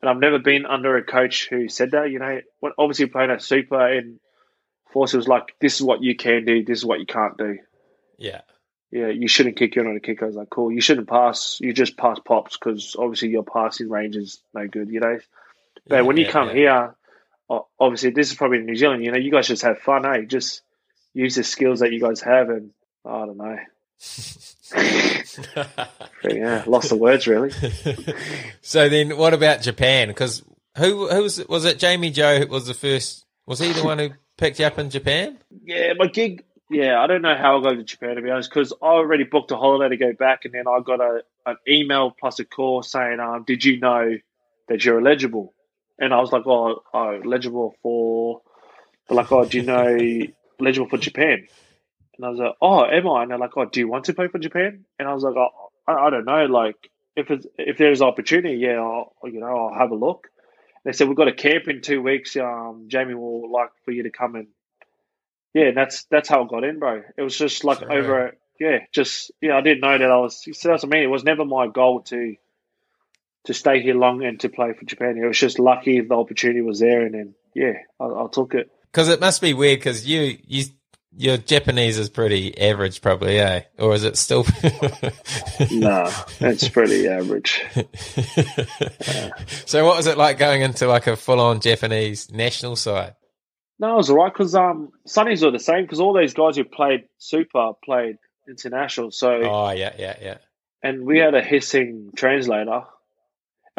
[0.00, 2.10] And I've never been under a coach who said that.
[2.10, 4.20] You know, when obviously playing at Super and
[4.92, 7.36] Force, it was like, this is what you can do, this is what you can't
[7.36, 7.58] do.
[8.16, 8.42] Yeah.
[8.90, 10.22] Yeah, you shouldn't kick you on a kick.
[10.22, 10.72] I was like, cool.
[10.72, 11.58] You shouldn't pass.
[11.60, 14.88] You just pass pops because obviously your passing range is no good.
[14.88, 15.18] You know.
[15.86, 16.54] But Yeah, when you yeah, come yeah.
[16.54, 16.94] here,
[17.78, 19.04] obviously this is probably New Zealand.
[19.04, 20.22] You know, you guys just have fun, eh?
[20.22, 20.62] Just
[21.12, 22.70] use the skills that you guys have, and
[23.04, 23.58] I don't know.
[26.22, 27.50] But yeah, lost the words really.
[28.60, 30.08] so then, what about Japan?
[30.08, 30.42] Because
[30.76, 31.48] who who was it?
[31.48, 32.44] Was it Jamie Joe?
[32.48, 33.24] Was the first?
[33.46, 35.38] Was he the one who picked you up in Japan?
[35.64, 36.44] Yeah, my gig.
[36.70, 39.24] Yeah, I don't know how I got to Japan to be honest, because I already
[39.24, 42.44] booked a holiday to go back, and then I got a an email plus a
[42.44, 44.18] call saying, um, "Did you know
[44.68, 45.54] that you're eligible?"
[45.98, 48.42] And I was like, "Oh, oh eligible for?"
[49.08, 49.98] They're like, "Oh, do you know
[50.60, 51.48] eligible for Japan?"
[52.18, 54.14] And I was like, "Oh, am I?" And they're like, "Oh, do you want to
[54.14, 56.44] play for Japan?" And I was like, "Oh, I, I don't know.
[56.46, 60.28] Like, if it's if there's opportunity, yeah, I'll, you know, I'll have a look."
[60.84, 62.36] They said we've got a camp in two weeks.
[62.36, 64.48] Um, Jamie will like for you to come and
[65.54, 67.02] yeah, and that's that's how I got in, bro.
[67.16, 67.92] It was just like Sure.
[67.92, 70.42] over yeah, just yeah, I didn't know that I was.
[70.42, 71.04] So that's what I mean.
[71.04, 72.34] It was never my goal to
[73.44, 75.16] to stay here long and to play for Japan.
[75.16, 78.70] It was just lucky the opportunity was there, and then yeah, I, I took it.
[78.92, 80.64] Because it must be weird because you you
[81.18, 83.62] your Japanese is pretty average, probably, eh?
[83.78, 84.44] Or is it still?
[85.70, 86.10] no,
[86.40, 87.60] it's pretty average.
[89.66, 93.14] so, what was it like going into like a full-on Japanese national side?
[93.80, 96.64] No, it was alright because um, Sunnies were the same because all these guys who
[96.64, 98.16] played Super played
[98.48, 99.10] international.
[99.10, 100.38] So Oh, yeah, yeah, yeah.
[100.82, 102.82] and we had a hissing translator.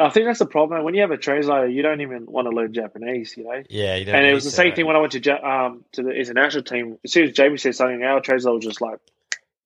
[0.00, 0.82] I think that's the problem.
[0.84, 3.62] When you have a translator, you don't even want to learn Japanese, you know.
[3.68, 4.74] Yeah, you don't And it was the same eh?
[4.74, 6.98] thing when I went to um to the international team.
[7.04, 8.98] As soon as Jamie said something, our translator was just like,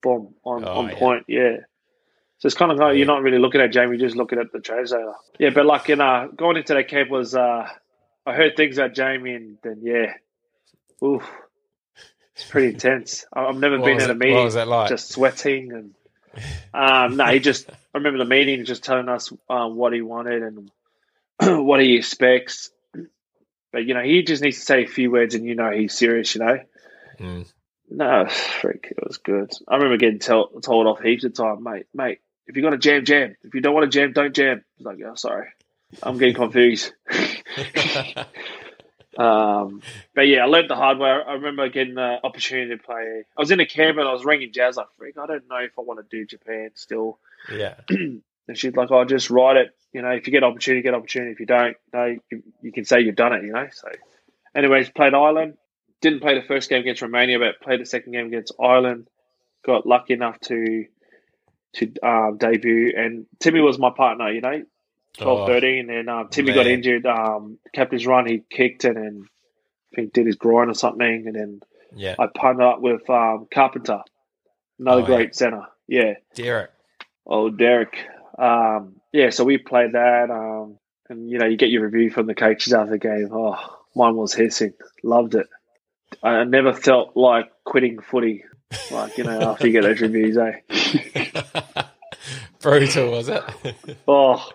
[0.03, 0.95] boom, on, Oh, on yeah.
[0.99, 1.24] point.
[1.28, 1.57] Yeah.
[2.39, 4.53] So it's kind of like you're not really looking at Jamie, you're just looking at
[4.53, 5.14] the translator.
[5.39, 7.68] Yeah, but like in uh going into that camp was uh
[8.26, 10.14] I heard things about Jamie and then yeah,
[11.07, 11.22] oof,
[12.35, 13.24] it's pretty intense.
[13.32, 14.89] I've never What been at a meeting What was that like?
[14.89, 15.95] just sweating and
[16.74, 20.42] um no he just I remember the meeting just telling us um, what he wanted
[20.42, 20.70] and
[21.66, 22.70] what he expects
[23.72, 25.97] but you know he just needs to say a few words and you know he's
[25.97, 26.59] serious you know
[27.20, 27.47] Mm.
[27.88, 31.86] no freak it was good I remember getting tell, told off heaps of time mate
[31.95, 32.18] mate
[32.49, 34.82] if you got to jam jam if you don't want to jam don't jam I
[34.82, 35.49] was like oh sorry
[36.03, 36.92] I'm getting confused
[39.16, 39.82] Um,
[40.14, 41.09] but yeah, I learned the hard way.
[41.09, 43.24] I remember getting the opportunity to play.
[43.36, 45.59] I was in a camp and I was ringing Jazz like, freak, I don't know
[45.59, 47.18] if I want to do Japan still.
[47.53, 47.74] Yeah.
[48.47, 49.70] And she's like, oh, just write it.
[49.95, 51.32] You know, if you get opportunity, get opportunity.
[51.32, 53.68] If you don't, no, you, you can say you've done it, you know.
[53.72, 53.88] So,
[54.55, 55.55] anyways, played Ireland.
[56.03, 59.09] Didn't play the first game against Romania, but played the second game against Ireland.
[59.64, 60.84] Got lucky enough to
[61.76, 62.92] to um, debut.
[62.95, 64.62] And Timmy was my partner, you know,
[65.16, 65.88] 12, Oh, 13.
[65.88, 67.07] And um, Timmy got injured.
[67.07, 69.24] Um, captain's run, he kicked it and
[69.92, 71.24] I think did his groin or something.
[71.26, 71.61] And then
[71.95, 72.16] Yeah.
[72.18, 74.03] I partnered up with um, Carpenter,
[74.78, 75.62] another Oh, great center.
[75.88, 76.14] Yeah.
[76.34, 76.70] Derek.
[77.27, 77.97] Oh, Derek.
[78.39, 80.31] Um, yeah, so we played that.
[80.31, 83.29] Um, and, you know, you get your review from the coaches after the game.
[83.33, 83.57] Oh,
[83.95, 84.75] mine was hissing.
[85.03, 85.47] Loved it.
[86.22, 88.45] I never felt like quitting footy,
[88.91, 90.61] like, you know, after you get those reviews, eh?
[92.61, 93.43] Brutal, was it?
[94.09, 94.49] Oh,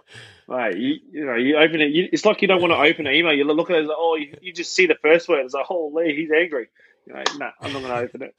[0.48, 1.92] mate, you, you know, you open it.
[1.92, 3.34] You, it's like you don't want to open an email.
[3.34, 5.46] You look at it, like, oh, you, you just see the first word.
[5.46, 6.70] It's like, holy, he's angry.
[7.06, 8.36] You know, nah, I'm not going to open it.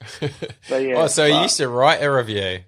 [0.63, 2.61] So, yeah, oh, so you used to write a review,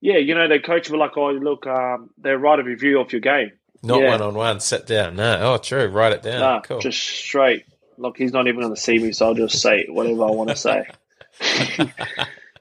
[0.00, 3.12] Yeah, you know, the coach were like, oh, look, um, they write a review of
[3.12, 3.52] your game.
[3.82, 4.10] not Yeah.
[4.10, 4.60] one on one.
[4.60, 5.16] Sit down.
[5.16, 5.38] No.
[5.54, 5.86] Oh, true.
[5.88, 6.40] Write it down.
[6.40, 6.80] Nah, cool.
[6.80, 7.64] just straight.
[7.98, 10.48] Look, he's not even going to see me, so I'll just say whatever I want
[10.50, 10.86] to say.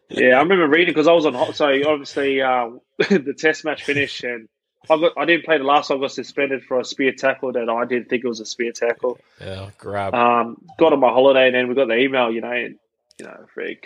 [0.10, 1.56] yeah, I remember reading because I was on hot.
[1.56, 4.50] So obviously, uh, the test match finished, and
[4.90, 5.90] I got I didn't play the last.
[5.90, 6.00] one.
[6.00, 8.72] I got suspended for a spear tackle that I didn't think it was a spear
[8.72, 9.18] tackle.
[9.42, 10.14] oh, grub.
[10.14, 12.32] Um, got on my holiday, and then we got the email.
[12.32, 12.76] You know, and,
[13.18, 13.86] you know, freak.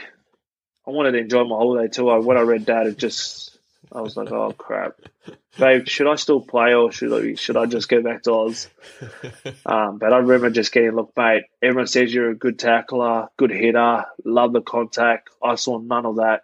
[0.88, 2.10] I wanted to enjoy my holiday too.
[2.10, 3.58] I, when I read that, it just
[3.92, 4.96] I was like, oh crap,
[5.58, 8.68] babe, should I still play or should I should I just go back to Oz?
[9.66, 13.52] Um, but I remember just getting, look, mate, everyone says you're a good tackler, good
[13.52, 15.30] hitter, love the contact.
[15.44, 16.44] I saw none of that.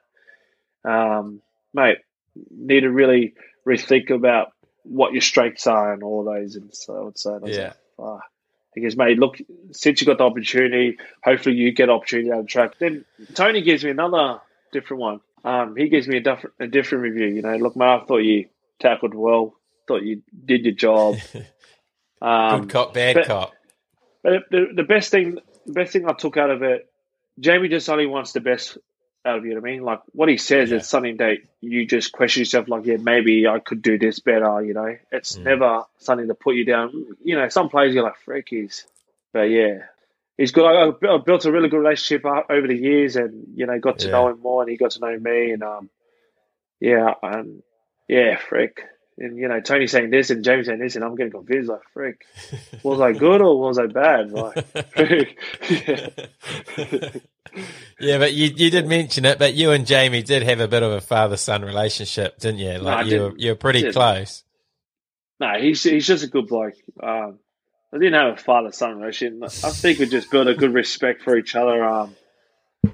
[0.86, 1.42] Um,
[1.74, 1.98] mate,
[2.50, 3.34] need to really
[3.66, 6.56] rethink about what your strengths are and all those.
[6.56, 7.74] And so I would say, Yeah.
[7.98, 8.22] like, "Ah."
[8.82, 9.38] Goes, mate, look,
[9.72, 12.80] since you got the opportunity, hopefully you get opportunity out of the track.
[12.80, 13.04] Then
[13.34, 14.40] Tony gives me another
[14.72, 15.20] different one.
[15.44, 17.28] Um, he gives me a different, a different review.
[17.28, 18.46] You know, look, mate, I thought you
[18.80, 19.54] tackled well,
[19.88, 21.18] thought you did your job.
[22.22, 23.54] Um, Good cop, bad but- cop.
[24.24, 26.86] but the, the best thing, the best thing I took out of it,
[27.40, 28.78] Jamie just only wants the best
[29.26, 29.54] out of you.
[29.54, 30.78] know what I mean, like what he says Yeah.
[30.78, 34.62] is something that you just question yourself, like, yeah, maybe I could do this better.
[34.64, 35.44] You know, it's Mm.
[35.44, 37.18] never something to put you down.
[37.24, 38.86] You know, some players you're like freakies,
[39.34, 39.80] but yeah,
[40.38, 40.66] he's good.
[40.66, 44.06] I, I built a really good relationship over the years, and you know, got to
[44.06, 44.12] Yeah.
[44.14, 45.90] know him more, and he got to know me, and um,
[46.80, 47.62] yeah, and
[48.08, 48.82] yeah, frick.
[49.22, 51.70] And you know, Tony saying this and James saying this, and I'm getting confused.
[51.70, 52.26] Like, frick,
[52.84, 54.32] was I good or was I bad?
[54.32, 54.66] Like,
[58.00, 60.84] yeah, but you you did mention it, but you and Jamie did have a bit
[60.84, 62.78] of a father son relationship, didn't you?
[62.78, 64.44] Like you were, you were pretty close.
[65.40, 66.76] no, he's he's just a good bloke.
[67.02, 67.40] Um,
[67.92, 69.44] I didn't have a father son relationship.
[69.44, 71.84] I think we just built a good respect for each other.
[71.84, 72.16] Um,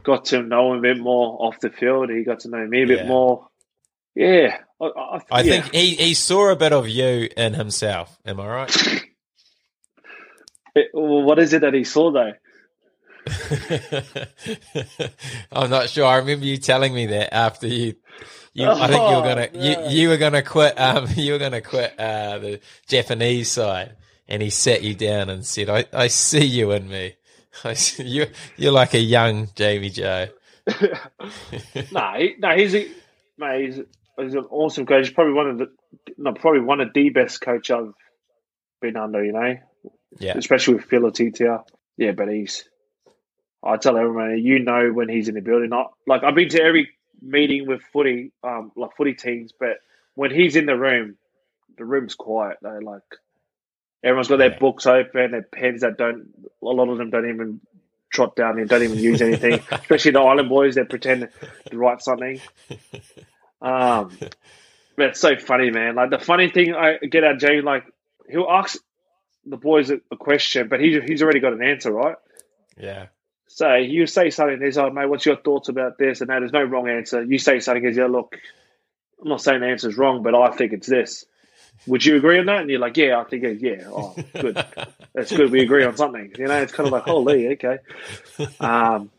[0.04, 2.10] got to know him a bit more off the field.
[2.10, 3.08] He got to know me a bit Yeah.
[3.08, 3.48] more.
[4.16, 5.61] Yeah, I, I, I yeah.
[5.61, 8.18] think he, he saw a bit of you in himself.
[8.26, 9.03] Am I right?
[10.78, 12.34] It- well, what is it that he saw though?
[15.51, 16.05] I'm not sure.
[16.05, 17.95] I remember you telling me that after you.
[18.53, 19.61] You, I think you were Oh, gonna no.
[19.61, 20.80] you, you were gonna quit.
[20.80, 23.95] Um, you were gonna quit uh, the Japanese side,
[24.28, 27.16] and he sat you down and said, "I, I see you in me.
[27.63, 30.28] I see, you you're like a young Jamie Joe."
[31.91, 32.88] no, he, no, he's a,
[33.57, 33.80] he's,
[34.20, 35.07] he's an awesome coach.
[35.07, 35.68] He's probably one of the,
[36.18, 37.93] no, probably one of the best coach I've
[38.82, 39.24] been under.
[39.24, 39.55] You know,
[40.20, 40.38] Yeah.
[40.38, 41.63] especially with Filo Tiatia.
[41.97, 42.68] Yeah, but he's.
[43.63, 45.70] I tell everyone, you know when he's in the building.
[45.70, 46.89] Not like I've been to every
[47.22, 49.78] meeting with footy, um, like footy teams, but
[50.13, 51.18] when he's in the room,
[51.78, 52.57] the room's quiet.
[52.61, 53.01] Though, like
[54.03, 54.59] everyone's got their Yeah.
[54.59, 56.28] books open, their pens that don't.
[56.61, 57.59] A lot of them don't even
[58.13, 59.59] trot down and don't even use anything.
[59.72, 61.28] Especially the Island boys, they pretend
[61.72, 62.39] to write something.
[63.62, 64.12] Um,
[64.95, 65.95] but it's so funny, man.
[65.95, 67.86] Like the funny thing I get out of Jamie, like
[68.30, 68.78] he'll ask
[69.45, 72.16] the boys a, question, but he's he's already got an answer, right?
[72.78, 73.08] Yeah.
[73.47, 76.39] So you say something, there's oh mate, what's your thoughts about this and that?
[76.39, 77.24] There's no wrong answer.
[77.24, 78.38] You say something, he's yeah, look,
[79.22, 81.26] I'm not saying the answer's wrong, but I think it's this.
[81.88, 82.62] Would you agree on that?
[82.62, 83.84] And you're like, yeah, I think it, yeah.
[83.88, 84.56] Oh, good.
[85.14, 85.51] That's good.
[85.51, 86.34] We agree on something.
[86.38, 87.80] You know, it's kind of like, holy, okay.
[88.60, 89.12] Um,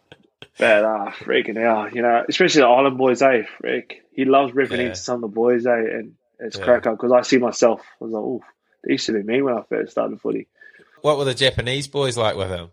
[0.59, 3.43] but uh, freaking hell, you know, especially the Island boys, eh?
[3.61, 4.87] Freak, he loves ripping Yeah.
[4.87, 5.71] into some of the boys, eh?
[5.73, 6.65] And it's Yeah.
[6.65, 7.81] crack up because I see myself.
[8.01, 8.43] I was like, oh,
[8.85, 10.49] they used to be me when I first started footy.
[11.03, 12.71] What were the Japanese boys like with him?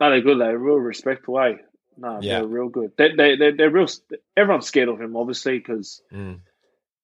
[0.00, 0.38] No, they're good.
[0.40, 1.54] They're real respectful, eh?
[1.96, 2.38] No, Yeah.
[2.38, 2.92] they're real good.
[2.96, 3.88] They, they, they're, they're real.
[4.36, 6.40] Everyone's scared of him, obviously, because Mm.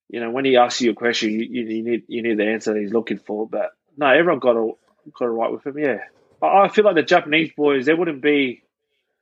[0.08, 2.46] you know when he asks you a question, you, you, you need you need the
[2.46, 3.48] answer that he's looking for.
[3.48, 4.70] But no, everyone got a
[5.18, 5.78] got a right with him.
[5.78, 5.98] Yeah,
[6.40, 8.62] I, I feel like the Japanese boys they wouldn't be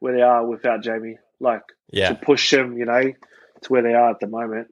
[0.01, 1.19] where they are without Jamie.
[1.41, 2.09] Like Yeah.
[2.11, 3.13] to push him, you know,
[3.63, 4.69] to where they are at the moment.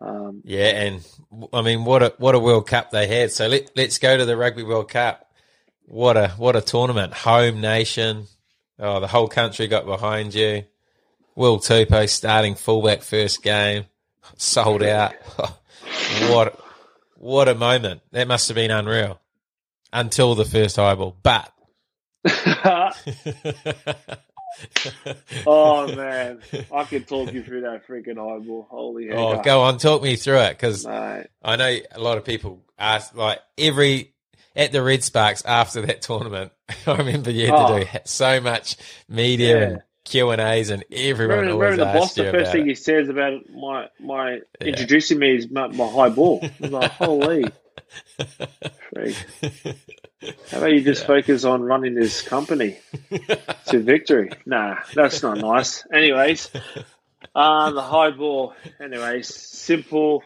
[0.00, 1.06] Um, Yeah, and
[1.52, 3.32] I mean, what a what a World Cup they had.
[3.32, 5.30] So let let's go to the Rugby World Cup.
[5.86, 7.14] What a what a tournament!
[7.14, 8.26] Home nation.
[8.78, 10.64] Oh, the whole country got behind you.
[11.34, 13.86] Will Tupou starting fullback first game,
[14.36, 15.14] sold out.
[16.28, 16.60] what
[17.16, 18.02] what a moment!
[18.12, 19.20] That must have been unreal
[19.92, 21.16] until the first high ball.
[21.22, 21.52] But
[25.46, 26.40] oh man,
[26.72, 28.66] I could talk you through that freaking eyeball.
[28.70, 29.44] Holy oh, heck!
[29.44, 33.40] go on, talk me through it because I know a lot of people ask, like
[33.56, 34.14] every
[34.56, 36.52] at the Red Sparks after that tournament.
[36.86, 37.78] I remember you had Oh.
[37.78, 38.76] to do so much
[39.08, 39.64] media Yeah.
[39.66, 42.68] and Q and A's, and everyone Remember, always remember the boss, the first thing it.
[42.68, 44.66] he says about my my Yeah.
[44.68, 46.40] introducing me is my, my high ball.
[46.42, 47.44] I was like, holy.
[50.50, 52.78] How about you just focus on running this company
[53.66, 54.30] to victory?
[54.46, 55.84] Nah, that's not nice.
[55.92, 56.50] Anyways,
[57.34, 58.54] uh, the high ball.
[58.80, 60.22] Anyways, simple.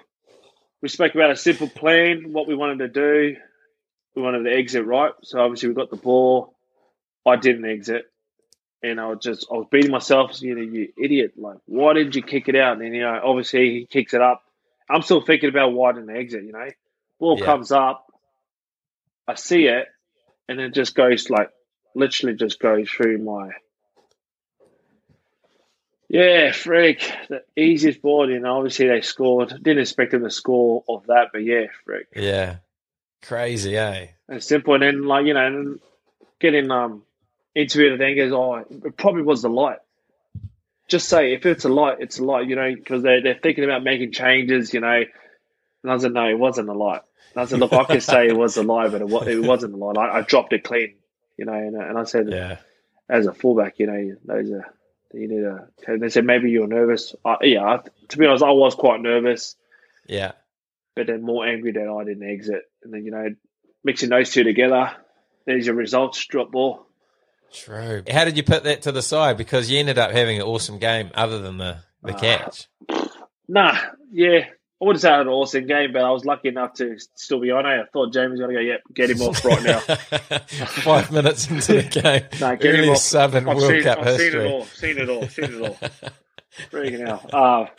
[0.80, 3.36] We spoke about a simple plan, what we wanted to do.
[4.16, 5.12] We wanted to exit right.
[5.22, 6.54] So obviously we got the ball.
[7.26, 8.06] I didn't exit.
[8.82, 11.34] And I was just, I was beating myself, you know, you idiot.
[11.36, 12.80] Like, why didn't you kick it out?
[12.80, 14.42] And, you know, obviously he kicks it up.
[14.90, 16.68] I'm still thinking about why I didn't exit, you know.
[17.22, 17.44] Ball Yeah.
[17.44, 18.12] comes up.
[19.28, 19.86] I see it.
[20.48, 21.50] And it just goes like,
[21.94, 23.50] literally just goes through my.
[26.08, 27.12] Yeah, freak.
[27.28, 28.56] The easiest ball, you know.
[28.56, 29.50] Obviously they scored.
[29.50, 32.08] Didn't expect them to score of that, but yeah, freak.
[32.16, 32.56] Yeah,
[33.22, 34.08] crazy, eh?
[34.28, 34.74] And simple.
[34.74, 35.76] And then, like, you know,
[36.40, 37.04] getting um
[37.54, 39.78] interviewed and then goes, oh, it probably was the light.
[40.88, 43.62] Just say, if it's a light, it's a light, you know, because they're, they're thinking
[43.62, 45.04] about making changes, you know.
[45.84, 47.02] And I said, no, it wasn't a light.
[47.34, 49.74] And I said, look, I can say it was a light, but it, it wasn't
[49.74, 49.96] a light.
[49.96, 50.96] I, I dropped it clean,
[51.36, 51.52] you know.
[51.54, 52.58] And, and I said, Yeah,
[53.08, 54.66] as a fullback, you know, those are,
[55.14, 55.68] you need a.
[55.86, 57.14] And they said, maybe you're nervous.
[57.24, 57.78] I, yeah, I,
[58.08, 59.56] to be honest, I was quite nervous
[60.08, 60.32] yeah,
[60.96, 62.62] but then more angry that I didn't exit.
[62.82, 63.28] And then, you know,
[63.84, 64.92] mixing those two together,
[65.46, 66.86] there's your results, drop ball.
[67.52, 68.02] true.
[68.10, 69.36] How did you put that to the side?
[69.36, 72.18] Because you ended up having an awesome game, other than the the Ah.
[72.18, 72.68] catch.
[73.48, 73.78] Nah,
[74.10, 74.46] yeah.
[74.82, 77.52] I would have said an awesome game, but I was lucky enough to still be
[77.52, 77.68] on it.
[77.68, 79.78] I thought Jamie was going to go, yep, get him off right now.
[80.82, 83.14] Five minutes into the game, No, get him off.
[83.14, 85.78] in I've, World seen, Cup I've seen it all, seen it all, seen it all.
[86.72, 87.70] Freaking hell.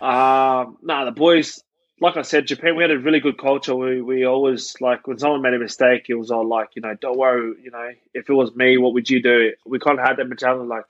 [0.00, 1.62] Uh, um, nah, the boys,
[2.00, 3.76] like I said, Japan, we had a really good culture.
[3.76, 6.94] We, we always, like, when someone made a mistake, it was all like, you know,
[6.94, 9.52] don't worry, you know, if it was me, what would you do?
[9.66, 10.86] We kind of had that mentality, like,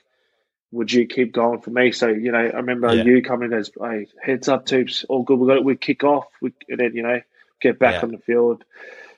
[0.77, 1.91] would you keep going for me?
[1.91, 3.03] So, you know, I remember Yeah.
[3.05, 5.39] you coming as, hey, heads up, Toops, all good.
[5.39, 5.65] We got it.
[5.65, 7.21] We kick off, we, and then, you know,
[7.61, 8.03] get back Yeah.
[8.03, 8.63] on the field,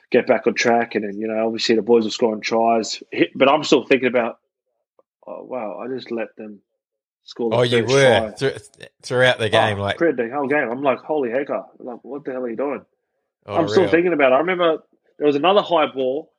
[0.09, 0.95] get back on track.
[0.95, 3.03] And then, you know, obviously the boys were scoring tries.
[3.35, 4.39] But I'm still thinking about,
[5.27, 6.61] oh, wow, I just let them
[7.23, 8.49] score the Oh, you were try.
[8.51, 10.69] thr- throughout the oh, game, Oh, like the whole game.
[10.71, 12.85] I'm like, holy heck, oh, like, what the hell are you doing?
[13.45, 14.35] oh, I'm still thinking about it.
[14.35, 14.77] I remember
[15.17, 16.31] there was another high ball.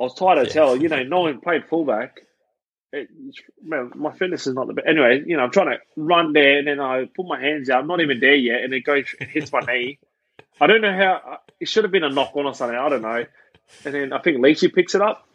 [0.00, 0.62] I was tired as Yeah.
[0.62, 0.76] hell.
[0.76, 2.20] You know, no one played fullback.
[2.92, 3.08] It,
[3.62, 4.88] man, my fitness is not the best.
[4.88, 7.80] Anyway, you know, I'm trying to run there, and then I put my hands out.
[7.80, 9.98] I'm not even there yet, and it goes, it hits my knee.
[10.60, 11.38] I don't know how.
[11.60, 12.76] It should have been a knock on or something.
[12.76, 13.24] I don't know.
[13.84, 15.28] And then I think Leachy picks it up.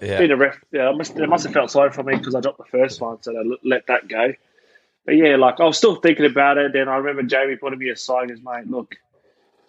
[0.00, 2.34] Yeah, Being a ref, yeah, I must, they must have felt sorry for me because
[2.34, 4.34] I dropped the first one, so they let that go.
[5.06, 6.72] but yeah, like I was still thinking about it.
[6.74, 8.94] Then I remember Jamie putting me aside goes, mate, look,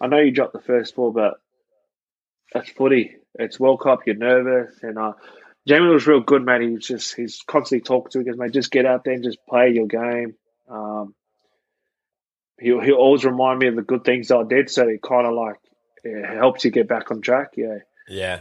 [0.01, 1.39] I know you dropped the first four, but
[2.53, 3.15] that's footy.
[3.39, 4.01] It's World Cup.
[4.05, 5.13] You're nervous, and uh,
[5.68, 6.61] Jamie was real good, man.
[6.61, 8.24] He was just he's constantly talking to me.
[8.24, 10.36] He goes, mate, just get out there and just play your game.
[10.70, 11.13] Um,
[12.59, 15.34] he'll he'll always remind me of the good things I did, so it kind of
[15.34, 15.55] like
[16.03, 17.51] it helps you get back on track.
[17.57, 18.39] Yeah, Yeah.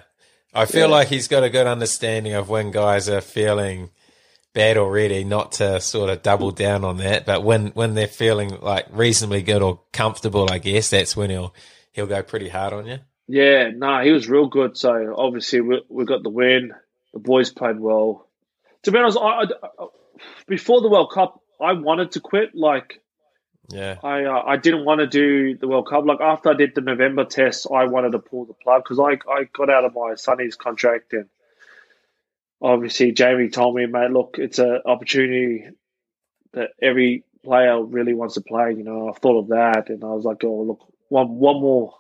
[0.54, 0.94] I feel Yeah.
[0.94, 3.90] like he's got a good understanding of when guys are feeling
[4.54, 7.26] bad already, not to sort of double down on that.
[7.26, 11.52] But when, when they're feeling like reasonably good or comfortable, I guess that's when he'll
[11.92, 12.98] he'll go pretty hard on you.
[13.26, 13.68] yeah.
[13.74, 14.76] No, he was real good.
[14.78, 16.72] So obviously we we got the win.
[17.16, 18.28] The boys played well.
[18.82, 19.86] To be honest, I, I,
[20.46, 22.54] before the World Cup, I wanted to quit.
[22.54, 23.00] Like
[23.70, 23.96] Yeah.
[24.04, 26.04] I uh, I didn't want to do the World Cup.
[26.04, 29.12] Like after I did the November test, I wanted to pull the plug because I
[29.32, 31.30] I got out of my Sonny's contract and
[32.60, 35.68] obviously Jamie told me, mate, look, it's an opportunity
[36.52, 38.74] that every player really wants to play.
[38.76, 41.94] You know, I thought of that and I was like, oh look, one one more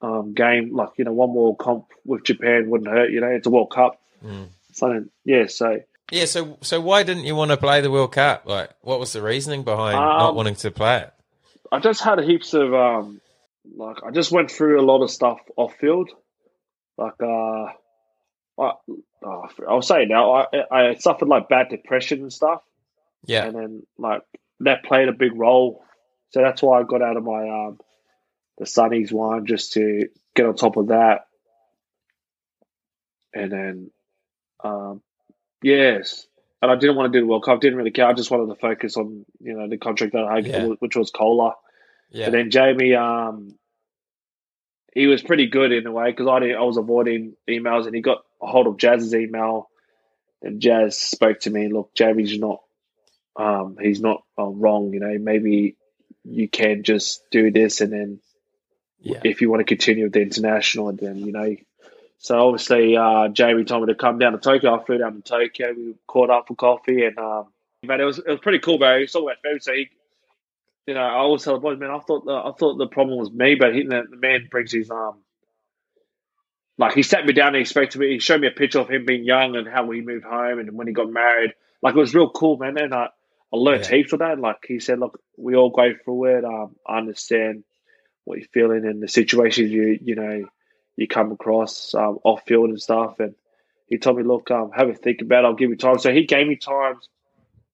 [0.00, 3.10] um, game, like you know, one more comp with Japan wouldn't hurt.
[3.10, 4.01] You know, it's a World Cup.
[4.24, 4.48] Mm.
[4.72, 6.24] So yeah, so Yeah.
[6.26, 8.46] So, so why didn't you want to play the World Cup?
[8.46, 11.12] Like, what was the reasoning behind not Um, wanting to play it?
[11.70, 13.20] I just had heaps of um,
[13.76, 16.10] like I just went through a lot of stuff off field,
[16.98, 17.66] like uh,
[18.58, 18.72] I,
[19.24, 20.32] oh, I'll say it now.
[20.34, 22.62] I I suffered like bad depression and stuff,
[23.24, 23.44] Yeah.
[23.46, 24.22] and then like
[24.60, 25.82] that played a big role.
[26.30, 27.78] So that's why I got out of my um,
[28.58, 31.26] the Sunnies one just to get on top of that,
[33.34, 33.90] and then
[34.62, 35.02] um,
[35.62, 36.26] yes.
[36.60, 37.60] And I didn't want to do the World Cup.
[37.60, 38.06] Didn't really care.
[38.06, 40.66] I just wanted to focus on you know the contract that I had, Yeah.
[40.78, 41.54] which was Cola.
[42.10, 42.26] Yeah.
[42.26, 43.58] But then Jamie, um,
[44.94, 47.94] he was pretty good in a way because I didn't, I was avoiding emails, and
[47.94, 49.68] he got a hold of Jazz's email,
[50.42, 51.68] and Jazz spoke to me.
[51.68, 52.60] Look, Jamie's not,
[53.36, 54.92] um, he's not uh, wrong.
[54.92, 55.76] You know, maybe
[56.24, 58.20] you can just do this, and then
[59.00, 59.20] Yeah.
[59.24, 61.56] if you want to continue with the international, and then you know.
[62.22, 64.80] So obviously, uh, Jamie told me to come down to Tokyo.
[64.80, 65.74] I flew down to Tokyo.
[65.76, 67.48] We caught up for coffee, and um,
[67.82, 68.94] man, it was it was pretty cool, bro.
[68.96, 69.90] He was talking about food, so he
[70.86, 73.18] you know, I always tell the boys, man, I thought the, I thought the problem
[73.18, 75.18] was me, but he, the, the man brings his um,
[76.78, 78.12] like he sat me down and he spoke to me.
[78.12, 80.72] He showed me a picture of him being young and how he moved home and
[80.72, 81.52] when he got married.
[81.82, 82.78] Like it was real cool, man.
[82.78, 83.08] And I,
[83.52, 83.96] I learned Yeah.
[83.96, 84.38] heaps from that.
[84.38, 86.44] Like he said, look, we all go through it.
[86.44, 87.64] Um, I understand
[88.24, 90.48] what you're feeling and the situations you you know
[90.96, 93.20] you come across um, off field and stuff.
[93.20, 93.34] And
[93.86, 95.46] he told me, look, um, have a think about it.
[95.46, 95.98] I'll give you time.
[95.98, 97.00] So he gave me time.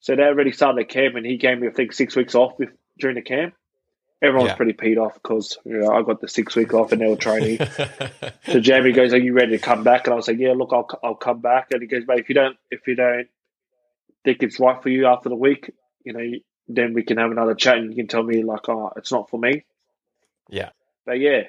[0.01, 2.53] So they already started the camp, and he gave me, I think, six weeks off
[2.99, 3.55] during the camp.
[4.21, 4.57] Everyone was Yeah.
[4.57, 7.15] pretty peed off because you know I got the six week off and they were
[7.17, 7.59] training.
[8.47, 10.71] so Jamie goes, "Are you ready to come back?" And I was like, "Yeah, look,
[10.73, 13.29] I'll I'll come back." And he goes, "Mate, if you don't if you don't
[14.25, 16.33] think it's right for you after the week, you know,
[16.67, 19.31] then we can have another chat and you can tell me like, oh, it's not
[19.31, 19.65] for me."
[20.49, 20.71] yeah.
[21.07, 21.43] But yeah,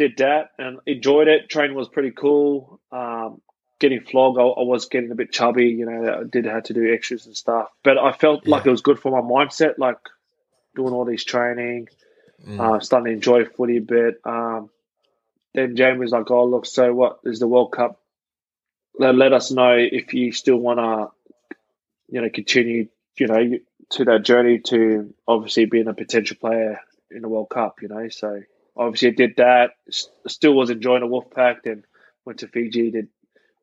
[0.00, 1.48] did that and enjoyed it.
[1.50, 2.80] Training was pretty cool.
[2.90, 3.40] Um,
[3.78, 5.66] getting flogged, I, I was getting a bit chubby.
[5.66, 7.68] You know, I did have to do extras and stuff.
[7.84, 9.98] But I felt like it was good for my mindset, like
[10.74, 11.88] doing all these training,
[12.48, 12.58] Mm.
[12.58, 14.14] uh, starting to enjoy footy a bit.
[14.24, 14.70] Um,
[15.52, 18.00] then Jamie was like, "Oh, look, so what is the World Cup.
[18.98, 21.56] Let, let us know if you still want to,
[22.08, 22.88] you know, continue,
[23.18, 23.58] you know,
[23.90, 26.80] to that journey to obviously being a potential player
[27.10, 27.82] in the World Cup.
[27.82, 28.42] You know, so
[28.80, 29.70] obviously I did that.
[30.26, 31.58] Still was enjoying the Wolfpack.
[31.64, 31.84] Then
[32.24, 32.90] went to Fiji.
[32.90, 33.08] Did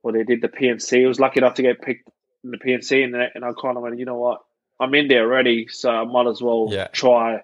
[0.03, 0.13] well.
[0.13, 1.03] They did the PNC.
[1.03, 2.07] I was lucky enough to get picked
[2.43, 4.41] in the PNC, and, and I kind of went, you know what?
[4.80, 6.88] I'm in there already, so I might as well Yeah.
[6.88, 7.41] try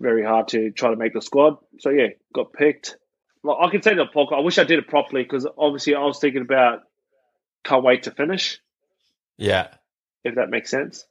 [0.00, 1.56] very hard to try to make the squad.
[1.78, 2.96] So yeah, got picked.
[3.42, 4.38] Well, I can say the podcast.
[4.38, 6.82] I wish I did it properly because obviously I was thinking about
[7.64, 8.60] can't wait to finish.
[9.36, 9.68] Yeah.
[10.24, 11.04] If that makes sense.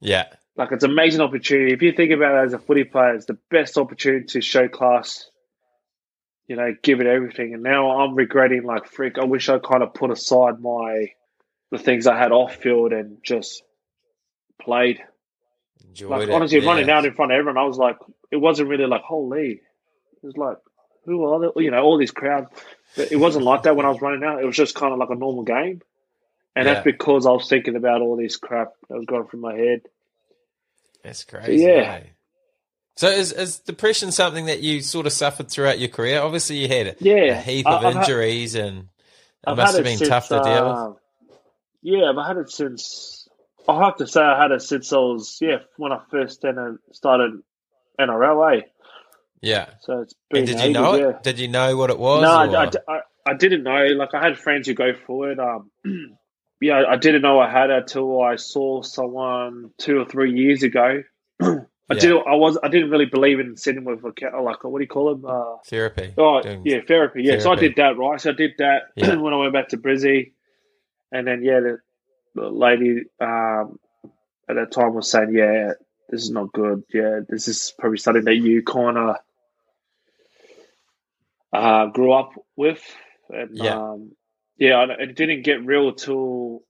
[0.00, 0.26] Yeah.
[0.56, 1.72] Like it's an amazing opportunity.
[1.72, 4.68] If you think about it as a footy player, it's the best opportunity to show
[4.68, 5.28] class.
[6.46, 7.54] You know, give it everything.
[7.54, 9.18] And now I'm regretting like freak.
[9.18, 11.08] I wish I kind of put aside my
[11.70, 13.62] the things I had off field and just
[14.60, 15.02] played.
[15.88, 16.30] Enjoyed Like it.
[16.34, 16.66] honestly, yeah.
[16.68, 17.96] running out in front of everyone, I was like,
[18.30, 19.60] it wasn't really like holy.
[20.22, 20.58] It was like,
[21.04, 21.64] who are they?
[21.64, 22.46] You know, all these crowd.
[22.96, 24.40] But it wasn't like that when I was running out.
[24.40, 25.82] It was just kind of like a normal game,
[26.54, 26.74] and Yeah.
[26.74, 29.80] that's because I was thinking about all this crap that was going through my head.
[31.04, 31.62] That's crazy.
[31.64, 32.00] Yeah.
[32.96, 36.20] So is is depression something that you sort of suffered throughout your career?
[36.20, 38.86] Obviously, you had a, Yeah, a heap of I've had- injuries, and it
[39.46, 40.76] I've must had have it been tough to since, deal with.
[40.76, 41.36] uh,
[41.82, 43.28] Yeah, I've had it since.
[43.68, 46.78] I have to say, I had it since I was yeah when I first entered,
[46.92, 47.32] started
[48.00, 48.58] NRL.
[48.58, 48.60] Eh?
[49.42, 49.70] Yeah.
[49.80, 50.38] So it's been.
[50.40, 51.08] And did you ages, know yeah.
[51.10, 51.22] it?
[51.22, 52.22] Did you know what it was?
[52.22, 53.86] No, I, I, I, I didn't know.
[53.96, 55.38] Like I had friends who go for it.
[55.40, 55.70] Um,
[56.64, 60.62] yeah, I didn't know I had it until I saw someone two or three years
[60.62, 61.02] ago.
[61.42, 61.46] I
[61.90, 62.00] Yeah.
[62.00, 62.12] did.
[62.26, 62.56] I was.
[62.62, 65.24] I didn't really believe in sitting with a like what do you call them?
[65.26, 66.14] Uh, Therapy.
[66.16, 67.22] oh, Doing- yeah, therapy.
[67.24, 68.18] Yeah, so I did that right.
[68.20, 69.16] So I did that Yeah.
[69.16, 70.32] when I went back to Brizzy,
[71.12, 71.78] and then yeah, the,
[72.34, 73.78] the lady um,
[74.48, 75.72] at that time was saying, "Yeah,
[76.08, 76.84] this is not good.
[76.92, 79.16] Yeah, this is probably something that you kind of
[81.52, 82.80] uh, grew up with."
[83.28, 83.76] And Yeah.
[83.78, 84.12] um,
[84.56, 86.62] yeah, it didn't get real till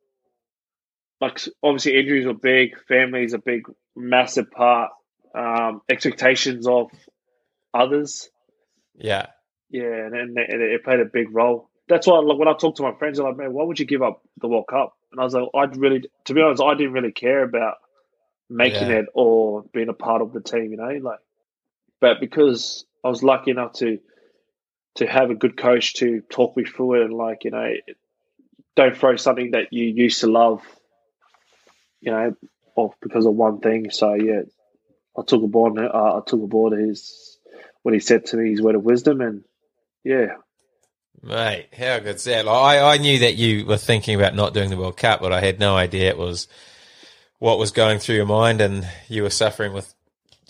[1.21, 3.63] like obviously injuries were big, family is a big,
[3.97, 4.91] massive part,
[5.35, 6.91] um, expectations of
[7.73, 8.29] others.
[8.95, 9.27] Yeah.
[9.71, 11.71] Yeah, and then it, it played a big role.
[11.89, 13.87] That's why, like, when I talk to my friends, they're like, "Man, why would you
[13.87, 16.75] give up the World Cup?" And I was like, "I'd really, to be honest, I
[16.75, 17.77] didn't really care about
[18.49, 18.99] making Yeah.
[19.01, 21.19] it or being a part of the team, you know, like."
[22.01, 23.99] But because I was lucky enough to
[24.97, 27.73] to have a good coach to talk me through it, and like, you know,
[28.77, 30.63] don't throw something that you used to love,
[32.01, 32.37] you know,
[32.77, 33.91] off because of one thing.
[33.91, 34.43] So yeah,
[35.17, 35.79] I took aboard.
[35.79, 37.39] Uh, I took aboard his
[37.83, 39.45] what he said to me, his word of wisdom, and
[40.03, 40.37] yeah,
[41.25, 42.47] Mate, how good's that?
[42.47, 45.41] I, I knew that you were thinking about not doing the World Cup, but I
[45.41, 46.49] had no idea it was
[47.39, 49.94] what was going through your mind and you were suffering with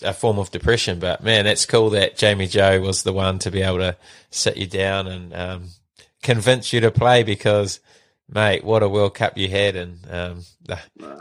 [0.03, 0.99] a form of depression.
[0.99, 3.97] But man, it's cool that Jamie Joseph was the one to be able to
[4.30, 5.64] sit you down and um,
[6.22, 7.80] convince you to play because,
[8.28, 9.76] mate, what a World Cup you had.
[9.76, 10.40] And um,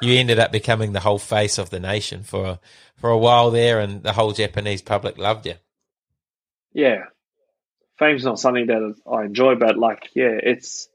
[0.01, 2.59] you ended up becoming the whole face of the nation for,
[2.95, 5.55] for a while there, and the whole Japanese public loved you.
[6.73, 7.03] yeah,
[7.97, 10.87] fame's not something that I enjoy, but like, yeah, it's.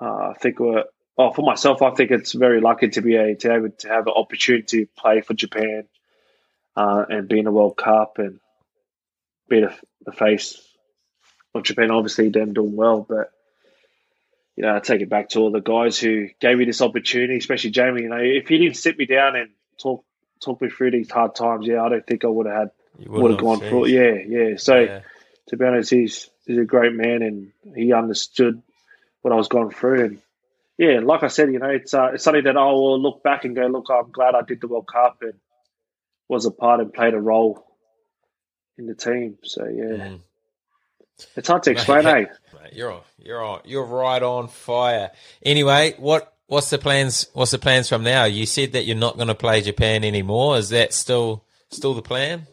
[0.00, 0.84] Uh, I think we're.
[1.16, 4.06] Oh, for myself, I think it's very lucky to be a, to have to have
[4.06, 5.84] an opportunity to play for Japan,
[6.76, 8.40] uh, and being a World Cup and
[9.48, 9.74] being the,
[10.06, 10.60] the face
[11.54, 11.90] of Japan.
[11.90, 13.30] Obviously, them doing well, but
[14.56, 17.36] you know, I take it back to all the guys who gave me this opportunity,
[17.36, 18.02] especially Jamie.
[18.02, 19.50] You know, if he didn't sit me down and
[19.80, 20.04] talk
[20.40, 22.70] talk me through these hard times, yeah, I don't think I would have had
[23.08, 23.86] would have gone through.
[23.86, 24.56] Yeah, yeah.
[24.56, 25.00] So Yeah.
[25.48, 28.62] to be honest, he's he's a great man, and he understood
[29.22, 30.04] what I was going through.
[30.04, 30.22] And
[30.78, 33.44] yeah, like I said, you know, it's uh, it's something that I will look back
[33.44, 35.34] and go, look, I'm glad I did the World Cup and
[36.28, 37.64] was a part and played a role
[38.78, 39.38] in the team.
[39.44, 40.20] So yeah, Mm.
[41.36, 42.60] it's hard to explain, Mate, eh?
[42.62, 45.10] Mate, you're on, you're on, you're right on fire.
[45.44, 47.28] Anyway, what what's the plans?
[47.34, 48.24] What's the plans from now?
[48.24, 50.56] You said that you're not going to play Japan anymore.
[50.58, 52.46] Is that still still the plan?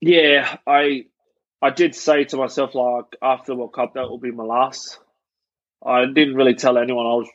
[0.00, 1.06] Yeah, I
[1.62, 4.98] I did say to myself like after the World Cup that will be my last.
[5.84, 7.06] I didn't really tell anyone.
[7.06, 7.28] I was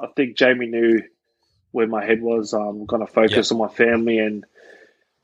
[0.00, 1.00] I think Jamie knew
[1.74, 2.52] where my head was.
[2.52, 4.44] I'm going to focus on my family and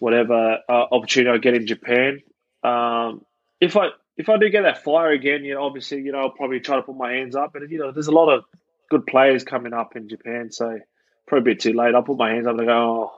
[0.01, 2.23] whatever uh, opportunity I get in Japan.
[2.65, 3.25] Um,
[3.61, 6.31] if I if I do get that fire again, you know, obviously, you know, I'll
[6.31, 7.53] probably try to put my hands up.
[7.53, 8.45] But you know, there's a lot of
[8.91, 10.81] good players coming up in Japan, so
[11.29, 11.95] probably a bit too late.
[11.95, 13.13] I'll put my hands up and go,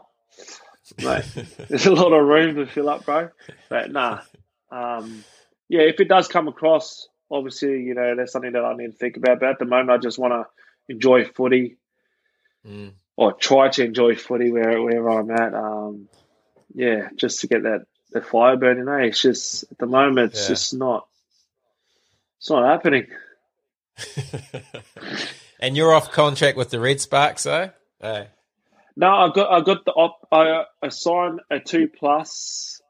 [1.01, 1.25] oh, mate,
[1.69, 3.31] there's a lot of room to fill up, bro.
[3.71, 4.21] But nah,
[4.71, 5.25] um,
[5.71, 8.93] yeah, if it does come across, obviously, you know, that's something that I need to
[8.93, 9.41] think about.
[9.41, 11.79] But at the moment, I just want to enjoy footy
[12.67, 12.93] Mm.
[13.17, 15.55] Or try to enjoy footy where wherever I'm at.
[15.55, 16.09] Um,
[16.75, 18.89] yeah, just to get that the fire burning.
[18.89, 19.07] Eh?
[19.09, 20.49] It's just at the moment, it's Yeah.
[20.49, 21.07] just not.
[22.39, 23.07] It's not happening.
[25.61, 27.71] and you're off contract with the Red Sparks, though.
[28.01, 28.29] Hey.
[28.97, 30.27] No, I got I got the op.
[30.31, 32.83] I, I signed a two plus,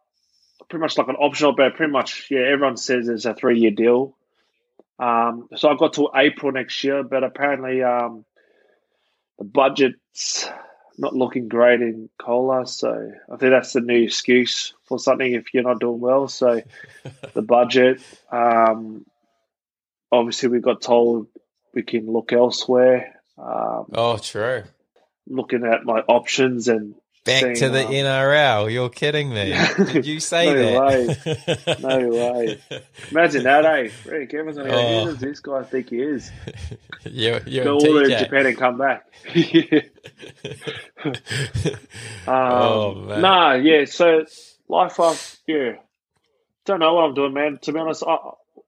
[0.69, 2.41] pretty much like an optional, but pretty much yeah.
[2.41, 4.17] Everyone says it's a three year deal.
[4.99, 8.25] Um, so I got till April next year, but apparently um,
[9.39, 10.49] the budget's
[10.99, 12.67] not looking great in Cola.
[12.67, 16.29] So I think that's the new excuse for something if you're not doing well.
[16.29, 16.61] So
[17.35, 18.01] the budget.
[18.31, 19.07] Um,
[20.11, 21.29] obviously, we got told
[21.75, 23.21] we can look elsewhere.
[23.39, 24.65] Um, Oh, true.
[25.27, 26.95] looking at my options and
[27.25, 28.73] Back to the um, NRL.
[28.73, 29.55] You're kidding me.
[29.93, 31.79] Did you say No that?
[31.81, 32.61] No way.
[33.13, 33.91] Imagine that, eh?
[34.05, 34.65] Rick Evans, oh.
[34.65, 35.05] Oh.
[35.05, 36.33] who does this guy think he is?
[37.05, 39.07] you're you're Go all the way to Japan and come back.
[41.05, 41.15] um,
[42.27, 43.21] Oh, man.
[43.21, 43.85] Nah, yeah.
[43.85, 44.25] So
[44.69, 45.75] life off, yeah.
[46.65, 47.59] Don't know what I'm doing, man.
[47.63, 48.17] To be honest, I,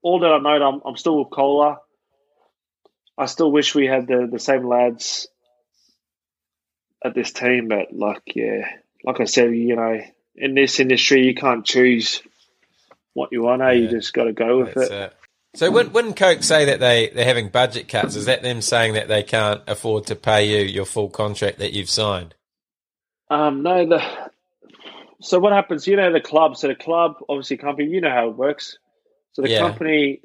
[0.02, 1.78] all that I know, I'm I'm still with Cola.
[3.18, 5.26] I still wish we had the the same lads
[7.04, 8.66] at this team, but like, yeah,
[9.04, 10.00] like I said, you know,
[10.34, 12.22] in this industry, you can't choose
[13.12, 13.62] what you want.
[13.62, 13.72] Eh?
[13.72, 14.90] You just got to go with it.
[14.90, 15.16] it.
[15.54, 18.94] So when when Coke say that they they're having budget cuts, is that them saying
[18.94, 22.34] that they can't afford to pay you your full contract that you've signed?
[23.30, 24.02] Um, no, the
[25.20, 25.86] so what happens?
[25.86, 26.56] You know, the club.
[26.56, 27.88] So the club, obviously, company.
[27.88, 28.78] You know how it works.
[29.34, 29.60] So the Yeah.
[29.60, 30.22] company,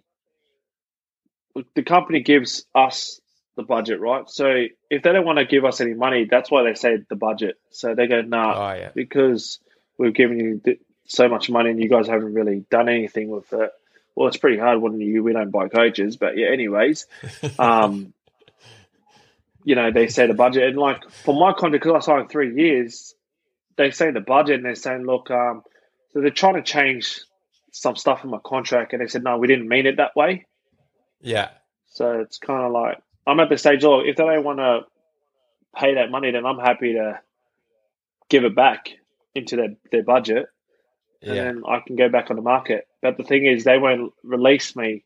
[1.75, 3.21] the company gives us
[3.59, 4.29] the budget, right?
[4.29, 7.17] So if they don't want to give us any money, that's why they say the
[7.17, 7.59] budget.
[7.71, 8.91] So they go, nah, Oh yeah.
[8.95, 9.59] because
[9.97, 13.71] we've given you so much money and you guys haven't really done anything with it.
[14.15, 16.47] Well, it's pretty hard when you we don't buy coaches, but yeah.
[16.47, 17.07] Anyways,
[17.59, 18.13] um,
[19.65, 22.55] you know they say the budget and like for my contract because I signed three
[22.55, 23.13] years,
[23.75, 25.63] they say the budget and they're saying, look, um,
[26.11, 27.21] so they're trying to change
[27.71, 30.45] some stuff in my contract, and they said, no, we didn't mean it that way.
[31.21, 31.49] Yeah.
[31.91, 33.83] So it's kind of like I'm at the stage.
[33.85, 34.81] Oh, if they don't want to
[35.75, 37.19] pay that money, then I'm happy to
[38.29, 38.89] give it back
[39.35, 40.47] into their, their budget,
[41.27, 41.43] and Yeah.
[41.45, 42.87] then I can go back on the market.
[43.01, 45.03] But the thing is, they won't release me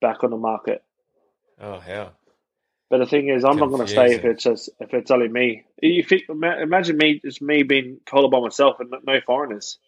[0.00, 0.82] back on the market.
[1.60, 2.14] Oh hell.
[2.90, 5.28] But the thing is, I'm not going to stay if it's just if it's only
[5.28, 5.64] me.
[5.78, 9.78] If it, imagine me, just me being called by myself and no foreigners.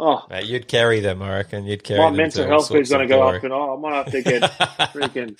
[0.00, 1.64] Oh, Mate, you'd carry them, I reckon.
[1.66, 3.38] You'd carry my mental health is going to go glory.
[3.38, 4.42] up, and oh, I might have to get
[4.92, 5.36] freaking,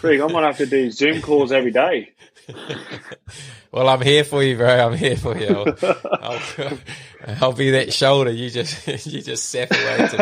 [0.00, 0.20] freak.
[0.20, 2.12] I might have to do Zoom calls every day.
[3.72, 4.68] well, I'm here for you, bro.
[4.68, 5.64] I'm here for you.
[5.82, 6.78] I'll, I'll,
[7.40, 8.32] I'll be that shoulder.
[8.32, 10.18] You just you just sap away to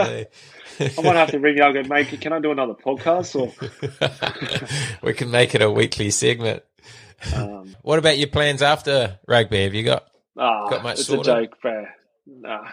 [0.81, 0.91] me.
[0.99, 3.35] I might have to ring you and go, mate, can I do another podcast?
[3.41, 3.53] Or
[5.03, 6.63] we can make it a weekly segment.
[7.35, 9.63] um, What about your plans after rugby?
[9.65, 10.05] Have you got?
[10.39, 11.27] ah, Got much it's sorted?
[11.35, 11.87] a joke, bro.
[12.27, 12.69] Nah.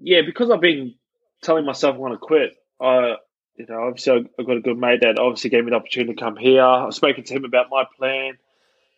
[0.00, 0.94] Yeah, because I've been
[1.42, 2.56] telling myself I want to quit.
[2.80, 3.16] I,
[3.56, 6.14] you know, obviously I- I've got a good mate that obviously gave me the opportunity
[6.14, 6.62] to come here.
[6.62, 8.38] I've spoken to him about my plan.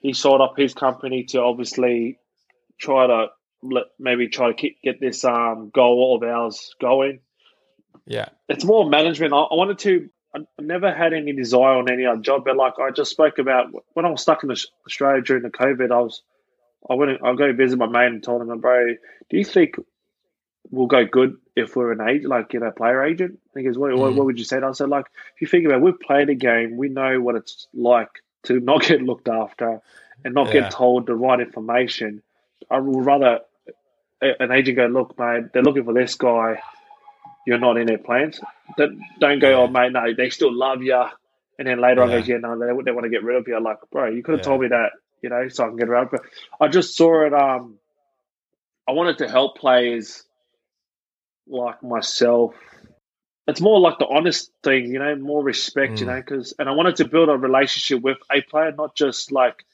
[0.00, 2.18] He sold up his company to obviously
[2.78, 3.26] try to
[3.62, 7.20] let, maybe try to get this um, goal of ours going.
[8.06, 9.32] Yeah, it's more management.
[9.32, 10.08] I, I wanted to.
[10.34, 13.38] I, I never had any desire on any other job, but like I just spoke
[13.38, 16.22] about when I was stuck in Australia during the COVID, I was.
[16.90, 17.20] I went.
[17.24, 18.94] I go visit my mate and told him, "Bro,
[19.30, 19.76] do you think
[20.70, 23.96] we'll go good if we're an agent, like you know, player agent?" He goes, "What,
[23.96, 25.06] what, what would you say?" And I said, "Like,
[25.36, 26.76] if you think about, it, we've played a game.
[26.76, 28.10] We know what it's like
[28.44, 29.80] to not get looked after
[30.24, 30.62] and not Yeah.
[30.62, 32.22] get told the right information.
[32.70, 33.40] I would rather
[34.20, 36.60] an agent go, look, mate, they're looking for this guy.
[37.46, 38.40] You're not in their plans.
[38.78, 41.02] Don't, don't go, oh, mate, no, they still love you.
[41.58, 42.18] And then later on Yeah.
[42.18, 43.56] goes, yeah, no, they, they want to get rid of you.
[43.56, 44.44] I'm like, bro, you could have Yeah.
[44.44, 44.90] told me that,
[45.22, 46.10] you know, so I can get around.
[46.12, 46.20] But
[46.60, 47.34] I just saw it.
[47.34, 47.78] Um,
[48.88, 50.22] I wanted to help players
[51.46, 52.54] like myself.
[53.48, 56.10] It's more like the honest thing, you know, more respect, you Mm.
[56.14, 59.64] know, because, and I wanted to build a relationship with a player, not just like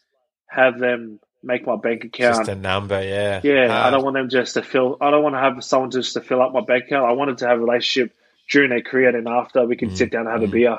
[0.47, 2.47] have them make my bank account.
[2.47, 3.01] just a number.
[3.03, 4.97] Yeah, Yeah, I don't want them just to fill.
[5.01, 7.05] I don't want to have someone just to fill up my bank account.
[7.05, 8.17] I wanted to have a relationship
[8.51, 10.49] during their career, and after we can Mm, sit down and have mm.
[10.49, 10.79] a beer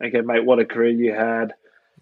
[0.00, 1.54] and go, mate, what a career you had.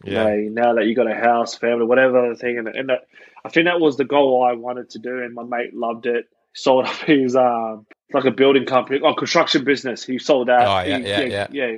[0.04, 2.88] Yeah, You know, now that you got a house, family, whatever other thing, and, and
[2.88, 3.06] that,
[3.44, 6.28] I think that was the goal I wanted to do, and my mate loved it.
[6.54, 10.04] Sold up his um like a building company, oh construction business.
[10.04, 10.66] He sold that.
[10.66, 11.76] Oh, yeah, He- yeah, yeah.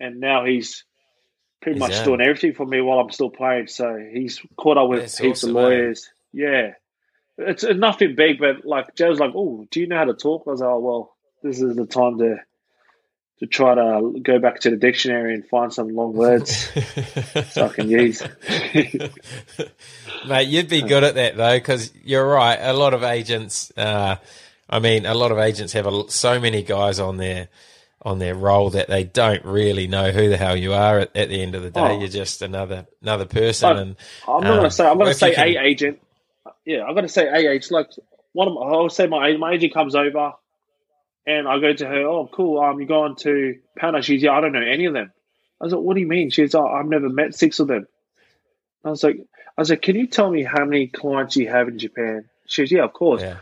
[0.00, 0.84] And now he's
[1.60, 2.04] pretty He's much in.
[2.04, 3.68] doing everything for me while I'm still playing.
[3.68, 6.08] So he's caught up with That's heaps awesome, of lawyers.
[6.32, 6.72] Yeah.
[7.38, 10.44] It's nothing big, but like Joe's like, oh, do you know how to talk?
[10.46, 12.36] I was like, oh, well, this is the time to
[13.42, 16.68] to try to go back to the dictionary and find some long words
[17.50, 18.22] so I can use.
[20.26, 22.56] Mate, you'd be good at that though, because you're right.
[22.60, 24.16] A lot of agents, uh,
[24.70, 27.48] I mean, a lot of agents have a, so many guys on their
[28.04, 31.00] on their role that they don't really know who the hell you are.
[31.00, 31.98] At, at the end of the day, Oh.
[31.98, 33.68] you're just another another person.
[33.68, 33.96] Oh, and
[34.28, 36.00] I'm not Um, gonna say I'm gonna say can- a agent.
[36.64, 37.72] Yeah, I'm gonna say a agent.
[37.72, 37.88] Like
[38.32, 40.32] one of my, I'll say my my agent comes over,
[41.26, 42.02] and I go to her.
[42.06, 42.60] Oh, cool.
[42.60, 44.02] Um, you going to Pana?
[44.02, 44.32] She's yeah.
[44.32, 45.12] I don't know any of them.
[45.60, 46.30] I was like, what do you mean?
[46.30, 47.86] She's oh, I've never met six of them.
[48.84, 49.16] I was like,
[49.56, 52.28] I was like, can you tell me how many clients you have in Japan?
[52.46, 53.22] She goes, yeah, of course.
[53.22, 53.36] yeah,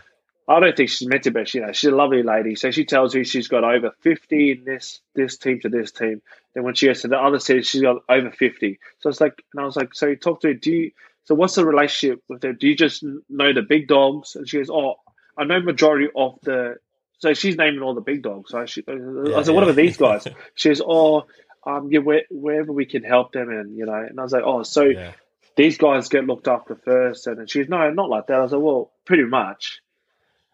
[0.46, 2.56] I don't think she's meant to, but you know, she's a lovely lady.
[2.56, 6.20] So she tells me she's got over fifty in this this team to this team.
[6.54, 8.80] Then when she gets to the other city, she's got over fifty.
[8.98, 10.54] So it's like, and I was like, so you talk to her.
[10.54, 10.90] Do you?
[11.24, 12.56] So what's the relationship with them?
[12.58, 14.34] Do you just know the big dogs?
[14.36, 14.96] And she goes, oh,
[15.38, 16.76] I know majority of the.
[17.20, 18.50] So she's naming all the big dogs.
[18.50, 19.70] So she, I Yeah, said, what yeah.
[19.70, 20.26] are these guys?
[20.54, 21.26] She goes, oh,
[21.66, 23.94] um, yeah, where, wherever we can help them, and you know.
[23.94, 25.12] And I was like, oh, so yeah,
[25.56, 28.38] these guys get looked after first, and she's no, not like that.
[28.38, 29.80] I was like, well, pretty much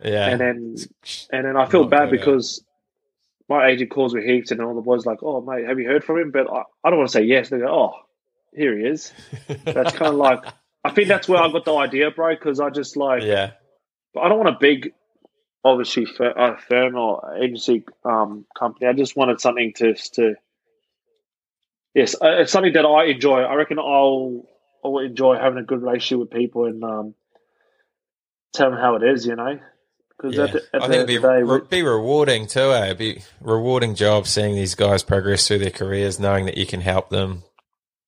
[0.03, 0.29] yeah.
[0.29, 0.77] and then
[1.33, 2.63] and then I feel bad because
[3.49, 6.05] my agent calls me heaps, and all the boys like, "Oh, mate, have you heard
[6.05, 7.49] from him?" But I, I don't want to say yes.
[7.49, 7.95] They go, "Oh,
[8.53, 9.13] here he is."
[9.65, 10.45] That's kind of like
[10.85, 12.35] I think that's where I got the idea, bro.
[12.35, 13.53] Because I just like yeah,
[14.21, 14.93] I don't want a big,
[15.67, 18.87] obviously, fir- uh, firm or agency um, company.
[18.87, 20.35] I just wanted something to to
[21.95, 23.41] yes, uh, it's something that I enjoy.
[23.41, 24.47] I reckon I'll
[24.85, 27.15] I'll enjoy having a good relationship with people and um,
[28.55, 29.59] tell them how it is, you know.
[30.17, 30.45] Because yeah.
[30.45, 32.73] at the, at I think end it'd be of the day, re- be rewarding too.
[32.73, 32.85] Eh?
[32.87, 36.81] It'd be rewarding job seeing these guys progress through their careers, knowing that you can
[36.81, 37.43] help them.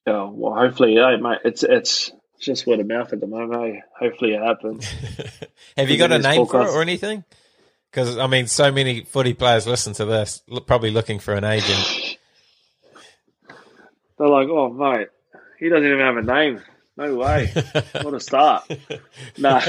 [0.07, 1.41] Yeah, well, hopefully, yeah, mate.
[1.45, 3.77] It's it's just word of mouth at the moment.
[3.77, 3.81] Eh?
[3.99, 4.87] Hopefully, it happens.
[5.77, 7.25] Have you got a name for it or anything?
[7.91, 12.19] Because I mean, so many footy players listen to this, probably looking for an agent.
[14.19, 15.09] They're like, "Oh, mate,
[15.59, 16.63] he doesn't even have a name.
[16.97, 17.53] No way.
[18.03, 18.69] what a start!
[19.39, 19.55] no,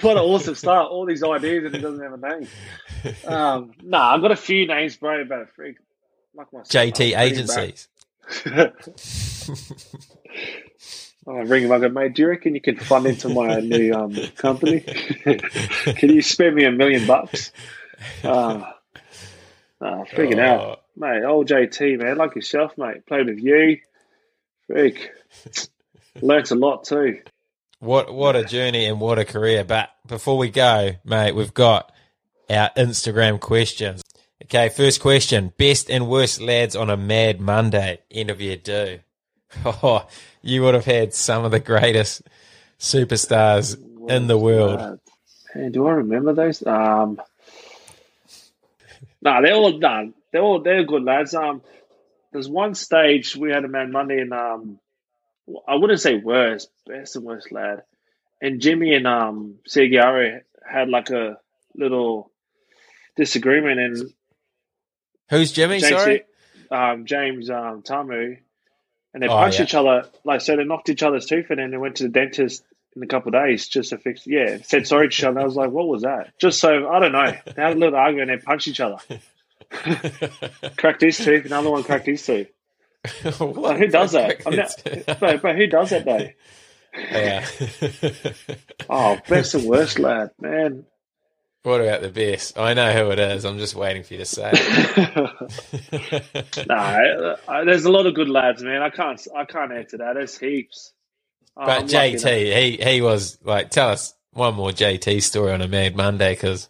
[0.00, 0.90] what an awesome start!
[0.90, 2.48] All these ideas, and he doesn't have a name.
[3.24, 5.24] Um, nah, I've got a few names, bro.
[5.24, 5.76] But a freak
[6.34, 7.88] like myself, JT agencies.
[11.28, 11.72] I ring him.
[11.72, 12.14] I go, mate.
[12.14, 14.80] Do you reckon you can fund into my new um, company?
[15.24, 17.50] can you spare me a million bucks?
[18.22, 18.62] Uh,
[19.80, 21.24] uh, freaking out, Oh, mate.
[21.24, 23.06] Old JT, man, like yourself, mate.
[23.06, 23.78] Played with you,
[24.66, 25.10] freak.
[26.22, 27.20] Learnt a lot too.
[27.78, 29.62] What what a journey and what a career!
[29.64, 31.92] But before we go, mate, we've got
[32.48, 34.02] our Instagram questions.
[34.44, 39.00] Okay, first question: best and worst lads on a Mad Monday end of year do.
[39.64, 40.06] Oh,
[40.42, 42.22] you would have had some of the greatest
[42.78, 43.76] superstars
[44.08, 45.00] in the world.
[45.54, 46.64] Man, do I remember those?
[46.66, 47.20] Um,
[49.22, 50.14] nah, they're all done.
[50.32, 51.34] They're all they're good lads.
[51.34, 51.62] Um,
[52.32, 54.78] there's one stage we had a man Monday, and um,
[55.66, 57.82] I wouldn't say worst, best and worst lad.
[58.40, 61.38] And Jimmy and um Segeyaro had like a
[61.74, 62.30] little
[63.16, 64.10] disagreement, and
[65.30, 65.80] Who's Jimmy?
[65.80, 66.24] James, Sorry.
[66.70, 68.38] um, James um, Tamou,
[69.16, 69.64] and they Oh, punched yeah.
[69.64, 70.04] each other.
[70.24, 72.62] Like so, they knocked each other's tooth, and then they went to the dentist
[72.94, 74.26] in a couple of days just to fix.
[74.26, 75.40] Yeah, said sorry to each other.
[75.40, 76.38] I was like, what was that?
[76.38, 77.32] Just so I don't know.
[77.46, 78.98] They had a little argument and they punched each other.
[80.76, 82.48] Cracked his tooth, another one cracked his tooth.
[83.40, 84.42] Like, who does that?
[84.46, 84.70] I'm not,
[85.20, 86.28] but, but who does that though?
[86.96, 87.46] yeah.
[88.88, 90.84] Oh, best and worst lad, man.
[91.66, 92.56] What about the best?
[92.56, 93.44] I know who it is.
[93.44, 94.52] I'm just waiting for you to say.
[94.54, 96.64] it.
[96.68, 98.82] nah, uh, there's a lot of good lads, man.
[98.82, 100.14] I can't, I can't answer that.
[100.14, 100.92] There's heaps.
[101.56, 105.60] Oh, But I'm JT, he he was like, tell us one more JT story on
[105.60, 106.68] a Mad Monday because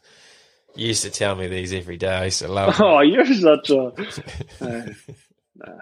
[0.76, 2.08] you used to tell me these every day.
[2.08, 2.74] I used to love.
[2.78, 2.86] them.
[2.86, 3.92] Oh, you're such a.
[5.58, 5.72] Nah,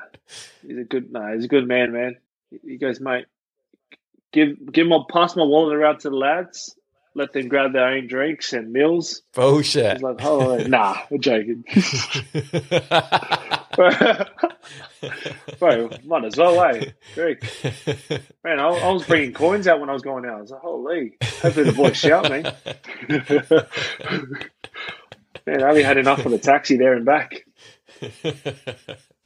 [0.67, 1.13] he's a good.
[1.13, 2.17] Nah, he's a good man, man.
[2.65, 3.27] He goes, mate.
[4.33, 6.77] Give give my pass my wallet around to the lads.
[7.17, 9.23] Let them grab their own drinks and meals.
[9.35, 9.93] Bullshit.
[9.93, 11.63] He's like, oh, nah, I'm joking.
[15.59, 16.91] Bro, might as well, eh?
[17.15, 17.39] Very-
[18.43, 20.39] Man, I, I was bringing coins out when I was going out.
[20.39, 21.17] I was like, holy.
[21.23, 22.43] Hopefully the boys shout me.
[25.47, 27.45] Man, I only had enough for the taxi there and back.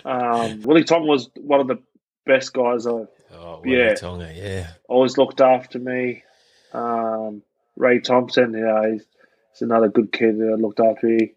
[0.05, 1.78] Um, Willie Tonga was one of the
[2.27, 3.89] best guys I oh, Yeah.
[3.89, 3.94] yeah.
[3.94, 4.66] Tonga, yeah.
[4.89, 6.24] always looked after me.
[6.73, 7.43] Um,
[7.79, 9.05] Ray Thompson, yeah, he's,
[9.53, 11.33] he's another good kid that looked after me.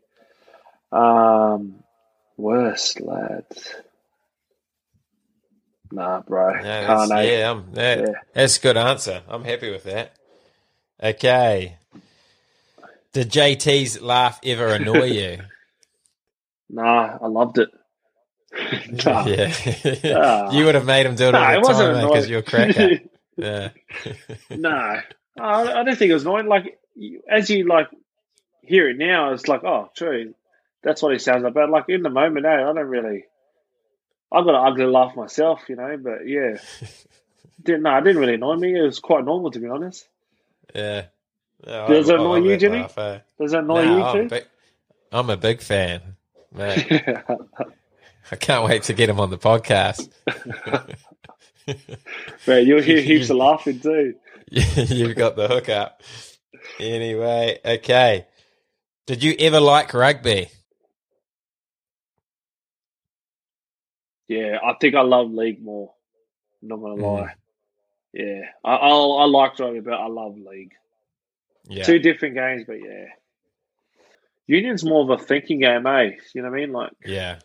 [0.92, 1.76] Um,
[2.38, 3.76] worst lads.
[5.92, 7.12] Nah, bro, No, that's, can't.
[7.20, 7.40] eh?
[7.40, 8.14] yeah, um, that, Yeah.
[8.34, 9.22] that's a good answer.
[9.28, 10.14] I'm happy with that.
[11.04, 11.78] Okay.
[13.14, 15.38] Did JT's laugh ever annoy you?
[16.70, 17.70] Nah, I loved it.
[19.06, 19.54] nah, yeah.
[20.18, 20.52] Ah.
[20.52, 23.00] you would have made him do it nah, all the time because you're a cracker.
[23.38, 23.70] Yeah.
[24.52, 25.00] no,
[25.40, 26.48] I, I don't think it was annoying.
[26.48, 26.80] Like
[27.30, 27.88] as you like
[28.62, 30.34] hear it now, it's like, oh, true.
[30.84, 31.54] That's what he sounds like.
[31.54, 33.26] But like in the moment, eh, I don't really.
[34.32, 35.98] I got an ugly laugh myself, you know.
[35.98, 36.58] But yeah,
[37.64, 38.78] didn't no, it didn't really annoy me.
[38.78, 40.08] It was quite normal to be honest.
[40.74, 41.06] Yeah.
[41.66, 42.80] No, Does it annoy you, Jimmy?
[42.80, 43.20] laugh, eh?
[43.40, 44.30] Does that annoy No, you I'm, too?
[44.30, 44.46] big,
[45.12, 46.02] I'm a big fan.
[46.54, 46.88] Mate,
[48.32, 50.10] I can't wait to get him on the podcast.
[52.46, 54.16] but you'll hear heaps of laughing too.
[54.76, 56.04] You've got the hook up.
[56.80, 58.28] Anyway, okay.
[59.08, 60.48] Did you ever like rugby?
[64.28, 65.94] Yeah, I think I love league more.
[66.62, 67.02] Not gonna Mm.
[67.22, 67.36] lie.
[68.14, 70.74] Yeah, I I, I like rugby, but I love league.
[71.68, 71.84] Yeah.
[71.84, 73.08] Two different games, but yeah.
[74.48, 76.12] Union's more of a thinking game, eh?
[76.34, 76.74] You know what I mean?
[76.74, 77.40] Like, yeah.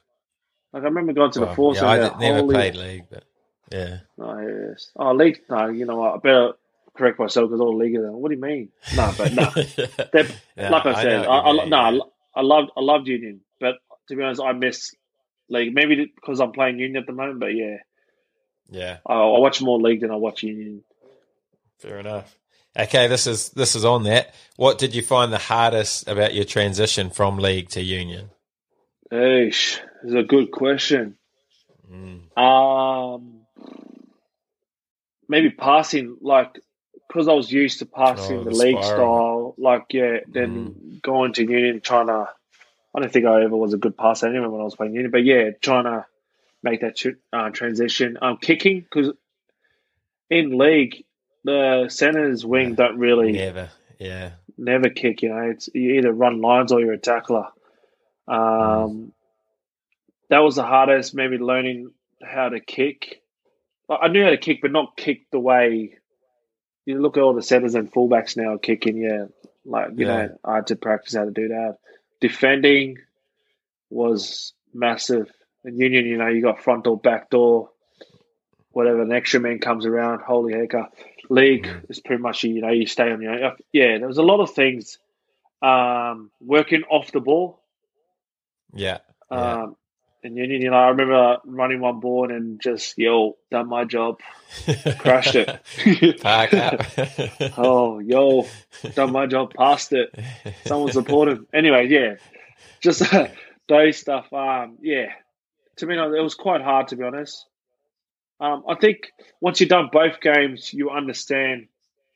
[0.73, 2.75] like I remember going to the Well, force yeah, I and did- the never played
[2.77, 3.25] league, but
[3.71, 3.99] yeah.
[4.19, 4.91] Oh, yes.
[4.97, 5.41] Oh, league.
[5.49, 6.15] No, you know what?
[6.15, 6.53] I better
[6.97, 7.97] correct myself because all league.
[7.97, 8.71] Are, what do you mean?
[8.97, 9.51] No, but no.
[10.57, 13.41] Yeah, like I I said, I, what I, no, I, I loved, I loved Union,
[13.61, 13.77] but
[14.09, 14.95] to be honest, I miss
[15.49, 15.75] league.
[15.75, 17.77] Maybe because I'm playing Union at the moment, but yeah,
[18.71, 20.83] Yeah, I, I watch more league than I watch Union.
[21.79, 22.37] fair enough.
[22.79, 24.35] Okay, this is this is on that.
[24.57, 28.31] What did you find the hardest about your transition from league to union?
[29.13, 31.17] Eesh, it's a good question.
[31.91, 32.37] Mm.
[32.37, 33.41] Um,
[35.29, 36.61] maybe passing, like,
[37.09, 41.33] because I was used to passing Oh, the the league style, like, yeah, then going
[41.35, 42.29] to Union, trying to,
[42.95, 45.11] I don't think I ever was a good passer anyway when I was playing Union,
[45.11, 46.07] but yeah, trying to
[46.63, 46.97] make that
[47.33, 48.19] uh, transition.
[48.21, 49.13] Um, kicking because
[50.31, 51.05] in league
[51.45, 53.71] the centers wing don't really Never.
[53.99, 54.33] Yeah.
[54.59, 55.23] never kick.
[55.23, 57.47] You know, it's you either run lines or you're a tackler.
[58.27, 59.13] Um,
[60.29, 61.15] that was the hardest.
[61.15, 61.93] Maybe learning
[62.23, 63.23] how to kick.
[63.89, 65.99] I knew how to kick, but not kick the way.
[66.87, 68.97] You look at all the centers and fullbacks now kicking.
[68.97, 69.27] Yeah,
[69.65, 70.27] like you Yeah.
[70.27, 71.79] know, I had to practice how to do that.
[72.21, 72.99] Defending
[73.91, 75.31] was massive.
[75.65, 77.71] In Union, you know, you got front door, back door,
[78.71, 79.03] whatever.
[79.03, 80.21] An extra man comes around.
[80.23, 80.75] Holy heck!
[80.75, 80.85] uh,
[81.29, 83.57] League is pretty much you know you stay on your own.
[83.73, 84.99] Yeah, there was a lot of things.
[85.61, 87.61] Um, working off the ball.
[88.73, 88.99] Yeah.
[89.31, 89.63] Yeah.
[89.63, 89.77] Um,
[90.27, 94.21] in Union, you know, I remember running one board and just yo, done my job,
[94.99, 96.21] crashed it.
[96.21, 96.81] Park up.
[97.59, 98.47] oh, yo,
[98.95, 100.15] done my job, passed it.
[100.67, 101.47] Someone supported.
[101.55, 102.17] Anyway, yeah,
[102.81, 103.29] just uh,
[103.69, 104.33] those stuff.
[104.33, 105.13] Um, yeah,
[105.77, 107.47] to me, it was quite hard to be honest.
[108.41, 111.69] Um, I think once you've done both games, you understand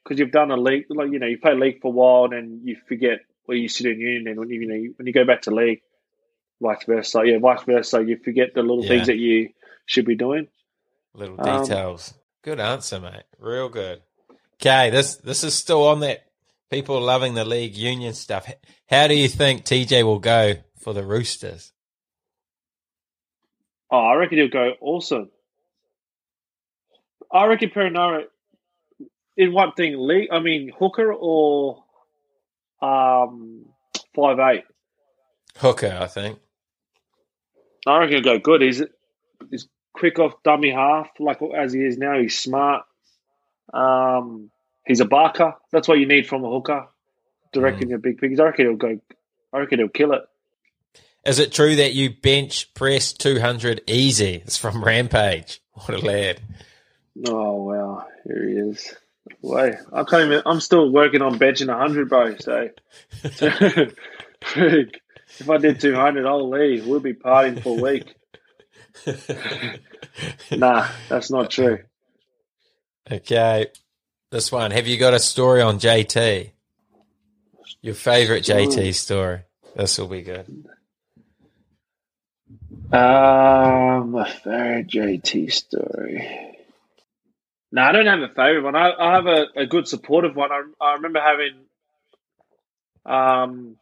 [0.03, 2.33] because you've done a league, like you know, you play league for a while, and
[2.33, 5.13] then you forget where you sit in union, and when you, you know when you
[5.13, 5.83] go back to league,
[6.61, 7.23] vice versa.
[7.25, 8.03] Yeah, vice versa.
[8.05, 8.89] You forget the little Yeah.
[8.91, 9.51] things that you
[9.87, 10.49] should be doing.
[11.15, 12.15] Little Um, details.
[12.43, 13.25] good answer, mate.
[13.39, 14.03] Real good.
[14.55, 16.25] Okay, this this is still on that
[16.71, 18.47] people loving the league union stuff.
[18.89, 21.73] How do you think TJ will go for the Roosters?
[23.91, 25.31] Oh, I reckon he'll go awesome.
[27.33, 28.25] I reckon Perenara
[29.37, 30.29] in what thing league?
[30.31, 31.85] I mean hooker or
[32.83, 33.67] um
[34.15, 34.65] five eight.
[35.57, 36.39] Hooker, I think.
[37.87, 38.63] I reckon he'll go good.
[38.63, 38.83] He's
[39.51, 42.19] he's quick off dummy half, like as he is now.
[42.19, 42.85] He's smart.
[43.73, 44.51] Um,
[44.87, 45.55] he's a barker.
[45.73, 46.89] That's what you need from a hooker.
[47.53, 48.39] Directing your big pigs.
[48.39, 49.01] I reckon he'll go.
[49.53, 50.23] I reckon he'll kill it.
[51.27, 54.37] Is it true that you bench press 200 easy?
[54.37, 55.61] It's from Rampage.
[55.73, 56.41] What a lad.
[57.27, 58.95] Oh wow, here he is.
[59.43, 60.43] Wait, I can't even.
[60.47, 62.37] I'm still working on benching hundred, bro.
[62.39, 62.71] So,
[65.41, 66.87] if I did two hundred, I'll leave.
[66.87, 68.15] We'll be partying for a week.
[70.51, 71.79] Nah, that's not true.
[73.11, 73.67] Okay.
[74.31, 74.71] This one.
[74.71, 76.51] Have you got a story on JT?
[77.83, 79.41] Your favorite JT story.
[79.75, 80.47] This will be good.
[82.93, 86.57] Um, a favorite JT story.
[87.73, 88.77] No, I don't have a favorite one.
[88.77, 90.51] I, I have a, a good supportive one.
[90.53, 91.55] I, I remember having.
[93.07, 93.77] Um.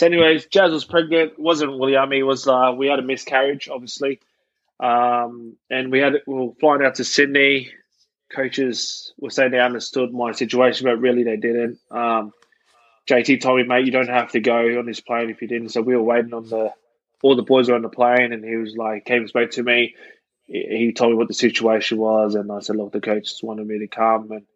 [0.00, 1.32] So, anyways, Jazz was pregnant.
[1.32, 2.10] It wasn't William.
[2.14, 2.48] It was.
[2.48, 4.18] Uh, we had a miscarriage, obviously.
[4.82, 7.68] Um, and we had we were flying out to Sydney.
[8.34, 11.80] Coaches were saying they understood my situation, but really they didn't.
[11.90, 12.32] Um,
[13.10, 15.68] JT told me, mate, you don't have to go on this plane if you didn't.
[15.68, 16.72] So we were waiting on the
[17.22, 19.62] all the boys were on the plane, and he was like, came and spoke to
[19.62, 19.96] me.
[20.46, 23.66] He told me what the situation was, and I said, look, the coach just wanted
[23.66, 24.46] me to come, and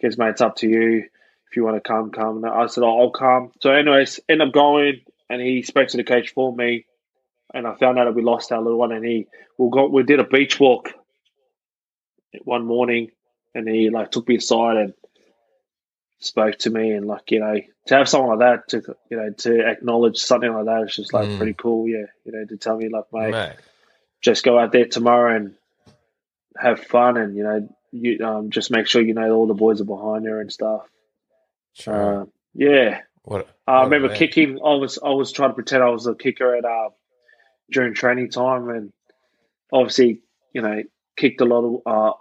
[0.00, 1.08] goes, mate, it's up to you.
[1.52, 2.38] If you want to come, come.
[2.38, 3.52] And I said, oh, I'll come.
[3.60, 6.86] So, anyways, end up going, and he spoke to the coach for me,
[7.52, 9.26] and I found out that we lost our little one, and he
[9.58, 10.88] we got we did a beach walk
[12.44, 13.10] one morning,
[13.54, 14.94] and he like took me aside and
[16.20, 19.30] spoke to me, and like you know to have someone like that to you know
[19.30, 21.36] to acknowledge something like that is just like Mm.
[21.36, 22.06] pretty cool, yeah.
[22.24, 23.56] You know to tell me like, mate, Mate.
[24.22, 25.54] just go out there tomorrow and
[26.56, 29.82] have fun, and you know you um just make sure you know all the boys
[29.82, 30.88] are behind you and stuff.
[31.74, 32.22] Sure.
[32.22, 34.58] Uh, yeah, what, I what a remember kicking.
[34.64, 36.90] I was I was trying to pretend I was a kicker at uh,
[37.70, 38.92] during training time, and
[39.72, 40.22] obviously,
[40.52, 40.82] you know,
[41.16, 42.12] kicked a lot of uh,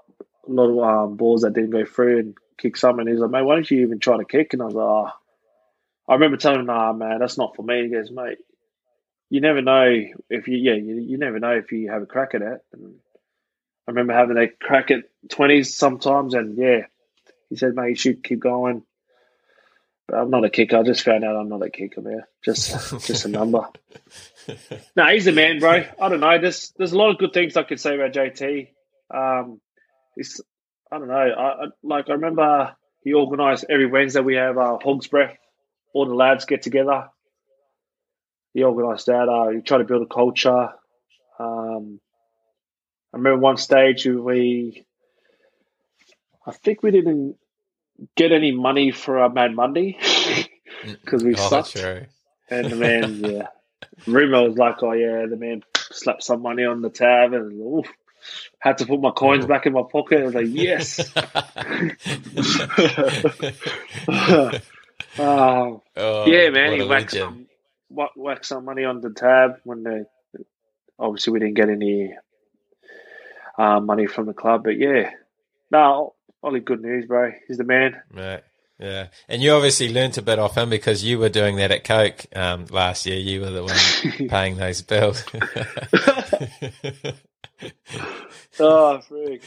[0.48, 3.00] a lot of um, balls that didn't go through, and kicked some.
[3.00, 4.86] And he's like, "Mate, why don't you even try to kick?" And I was like,
[4.86, 5.10] oh.
[6.08, 8.38] "I remember telling him, nah, man, that's not for me." He goes, "Mate,
[9.30, 9.92] you never know
[10.30, 12.96] if you yeah, you, you never know if you have a crack at it." And
[13.88, 16.86] I remember having a crack at twenties sometimes, and yeah,
[17.50, 18.84] he said, "Mate, you should keep going."
[20.14, 20.78] I'm not a kicker.
[20.78, 22.24] I just found out I'm not a kicker, man.
[22.44, 23.68] Just just a number.
[24.96, 25.86] No, he's a man, bro.
[26.02, 26.38] I don't know.
[26.40, 28.70] There's there's a lot of good things I could say about JT.
[29.14, 29.62] Um,
[30.16, 30.42] he's
[30.92, 31.14] I don't know.
[31.14, 35.38] I, I like I remember he organised every Wednesday we have uh, Hogs Breath.
[35.94, 37.10] All the lads get together.
[38.54, 39.30] He organised that.
[39.30, 40.70] Uh, he tried to build a culture.
[41.40, 42.00] Um,
[43.14, 44.86] I remember one stage we,
[46.46, 47.36] I think we didn't
[48.16, 49.98] get any money for our Mad Monday
[50.84, 51.72] because we Oh, sucked.
[51.78, 52.06] true.
[52.50, 53.48] And the man, yeah.
[54.06, 57.88] Rumor was like, oh, yeah, the man slapped some money on the tab and oof,
[58.60, 59.48] had to put my coins Ooh.
[59.48, 60.22] back in my pocket.
[60.22, 61.00] I was like, yes.
[65.18, 66.74] oh, Oh, yeah, man.
[66.74, 67.48] He whacked some,
[67.90, 70.04] wha- whacked some money on the tab when they,
[71.00, 72.14] obviously we didn't get any
[73.58, 74.64] uh, money from the club.
[74.64, 75.12] But yeah,
[75.70, 77.32] no, only good news, bro.
[77.48, 78.02] He's the man.
[78.14, 78.44] Right.
[78.80, 79.08] Yeah.
[79.30, 82.26] And you obviously learnt a bit off him because you were doing that at Coke
[82.36, 83.20] um, last year.
[83.20, 85.24] You were the one paying those bills.
[88.60, 89.42] Oh, frig.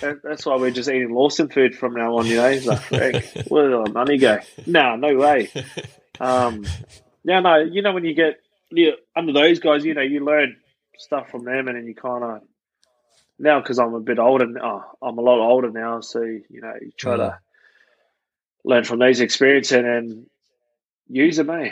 [0.00, 2.26] That, that's why we're just eating Lawson food from now on.
[2.26, 4.38] You know, he's like, frig, where did the money go?
[4.66, 5.50] No, no way.
[6.18, 6.64] Um,
[7.24, 10.56] yeah, no, you know when you get you, under those guys, you know, you learn
[10.98, 12.42] stuff from them, and then you kind of
[13.40, 14.46] now because I'm a bit older.
[14.62, 17.38] Oh, I'm a lot older now, so you know, you try to
[18.64, 20.26] learn from these experiences and, then
[21.08, 21.70] use them, eh?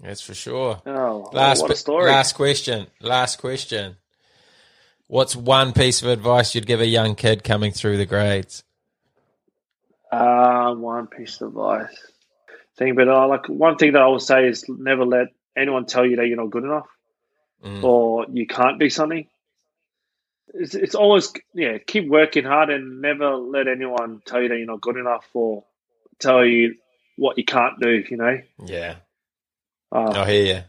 [0.00, 0.82] That's for sure.
[0.86, 2.10] Oh, Last, what a story!
[2.10, 2.88] last question.
[3.00, 3.96] Last question.
[5.06, 8.64] What's one piece of advice you'd give a young kid coming through the grades?
[10.10, 11.94] Uh, one piece of advice.
[12.76, 16.04] Thing, but uh, like one thing that I would say is never let anyone tell
[16.04, 16.86] you that you're not good enough
[17.64, 17.82] Mm.
[17.82, 19.26] or you can't be something.
[20.52, 24.66] It's, it's always yeah, keep working hard and never let anyone tell you that you're
[24.66, 25.64] not good enough or
[26.20, 26.74] tell you
[27.16, 28.04] what you can't do.
[28.08, 28.38] You know.
[28.64, 28.96] Yeah.
[29.90, 30.62] Uh, I hear you,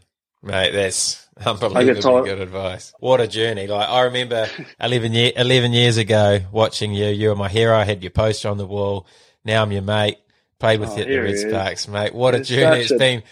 [0.48, 0.70] mate.
[0.72, 2.92] That's unbelievably told- good advice.
[3.00, 3.66] What a journey!
[3.66, 4.48] Like I remember
[4.80, 7.06] eleven year, eleven years ago, watching you.
[7.06, 7.76] You were my hero.
[7.76, 9.06] I had your poster on the wall.
[9.44, 10.18] Now I'm your mate.
[10.58, 11.38] Played with Oh, you at the Red.
[11.38, 12.14] Sparks, mate.
[12.14, 13.22] What a journey it's a- been.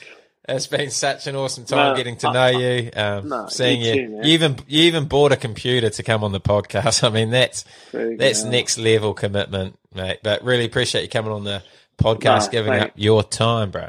[0.46, 3.80] It's been such an awesome time No, getting to I- know you, um, no, seeing
[3.80, 3.94] you you.
[3.94, 7.02] too, you even you even bought a computer to come on the podcast.
[7.08, 10.18] I mean, that's that's next level commitment, mate.
[10.22, 11.62] But really appreciate you coming on the
[11.98, 12.82] podcast, No, giving mate.
[12.82, 13.88] up your time, bro.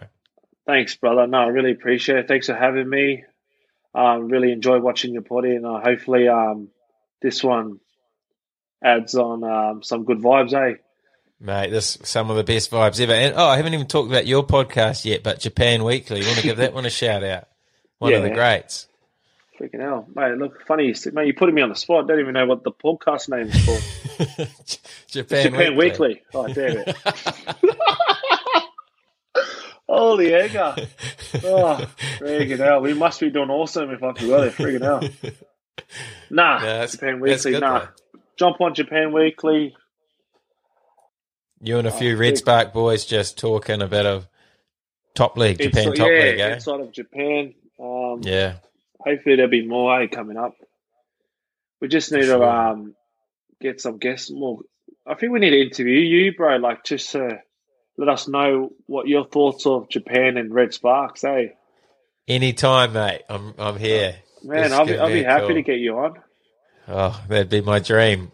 [0.65, 1.27] Thanks, brother.
[1.27, 2.27] No, I really appreciate it.
[2.27, 3.23] Thanks for having me.
[3.93, 6.69] Um, really enjoy watching your potty, and uh, hopefully, um,
[7.21, 7.79] this one
[8.83, 10.77] adds on um, some good vibes, eh?
[11.39, 13.13] Mate, this some of the best vibes ever.
[13.13, 16.19] And oh, I haven't even talked about your podcast yet, but Japan Weekly.
[16.21, 17.47] You want to give that one a shout out?
[17.99, 18.33] One of the Yeah.
[18.35, 18.87] greats.
[19.59, 20.37] Freaking hell, mate!
[20.37, 21.25] Look, funny, mate.
[21.27, 22.07] You're putting me on the spot.
[22.07, 24.49] Don't even know what the podcast name is called.
[25.07, 26.21] Japan, Japan Weekly.
[26.33, 26.95] Oh, damn it!
[29.87, 30.75] Holy egger!
[31.43, 31.87] Oh,
[32.19, 32.81] freaking hell!
[32.81, 34.51] We must be doing awesome if I can go there.
[34.51, 35.01] Freaking hell!
[36.29, 37.51] Nah, Yeah, Japan Weekly.
[37.51, 37.87] good, nah, though.
[38.39, 39.75] jump on Japan Weekly.
[41.65, 44.27] You and a few Oh, Red Spark boys just talking about a bit of
[45.15, 46.53] top league, Japan top yeah, league, eh?
[46.53, 47.55] inside of Japan.
[47.79, 48.57] Um, Yeah,
[48.99, 50.53] hopefully there'll be more eh, coming up.
[51.81, 52.37] We just need Sure.
[52.37, 52.95] to um,
[53.59, 54.59] get some guests more.
[55.07, 56.57] I think we need to interview you, bro.
[56.57, 57.39] Like just to
[57.97, 61.47] let us know what your thoughts of Japan and Red Sparks, eh?
[62.27, 63.23] anytime, mate.
[63.27, 64.15] I'm I'm here.
[64.43, 66.19] Man, I'll be, I'll be happy to get you on.
[66.87, 68.31] Oh, that'd be my dream.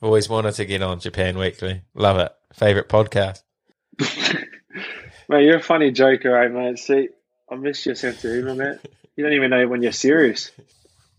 [0.00, 1.82] Always wanted to get on Japan Weekly.
[1.94, 2.32] Love it.
[2.54, 3.42] Favorite podcast.
[5.28, 6.78] Man, you're a funny joker, eh, mate?
[6.78, 7.08] See,
[7.50, 8.80] I miss your sense of humor, man.
[9.14, 10.50] You don't even know when you're serious.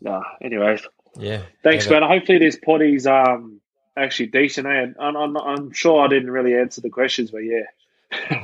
[0.02, 0.82] Nah, anyways.
[1.18, 1.44] Yeah.
[1.64, 2.02] Thanks, man.
[2.02, 3.62] Hopefully this potty's um
[3.96, 4.72] actually decent, eh?
[4.72, 7.66] And I'm, I'm, I'm sure I didn't really answer the questions, but yeah.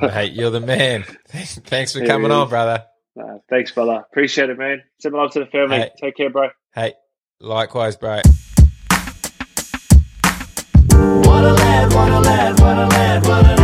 [0.02, 1.02] Mate, you're the man.
[1.28, 2.84] Thanks for coming on, brother.
[3.18, 4.04] Uh, thanks, brother.
[4.10, 4.82] Appreciate it, man.
[5.00, 5.78] Send my love to the family.
[5.78, 5.90] Hey.
[6.00, 6.50] Take care, bro.
[6.74, 6.94] Hey,
[7.40, 8.20] likewise, bro.
[11.94, 13.55] What a lad, what a lad, what a lad,